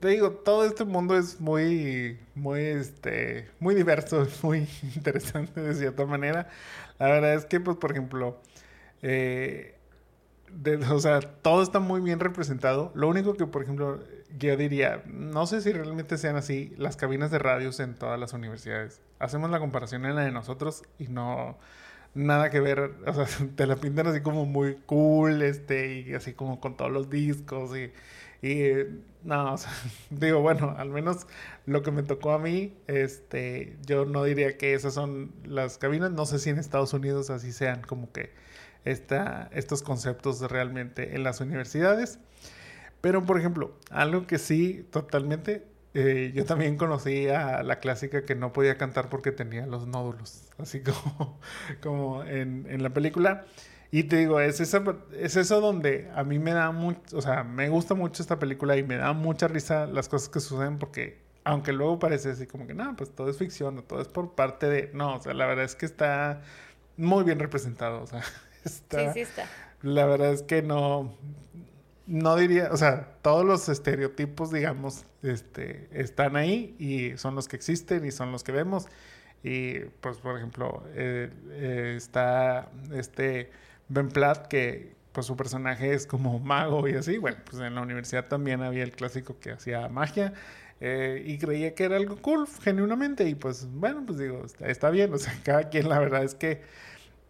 [0.00, 6.04] te digo, todo este mundo es muy, muy, este, muy diverso, muy interesante de cierta
[6.04, 6.48] manera.
[6.98, 8.40] La verdad es que, pues, por ejemplo,
[9.02, 9.76] eh,
[10.90, 12.92] o sea, todo está muy bien representado.
[12.94, 14.00] Lo único que, por ejemplo,
[14.38, 18.32] yo diría, no sé si realmente sean así las cabinas de radios en todas las
[18.32, 19.00] universidades.
[19.18, 21.58] Hacemos la comparación en la de nosotros y no
[22.14, 23.26] nada que ver, o sea,
[23.56, 27.76] te la pintan así como muy cool, este, y así como con todos los discos
[27.76, 27.92] y,
[28.46, 28.72] y
[29.24, 29.72] no, o sea,
[30.10, 31.26] digo, bueno, al menos
[31.66, 36.12] lo que me tocó a mí, este, yo no diría que esas son las cabinas,
[36.12, 38.30] no sé si en Estados Unidos así sean como que
[38.84, 42.18] esta, estos conceptos realmente en las universidades.
[43.00, 48.34] Pero, por ejemplo, algo que sí, totalmente, eh, yo también conocí a la clásica que
[48.34, 51.40] no podía cantar porque tenía los nódulos, así como,
[51.82, 53.44] como en, en la película.
[53.90, 54.82] Y te digo, es, esa,
[55.16, 58.76] es eso donde a mí me da mucho, o sea, me gusta mucho esta película
[58.76, 62.66] y me da mucha risa las cosas que suceden porque, aunque luego parece así como
[62.66, 65.32] que, no, pues todo es ficción o todo es por parte de, no, o sea,
[65.32, 66.42] la verdad es que está
[66.96, 68.22] muy bien representado, o sea,
[68.66, 69.12] está...
[69.12, 69.50] Sí, sí está.
[69.82, 71.14] La verdad es que no,
[72.06, 77.56] no diría, o sea, todos los estereotipos, digamos, este, están ahí y son los que
[77.56, 78.86] existen y son los que vemos.
[79.42, 83.50] Y pues, por ejemplo, eh, eh, está este
[83.88, 87.18] Ben Platt que pues su personaje es como mago y así.
[87.18, 90.32] Bueno, pues en la universidad también había el clásico que hacía magia.
[90.80, 93.28] eh, y creía que era algo cool, genuinamente.
[93.28, 95.12] Y pues, bueno, pues digo, está, está bien.
[95.14, 96.62] O sea, cada quien, la verdad es que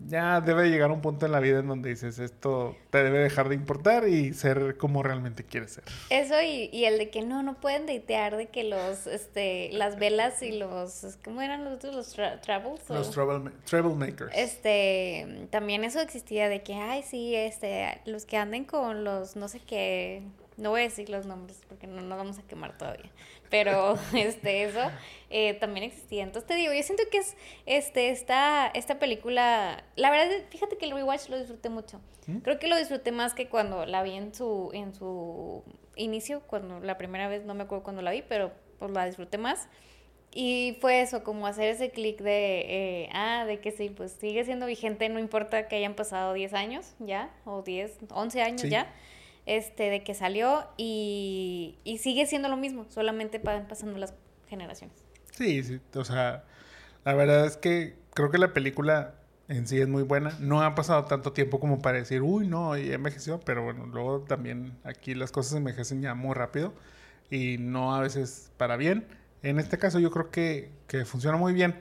[0.00, 3.48] ya debe llegar un punto en la vida en donde dices esto te debe dejar
[3.48, 5.84] de importar y ser como realmente quieres ser.
[6.10, 9.98] Eso y, y el de que no, no pueden deitear de que los, este, las
[9.98, 11.94] velas y los, ¿cómo eran los otros?
[11.94, 12.88] Los tra- travels.
[12.90, 14.32] Los trouble, troublemakers.
[14.36, 19.48] Este, también eso existía de que, ay, sí, este, los que anden con los, no
[19.48, 20.22] sé qué,
[20.56, 23.10] no voy a decir los nombres porque no nos vamos a quemar todavía,
[23.54, 24.80] pero, este, eso
[25.30, 26.24] eh, también existía.
[26.24, 27.36] Entonces te digo, yo siento que es,
[27.66, 32.00] este, esta, esta película, la verdad, fíjate que el rewatch lo disfruté mucho.
[32.26, 32.38] ¿Mm?
[32.38, 35.62] Creo que lo disfruté más que cuando la vi en su, en su
[35.94, 38.50] inicio, cuando la primera vez, no me acuerdo cuando la vi, pero
[38.80, 39.68] pues la disfruté más.
[40.32, 44.44] Y fue eso, como hacer ese clic de, eh, ah, de que sí, pues sigue
[44.44, 48.68] siendo vigente, no importa que hayan pasado 10 años ya, o 10, 11 años Sí.
[48.68, 48.92] ya,
[49.46, 54.14] este, de que salió y, y sigue siendo lo mismo, solamente van pasando las
[54.48, 55.04] generaciones.
[55.32, 56.44] Sí, sí, o sea,
[57.04, 59.14] la verdad es que creo que la película
[59.48, 60.36] en sí es muy buena.
[60.40, 64.20] No ha pasado tanto tiempo como para decir, uy, no, ya envejeció, pero bueno, luego
[64.22, 66.72] también aquí las cosas envejecen ya muy rápido
[67.30, 69.06] y no a veces para bien.
[69.42, 71.80] En este caso yo creo que, que funciona muy bien.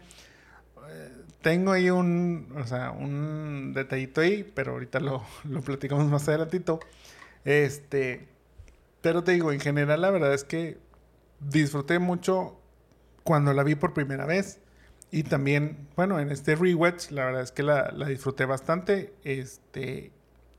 [0.90, 1.12] Eh,
[1.42, 6.80] Tengo ahí un, o sea, un detallito ahí, pero ahorita lo, lo platicamos más adelantito.
[7.46, 8.28] Este,
[9.02, 10.78] pero te digo, en general la verdad es que
[11.40, 12.60] disfruté mucho
[13.24, 14.60] cuando la vi por primera vez.
[15.12, 19.14] Y también, bueno, en este rewatch, la verdad es que la, disfruté bastante.
[19.24, 20.12] Este,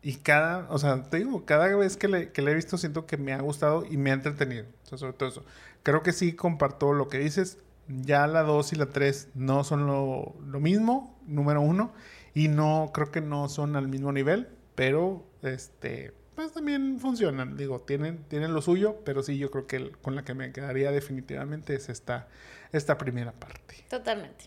[0.03, 3.07] y cada, o sea, te digo, cada vez que le, que la he visto siento
[3.07, 4.67] que me ha gustado y me ha entretenido.
[4.93, 5.45] O sobre todo eso.
[5.83, 7.59] Creo que sí comparto lo que dices.
[7.89, 11.93] Ya la 2 y la 3 no son lo, lo mismo, número uno.
[12.33, 14.49] Y no, creo que no son al mismo nivel.
[14.77, 17.57] Pero, este, pues también funcionan.
[17.57, 19.01] Digo, tienen, tienen lo suyo.
[19.05, 22.29] Pero sí, yo creo que el- con la que me quedaría definitivamente es esta,
[22.73, 23.77] esta primera parte.
[23.89, 24.47] Totalmente.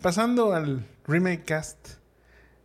[0.00, 1.88] Pasando al remake cast,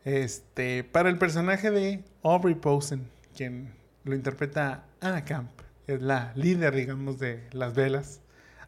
[0.06, 3.74] este, para el personaje de Aubrey Posen, quien
[4.04, 5.52] lo interpreta Anna Camp,
[5.86, 8.22] es la líder, digamos, de las velas.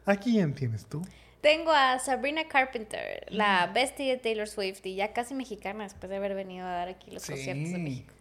[0.06, 1.02] ¿A quién tienes tú?
[1.40, 6.16] Tengo a Sabrina Carpenter, la bestie de Taylor Swift y ya casi mexicana después de
[6.16, 8.12] haber venido a dar aquí los conciertos de México.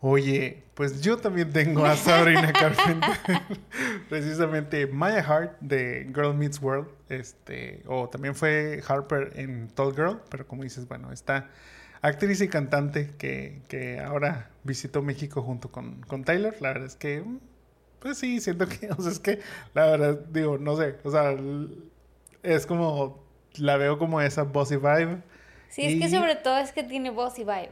[0.00, 3.10] Oye, pues yo también tengo a Sabrina Carpenter.
[4.08, 6.88] Precisamente Maya Hart de Girl Meets World.
[7.08, 10.20] Este, o también fue Harper en Tall Girl.
[10.30, 11.48] Pero como dices, bueno, esta
[12.00, 16.54] actriz y cantante que, que ahora visitó México junto con, con Taylor.
[16.60, 17.40] La verdad es que, mm,
[17.98, 19.40] pues sí, siento que, o sea, es que,
[19.74, 21.36] la verdad, digo, no sé, o sea,
[22.44, 23.24] es como,
[23.56, 25.22] la veo como esa bossy vibe.
[25.68, 27.70] Sí, es que sobre todo es que tiene voz y vibe.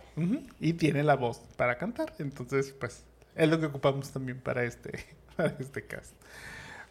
[0.61, 2.13] Y tiene la voz para cantar.
[2.19, 3.05] Entonces, pues,
[3.35, 5.05] Es lo que ocupamos también para este,
[5.37, 6.15] para este cast.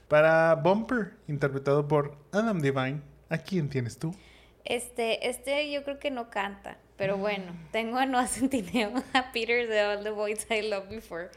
[0.07, 4.15] Para Bumper, interpretado por Adam Devine, ¿a quién tienes tú?
[4.64, 9.68] Este, este yo creo que no canta, pero bueno, tengo a Noah Centineo, a Peter
[9.68, 11.30] de All the Boys I Loved Before.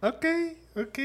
[0.00, 0.26] ok,
[0.76, 0.98] ok.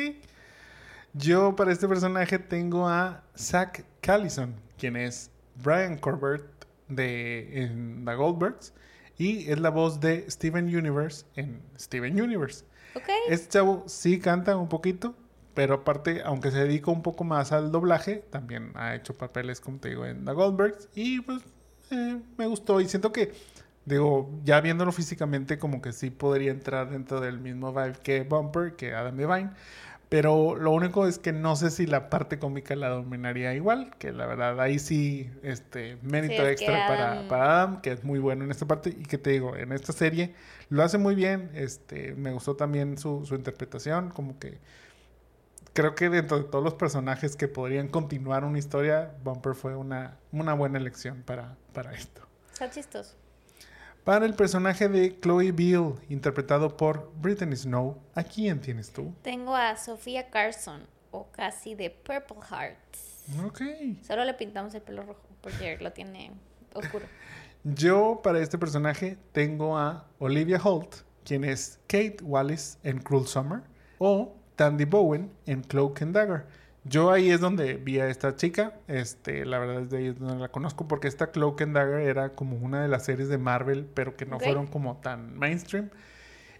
[1.13, 6.43] Yo para este personaje tengo a Zach Callison, quien es Brian Corbett
[6.95, 8.73] de en The Goldbergs
[9.17, 12.65] y es la voz de Steven Universe en Steven Universe.
[12.95, 13.15] Okay.
[13.29, 15.15] Este chavo sí canta un poquito,
[15.53, 19.77] pero aparte, aunque se dedica un poco más al doblaje, también ha hecho papeles, como
[19.79, 21.43] te digo, en The Goldbergs y pues
[21.91, 23.33] eh, me gustó y siento que,
[23.85, 28.75] digo, ya viéndolo físicamente, como que sí podría entrar dentro del mismo vibe que Bumper,
[28.75, 29.51] que Adam Devine.
[30.11, 34.11] Pero lo único es que no sé si la parte cómica la dominaría igual, que
[34.11, 38.51] la verdad ahí sí, este, mérito extra para, para, Adam, que es muy bueno en
[38.51, 40.35] esta parte y que te digo, en esta serie
[40.67, 44.57] lo hace muy bien, este, me gustó también su, su interpretación, como que
[45.71, 50.17] creo que dentro de todos los personajes que podrían continuar una historia, Bumper fue una,
[50.33, 52.27] una buena elección para, para esto.
[52.51, 53.20] Está chistoso.
[54.03, 59.13] Para el personaje de Chloe Beale, interpretado por Brittany Snow, ¿a quién tienes tú?
[59.21, 63.23] Tengo a Sofía Carson, o casi de Purple Hearts.
[63.45, 63.61] Ok.
[64.01, 66.31] Solo le pintamos el pelo rojo, porque lo tiene
[66.73, 67.05] oscuro.
[67.63, 73.61] Yo, para este personaje, tengo a Olivia Holt, quien es Kate Wallace en Cruel Summer,
[73.99, 76.47] o Tandy Bowen en Cloak and Dagger.
[76.83, 80.37] Yo ahí es donde vi a esta chica, este, la verdad es de ahí donde
[80.37, 83.87] la conozco porque esta Cloak and Dagger era como una de las series de Marvel,
[83.93, 85.91] pero que no fueron como tan mainstream.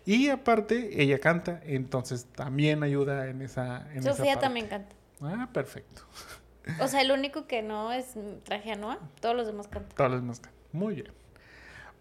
[0.05, 4.95] Y aparte, ella canta, entonces también ayuda en esa en Sofía también canta.
[5.21, 6.03] Ah, perfecto.
[6.79, 9.97] O sea, el único que no es traje a Noah, todos los demás cantan.
[9.97, 10.61] Todos los demás cantan.
[10.71, 11.11] Muy bien.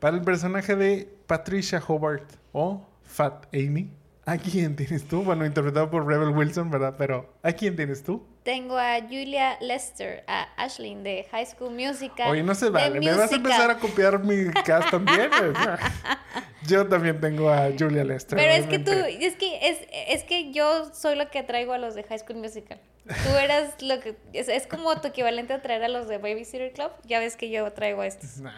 [0.00, 3.90] Para el personaje de Patricia Hobart o Fat Amy,
[4.30, 5.24] ¿A quién tienes tú?
[5.24, 6.94] Bueno, interpretado por Rebel Wilson, ¿verdad?
[6.96, 8.24] Pero ¿a quién tienes tú?
[8.44, 12.30] Tengo a Julia Lester, a Ashlyn de High School Musical.
[12.30, 13.00] Oye, no se vale.
[13.00, 15.30] ¿Me vas a empezar a copiar mi cast también?
[16.64, 18.38] yo también tengo a Julia Lester.
[18.38, 21.78] Pero es que tú, es que, es, es que yo soy lo que traigo a
[21.78, 22.78] los de High School Musical.
[23.08, 24.16] Tú eras lo que.
[24.32, 26.92] Es, es como tu equivalente a traer a los de Babysitter Club.
[27.04, 28.38] Ya ves que yo traigo a estos.
[28.38, 28.52] Nah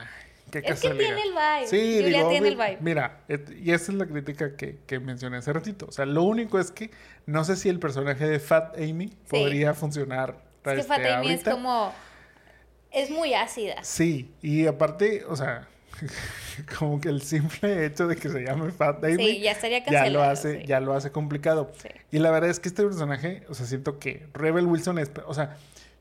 [0.59, 1.67] es que tiene el vibe.
[1.67, 2.79] Sí, Julia tiene el vibe.
[2.81, 5.87] Mira, y esa es la crítica que, que, mencioné hace ratito.
[5.87, 6.91] O sea, lo único es que
[7.27, 10.37] no sé si el personaje de Fat Amy podría funcionar.
[10.65, 11.93] Es que este, Fat Amy es como.
[12.91, 13.83] Es muy ácida.
[13.83, 15.67] Sí, y aparte, o sea,
[16.79, 20.23] como que el simple hecho de que se llame Fat Amy ya, estaría ya lo
[20.23, 21.73] hace ya lo hace complicado
[22.11, 25.35] y la verdad es que este personaje o sea siento que Rebel Wilson es o
[25.35, 25.57] sea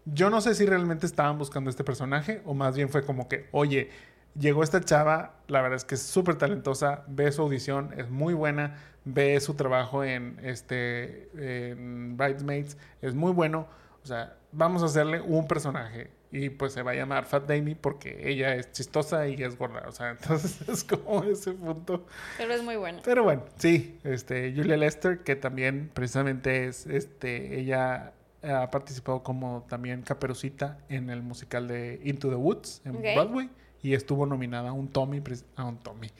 [0.06, 3.48] yo no sé si realmente estaban buscando este personaje o más bien fue como que
[3.52, 3.90] oye
[4.40, 8.34] Llegó esta chava, la verdad es que es súper talentosa, ve su audición, es muy
[8.34, 13.68] buena, ve su trabajo en, este, en Bridesmaids, es muy bueno.
[14.04, 17.76] O sea, vamos a hacerle un personaje y pues se va a llamar Fat Damie
[17.76, 19.84] porque ella es chistosa y es gorda.
[19.88, 22.06] O sea, entonces es como ese punto.
[22.38, 23.02] Pero es muy buena.
[23.04, 28.14] Pero bueno, sí, este, Julia Lester, que también precisamente es, este, ella
[28.44, 33.50] ha participado como también caperucita en el musical de Into the Woods en Broadway
[33.82, 35.22] y estuvo nominada a un Tommy,
[35.56, 36.12] a un Tommy.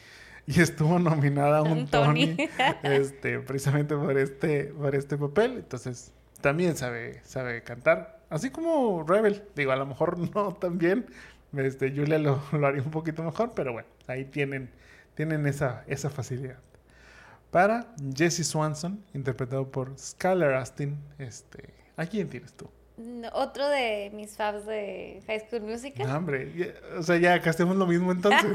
[0.48, 2.36] Y estuvo nominada a un, Tony,
[2.84, 5.58] este, precisamente por este, por este papel.
[5.58, 6.12] Entonces,
[6.42, 8.20] también sabe, sabe cantar.
[8.30, 9.44] Así como Rebel.
[9.56, 11.06] Digo, a lo mejor no tan bien.
[11.56, 14.70] Este, Julia lo, lo haría un poquito mejor, pero bueno, ahí tienen,
[15.16, 16.60] tienen esa, esa facilidad.
[17.52, 22.70] Para Jesse Swanson, interpretado por Skylar Astin, este, ¿a quién tienes tú?
[23.34, 26.08] Otro de mis faves de High School Musical.
[26.08, 28.52] No, hombre, o sea, ya hacemos lo mismo entonces.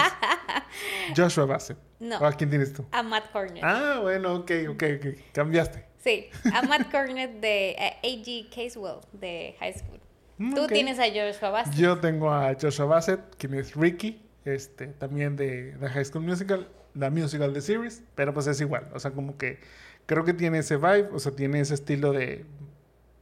[1.17, 1.79] Joshua Bassett.
[2.01, 2.17] No.
[2.17, 2.85] ¿A quién tienes tú?
[2.93, 3.65] A Matt Cornett.
[3.65, 5.07] Ah, bueno, ok, ok, ok.
[5.33, 5.87] Cambiaste.
[5.99, 8.49] Sí, a Matt Cornett de eh, A.G.
[8.55, 10.01] Casewell de High School.
[10.39, 11.75] Mm, tú tienes a Joshua Bassett.
[11.75, 16.69] Yo tengo a Joshua Bassett, quien es Ricky, este, también de, de High School Musical,
[16.95, 18.89] la musical de series, pero pues es igual.
[18.95, 19.59] O sea, como que
[20.07, 22.45] creo que tiene ese vibe, o sea, tiene ese estilo de.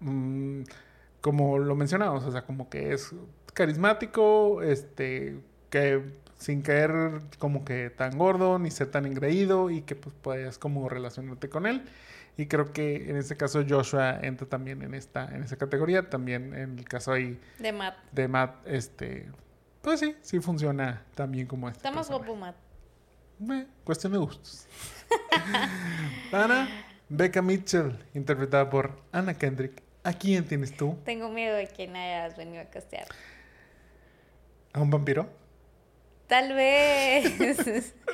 [0.00, 0.62] Mm,
[1.24, 3.14] como lo mencionamos, o sea, como que es
[3.54, 5.40] carismático, este,
[5.70, 6.02] que
[6.36, 10.86] sin caer como que tan gordo ni ser tan engreído y que pues puedes como
[10.86, 11.82] relacionarte con él.
[12.36, 16.10] Y creo que en este caso Joshua entra también en esta, en esa categoría.
[16.10, 17.96] También en el caso ahí de Matt.
[18.12, 19.30] De Matt, este,
[19.80, 21.78] pues sí, sí funciona también como este.
[21.78, 22.56] Estamos guapo, Matt.
[23.50, 24.66] Eh, cuestión de gustos.
[26.30, 26.68] Para
[27.08, 29.83] Becca Mitchell, interpretada por Anna Kendrick.
[30.04, 30.98] ¿A quién tienes tú?
[31.04, 33.06] Tengo miedo de que hayas venido a castear.
[34.74, 35.28] ¿A un vampiro?
[36.28, 37.94] Tal vez.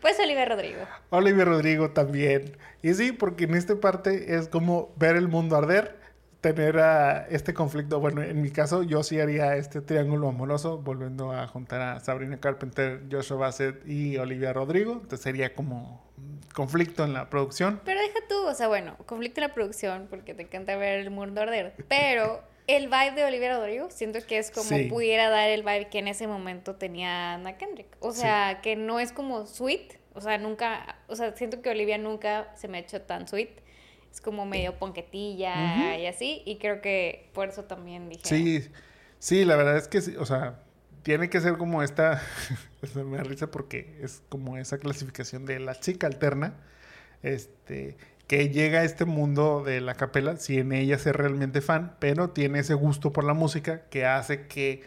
[0.00, 0.80] Pues Olivia Rodrigo.
[1.10, 2.56] Olivia Rodrigo también.
[2.82, 5.96] Y sí, porque en esta parte es como ver el mundo arder,
[6.42, 8.00] tener a este conflicto.
[8.00, 12.38] Bueno, en mi caso yo sí haría este triángulo amoroso, volviendo a juntar a Sabrina
[12.40, 14.92] Carpenter, Joshua Bassett y Olivia Rodrigo.
[14.94, 16.04] Entonces sería como
[16.52, 17.80] conflicto en la producción.
[17.84, 21.10] Pero deja tú, o sea, bueno, conflicto en la producción, porque te encanta ver el
[21.10, 21.74] mundo arder.
[21.88, 24.84] Pero el vibe de Olivia Rodrigo, siento que es como Sí.
[24.90, 27.96] pudiera dar el vibe que en ese momento tenía Anna Kendrick.
[28.00, 29.94] O sea, que no es como sweet.
[30.14, 33.61] O sea, nunca, o sea, siento que Olivia nunca se me ha hecho tan sweet.
[34.12, 36.42] Es como medio ponquetilla y así.
[36.44, 38.22] Y creo que por eso también dije.
[38.24, 38.68] Sí,
[39.18, 40.60] sí, la verdad es que sí, o sea,
[41.02, 42.22] tiene que ser como esta,
[42.94, 46.54] me da risa porque es como esa clasificación de la chica alterna,
[47.22, 52.30] este, que llega a este mundo de la capela sin ella ser realmente fan, pero
[52.30, 54.84] tiene ese gusto por la música que hace que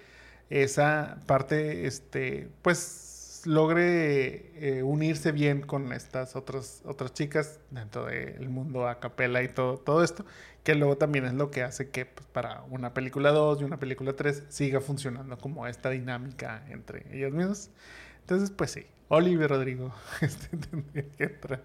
[0.51, 3.04] esa parte, este, pues
[3.45, 9.47] logre eh, unirse bien con estas otras, otras chicas dentro del mundo a capela y
[9.47, 10.25] todo, todo esto,
[10.63, 13.77] que luego también es lo que hace que pues, para una película 2 y una
[13.77, 17.69] película 3 siga funcionando como esta dinámica entre ellos mismos.
[18.21, 21.63] Entonces, pues sí, Oliver Rodrigo este, tendría que entrar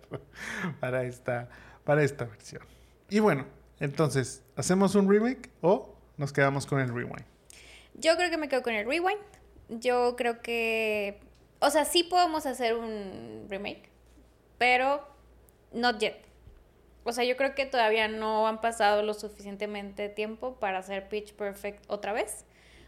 [0.80, 1.48] para esta,
[1.84, 2.62] para esta versión.
[3.08, 3.46] Y bueno,
[3.80, 7.24] entonces, ¿hacemos un remake o nos quedamos con el rewind?
[7.94, 9.20] Yo creo que me quedo con el rewind.
[9.68, 11.20] Yo creo que.
[11.60, 13.90] O sea, sí podemos hacer un remake,
[14.58, 15.06] pero
[15.72, 16.16] not yet.
[17.04, 21.34] O sea, yo creo que todavía no han pasado lo suficientemente tiempo para hacer Pitch
[21.34, 22.44] Perfect otra vez.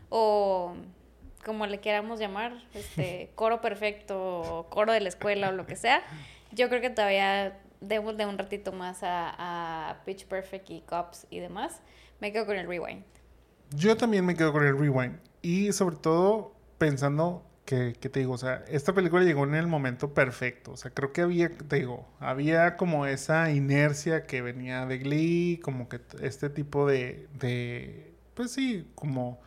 [0.08, 0.74] O
[1.44, 5.76] como le queramos llamar, este, coro perfecto, o coro de la escuela o lo que
[5.76, 6.02] sea.
[6.50, 11.26] Yo creo que todavía debo de un ratito más a, a Pitch Perfect y Cops
[11.30, 11.80] y demás.
[12.20, 13.04] Me quedo con el rewind.
[13.74, 15.18] Yo también me quedo con el rewind.
[15.40, 17.42] Y sobre todo pensando
[18.00, 20.72] que, te digo, o sea, esta película llegó en el momento perfecto.
[20.72, 25.60] O sea, creo que había, te digo, había como esa inercia que venía de Glee,
[25.62, 29.40] como que este tipo de, de pues sí, como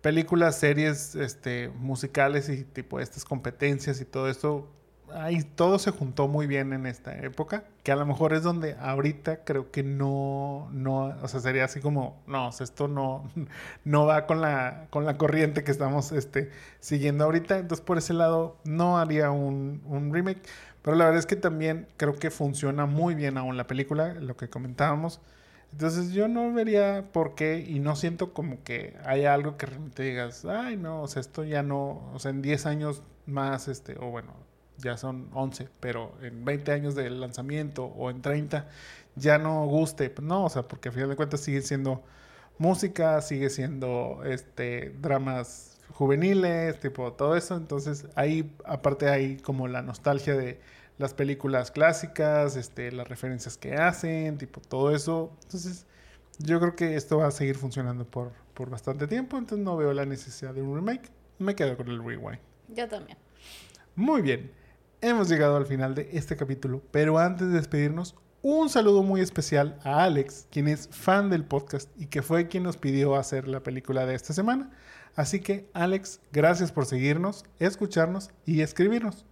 [0.00, 4.70] películas, series, este, musicales y tipo estas competencias y todo esto.
[5.14, 8.74] Ahí todo se juntó muy bien en esta época, que a lo mejor es donde
[8.74, 13.30] ahorita creo que no, no, o sea, sería así como, no, o sea, esto no,
[13.84, 16.50] no va con la, con la corriente que estamos este,
[16.80, 20.42] siguiendo ahorita, entonces por ese lado no haría un, un remake,
[20.82, 24.36] pero la verdad es que también creo que funciona muy bien aún la película, lo
[24.36, 25.20] que comentábamos,
[25.72, 30.02] entonces yo no vería por qué y no siento como que haya algo que realmente
[30.02, 33.96] digas, ay no, o sea, esto ya no, o sea, en 10 años más, este,
[33.98, 34.32] o bueno,
[34.78, 38.68] ya son 11, pero en 20 años del lanzamiento o en 30
[39.14, 42.02] ya no guste, pues no, o sea, porque a final de cuentas sigue siendo
[42.58, 49.82] música, sigue siendo este dramas juveniles, tipo todo eso, entonces ahí aparte hay como la
[49.82, 50.60] nostalgia de
[50.98, 55.30] las películas clásicas, este las referencias que hacen, tipo todo eso.
[55.44, 55.86] Entonces,
[56.38, 59.92] yo creo que esto va a seguir funcionando por por bastante tiempo, entonces no veo
[59.92, 61.10] la necesidad de un remake.
[61.38, 62.40] Me quedo con el rewind.
[62.68, 63.18] Yo también.
[63.94, 64.50] Muy bien,
[65.00, 69.78] hemos llegado al final de este capítulo, pero antes de despedirnos, un saludo muy especial
[69.82, 73.60] a Alex, quien es fan del podcast y que fue quien nos pidió hacer la
[73.60, 74.70] película de esta semana.
[75.16, 79.24] Así que, Alex, gracias por seguirnos, escucharnos y escribirnos.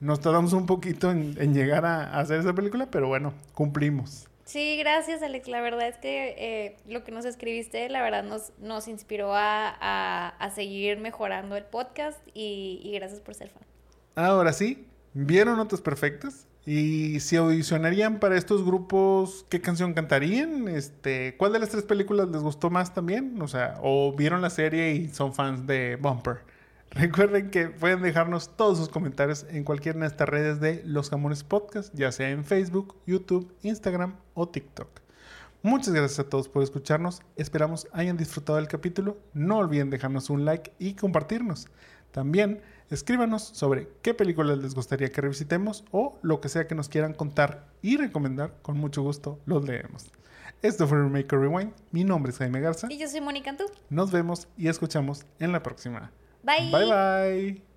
[0.00, 4.26] Nos tardamos un poquito en, en llegar a, a hacer esa película, pero bueno, cumplimos.
[4.44, 5.46] Sí, gracias Alex.
[5.48, 9.68] La verdad es que eh, lo que nos escribiste, la verdad nos, nos inspiró a,
[9.80, 13.62] a- a seguir mejorando el podcast y, y gracias por ser fan.
[14.14, 14.86] Ahora sí,
[15.26, 16.46] ¿vieron Notas Perfectas?
[16.64, 20.68] Y si audicionarían para estos grupos, ¿qué canción cantarían?
[20.68, 23.40] Este, ¿Cuál de las tres películas les gustó más también?
[23.40, 26.40] O sea, o vieron la serie y son fans de Bumper.
[26.90, 31.42] Recuerden que pueden dejarnos todos sus comentarios en cualquiera de estas redes de Los Jamones
[31.42, 34.88] Podcast, ya sea en Facebook, YouTube, Instagram o TikTok.
[35.62, 37.22] Muchas gracias a todos por escucharnos.
[37.34, 39.18] Esperamos hayan disfrutado del capítulo.
[39.32, 41.66] No olviden dejarnos un like y compartirnos.
[42.12, 42.60] También
[42.90, 47.14] escríbanos sobre qué películas les gustaría que revisitemos o lo que sea que nos quieran
[47.14, 48.54] contar y recomendar.
[48.62, 50.10] Con mucho gusto los leemos.
[50.62, 51.72] Esto fue Remake or Rewind.
[51.92, 52.88] Mi nombre es Jaime Garza.
[52.90, 53.64] Y yo soy Mónica Antú.
[53.90, 56.10] Nos vemos y escuchamos en la próxima.
[56.42, 56.70] Bye.
[56.70, 57.67] Bye bye.